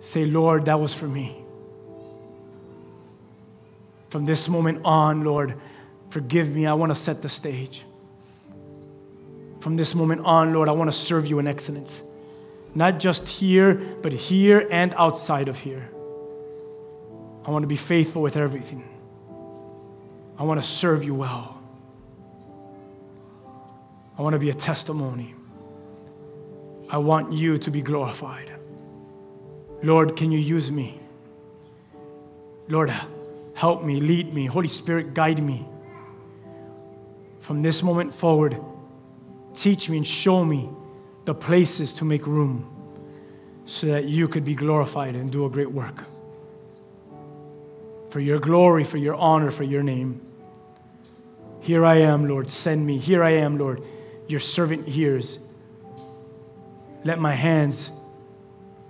say, 0.02 0.26
Lord, 0.26 0.66
that 0.66 0.80
was 0.80 0.94
for 0.94 1.08
me. 1.08 1.38
From 4.10 4.26
this 4.26 4.50
moment 4.50 4.82
on, 4.84 5.24
Lord, 5.24 5.56
forgive 6.10 6.50
me. 6.50 6.68
I 6.68 6.74
want 6.74 6.94
to 6.94 6.96
set 6.96 7.22
the 7.22 7.30
stage. 7.30 7.84
From 9.62 9.76
this 9.76 9.96
moment 9.96 10.22
on, 10.26 10.54
Lord, 10.54 10.68
I 10.68 10.74
want 10.74 10.92
to 10.92 10.98
serve 10.98 11.28
you 11.28 11.40
in 11.40 11.48
excellence. 11.48 12.04
Not 12.74 13.00
just 13.00 13.28
here, 13.28 13.76
but 13.76 14.12
here 14.12 14.68
and 14.72 14.94
outside 14.98 15.48
of 15.48 15.58
here. 15.58 15.90
I 17.46 17.52
want 17.52 17.64
to 17.64 17.68
be 17.68 17.76
faithful 17.76 18.22
with 18.22 18.38
everything. 18.38 18.84
I 20.38 20.44
want 20.44 20.62
to 20.62 20.68
serve 20.68 21.04
you 21.04 21.14
well. 21.14 21.62
I 24.18 24.22
want 24.22 24.34
to 24.34 24.40
be 24.40 24.50
a 24.50 24.54
testimony. 24.54 25.36
I 26.90 26.98
want 26.98 27.32
you 27.34 27.58
to 27.58 27.72
be 27.72 27.82
glorified. 27.82 28.51
Lord, 29.84 30.16
can 30.16 30.32
you 30.32 30.40
use 30.40 30.72
me? 30.72 31.00
Lord, 32.68 32.94
help 33.54 33.84
me, 33.84 34.00
lead 34.00 34.34
me. 34.34 34.46
Holy 34.46 34.68
Spirit, 34.68 35.14
guide 35.14 35.42
me. 35.42 35.66
From 37.40 37.62
this 37.62 37.82
moment 37.82 38.14
forward, 38.14 38.58
teach 39.56 39.90
me 39.90 39.98
and 39.98 40.08
show 40.08 40.46
me 40.46 40.70
the 41.26 41.34
places 41.34 41.94
to 41.94 42.06
make 42.06 42.26
room 42.28 42.68
so 43.66 43.88
that 43.88 44.06
you 44.06 44.28
could 44.28 44.46
be 44.46 44.56
glorified 44.56 45.16
and 45.16 45.32
do 45.32 45.46
a 45.46 45.50
great 45.50 45.72
work. 45.72 46.04
For 48.10 48.20
your 48.20 48.40
glory, 48.40 48.84
for 48.84 48.98
your 48.98 49.16
honor, 49.16 49.52
for 49.52 49.64
your 49.64 49.84
name. 49.84 50.22
Here 51.62 51.86
I 51.86 51.98
am, 51.98 52.28
Lord, 52.28 52.50
send 52.50 52.86
me. 52.86 52.98
Here 52.98 53.24
I 53.24 53.32
am, 53.32 53.58
Lord, 53.58 53.84
your 54.28 54.40
servant 54.40 54.88
hears. 54.88 55.40
Let 57.04 57.20
my 57.20 57.34
hands 57.34 57.90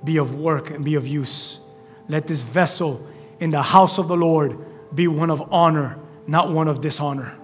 be 0.04 0.18
of 0.18 0.36
work 0.36 0.70
and 0.70 0.84
be 0.84 0.96
of 0.96 1.08
use. 1.08 1.60
Let 2.08 2.28
this 2.28 2.42
vessel 2.42 3.08
in 3.40 3.52
the 3.52 3.62
house 3.62 3.98
of 3.98 4.08
the 4.08 4.16
Lord 4.16 4.58
be 4.94 5.08
one 5.08 5.30
of 5.30 5.52
honor, 5.52 5.98
not 6.28 6.52
one 6.52 6.68
of 6.68 6.82
dishonor. 6.82 7.38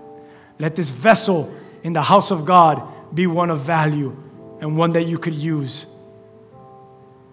Let 0.59 0.75
this 0.75 0.89
vessel 0.89 1.53
in 1.83 1.93
the 1.93 2.01
house 2.01 2.31
of 2.31 2.45
God 2.45 2.83
be 3.13 3.27
one 3.27 3.49
of 3.49 3.61
value 3.61 4.15
and 4.59 4.77
one 4.77 4.93
that 4.93 5.03
you 5.03 5.17
could 5.17 5.35
use. 5.35 5.85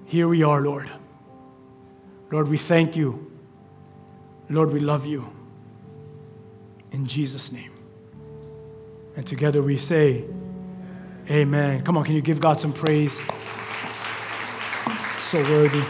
Here 0.07 0.29
we 0.29 0.43
are, 0.43 0.61
Lord. 0.61 0.91
Lord, 2.31 2.49
we 2.49 2.59
thank 2.59 2.97
you. 2.97 3.31
Lord, 4.49 4.72
we 4.72 4.81
love 4.81 5.07
you. 5.07 5.31
In 6.93 7.07
Jesus' 7.07 7.51
name. 7.51 7.72
And 9.16 9.27
together 9.27 9.62
we 9.62 9.77
say, 9.77 10.25
Amen. 11.31 11.83
Come 11.83 11.97
on, 11.97 12.05
can 12.05 12.14
you 12.14 12.20
give 12.20 12.41
God 12.41 12.61
some 12.61 12.72
praise? 12.72 13.16
So 15.35 15.41
worthy. 15.51 15.82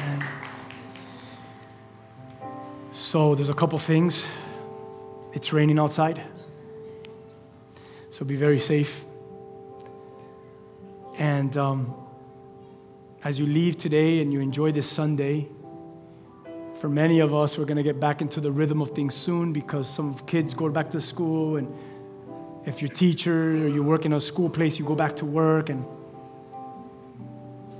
And 0.00 0.24
so 2.90 3.34
there's 3.34 3.50
a 3.50 3.54
couple 3.54 3.78
things. 3.78 4.26
It's 5.34 5.52
raining 5.52 5.78
outside. 5.78 6.22
So 8.08 8.24
be 8.24 8.34
very 8.34 8.60
safe. 8.60 9.04
And 11.18 11.54
um, 11.58 11.94
as 13.22 13.38
you 13.38 13.44
leave 13.44 13.76
today 13.76 14.22
and 14.22 14.32
you 14.32 14.40
enjoy 14.40 14.72
this 14.72 14.88
Sunday, 14.88 15.46
for 16.80 16.88
many 16.88 17.20
of 17.20 17.34
us, 17.34 17.58
we're 17.58 17.66
going 17.66 17.76
to 17.76 17.82
get 17.82 18.00
back 18.00 18.22
into 18.22 18.40
the 18.40 18.50
rhythm 18.50 18.80
of 18.80 18.92
things 18.92 19.14
soon 19.14 19.52
because 19.52 19.86
some 19.86 20.14
kids 20.20 20.54
go 20.54 20.70
back 20.70 20.88
to 20.92 21.00
school. 21.02 21.58
And 21.58 21.70
if 22.64 22.80
you're 22.80 22.90
a 22.90 22.94
teacher 22.94 23.50
or 23.50 23.68
you 23.68 23.82
work 23.82 24.06
in 24.06 24.14
a 24.14 24.20
school 24.22 24.48
place, 24.48 24.78
you 24.78 24.86
go 24.86 24.94
back 24.94 25.14
to 25.16 25.26
work. 25.26 25.68
And 25.68 25.84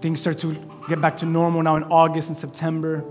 things 0.01 0.21
start 0.21 0.39
to 0.41 0.55
get 0.89 1.01
back 1.01 1.17
to 1.19 1.27
normal 1.27 1.63
now 1.63 1.77
in 1.77 1.85
August 1.85 2.29
and 2.29 2.37
September. 2.37 3.05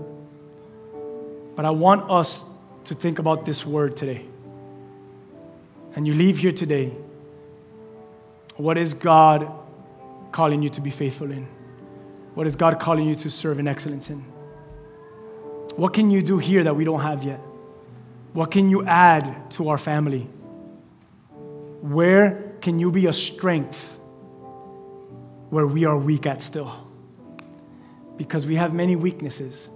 But 1.54 1.64
I 1.64 1.70
want 1.70 2.10
us 2.10 2.44
to 2.84 2.94
think 2.94 3.18
about 3.18 3.44
this 3.44 3.66
word 3.66 3.96
today. 3.96 4.26
And 5.94 6.06
you 6.06 6.14
leave 6.14 6.38
here 6.38 6.52
today 6.52 6.92
what 8.56 8.78
is 8.78 8.94
God 8.94 9.50
calling 10.32 10.62
you 10.62 10.68
to 10.70 10.80
be 10.80 10.90
faithful 10.90 11.30
in? 11.30 11.46
What 12.34 12.46
is 12.46 12.56
God 12.56 12.80
calling 12.80 13.06
you 13.06 13.14
to 13.16 13.30
serve 13.30 13.58
in 13.58 13.68
excellence 13.68 14.08
in? 14.10 14.20
What 15.76 15.92
can 15.92 16.10
you 16.10 16.22
do 16.22 16.38
here 16.38 16.64
that 16.64 16.74
we 16.74 16.84
don't 16.84 17.00
have 17.00 17.22
yet? 17.22 17.40
What 18.32 18.50
can 18.50 18.70
you 18.70 18.84
add 18.86 19.50
to 19.52 19.68
our 19.68 19.78
family? 19.78 20.28
Where 21.80 22.52
can 22.60 22.78
you 22.78 22.90
be 22.90 23.06
a 23.06 23.12
strength 23.12 23.95
where 25.50 25.66
we 25.66 25.84
are 25.84 25.96
weak 25.96 26.26
at 26.26 26.42
still? 26.42 26.86
Because 28.16 28.46
we 28.46 28.56
have 28.56 28.72
many 28.72 28.96
weaknesses, 28.96 29.68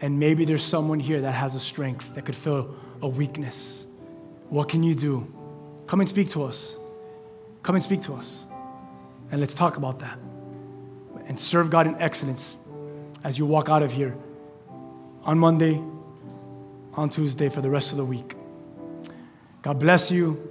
and 0.00 0.18
maybe 0.18 0.44
there's 0.44 0.62
someone 0.62 1.00
here 1.00 1.20
that 1.20 1.32
has 1.32 1.54
a 1.54 1.60
strength 1.60 2.14
that 2.14 2.24
could 2.24 2.36
fill 2.36 2.74
a 3.02 3.08
weakness. 3.08 3.84
What 4.48 4.68
can 4.68 4.82
you 4.82 4.94
do? 4.94 5.32
Come 5.86 6.00
and 6.00 6.08
speak 6.08 6.30
to 6.30 6.44
us. 6.44 6.74
Come 7.62 7.74
and 7.74 7.84
speak 7.84 8.02
to 8.02 8.14
us. 8.14 8.40
And 9.30 9.40
let's 9.40 9.54
talk 9.54 9.76
about 9.76 9.98
that. 10.00 10.18
And 11.26 11.38
serve 11.38 11.68
God 11.70 11.86
in 11.86 11.94
excellence 11.96 12.56
as 13.24 13.38
you 13.38 13.44
walk 13.44 13.68
out 13.68 13.82
of 13.82 13.92
here 13.92 14.16
on 15.24 15.38
Monday, 15.38 15.82
on 16.94 17.10
Tuesday, 17.10 17.48
for 17.48 17.60
the 17.60 17.68
rest 17.68 17.90
of 17.90 17.98
the 17.98 18.04
week. 18.04 18.34
God 19.62 19.78
bless 19.78 20.10
you. 20.10 20.42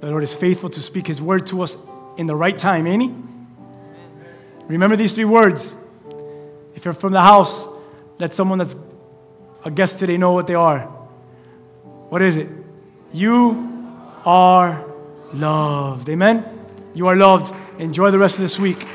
The 0.00 0.08
Lord 0.08 0.24
is 0.24 0.34
faithful 0.34 0.68
to 0.70 0.80
speak 0.80 1.06
His 1.06 1.22
word 1.22 1.46
to 1.48 1.62
us 1.62 1.76
in 2.16 2.26
the 2.26 2.34
right 2.34 2.56
time, 2.56 2.86
ain't 2.86 3.02
He? 3.02 3.14
Remember 4.68 4.96
these 4.96 5.12
three 5.12 5.24
words. 5.24 5.72
If 6.74 6.84
you're 6.84 6.94
from 6.94 7.12
the 7.12 7.20
house, 7.20 7.64
let 8.18 8.34
someone 8.34 8.58
that's 8.58 8.76
a 9.64 9.70
guest 9.70 9.98
today 9.98 10.16
know 10.16 10.32
what 10.32 10.46
they 10.46 10.54
are. 10.54 10.80
What 12.10 12.22
is 12.22 12.36
it? 12.36 12.48
You 13.12 13.90
are 14.24 14.84
loved. 15.32 16.08
Amen? 16.08 16.44
You 16.94 17.08
are 17.08 17.16
loved. 17.16 17.54
Enjoy 17.78 18.10
the 18.10 18.18
rest 18.18 18.36
of 18.36 18.42
this 18.42 18.58
week. 18.58 18.86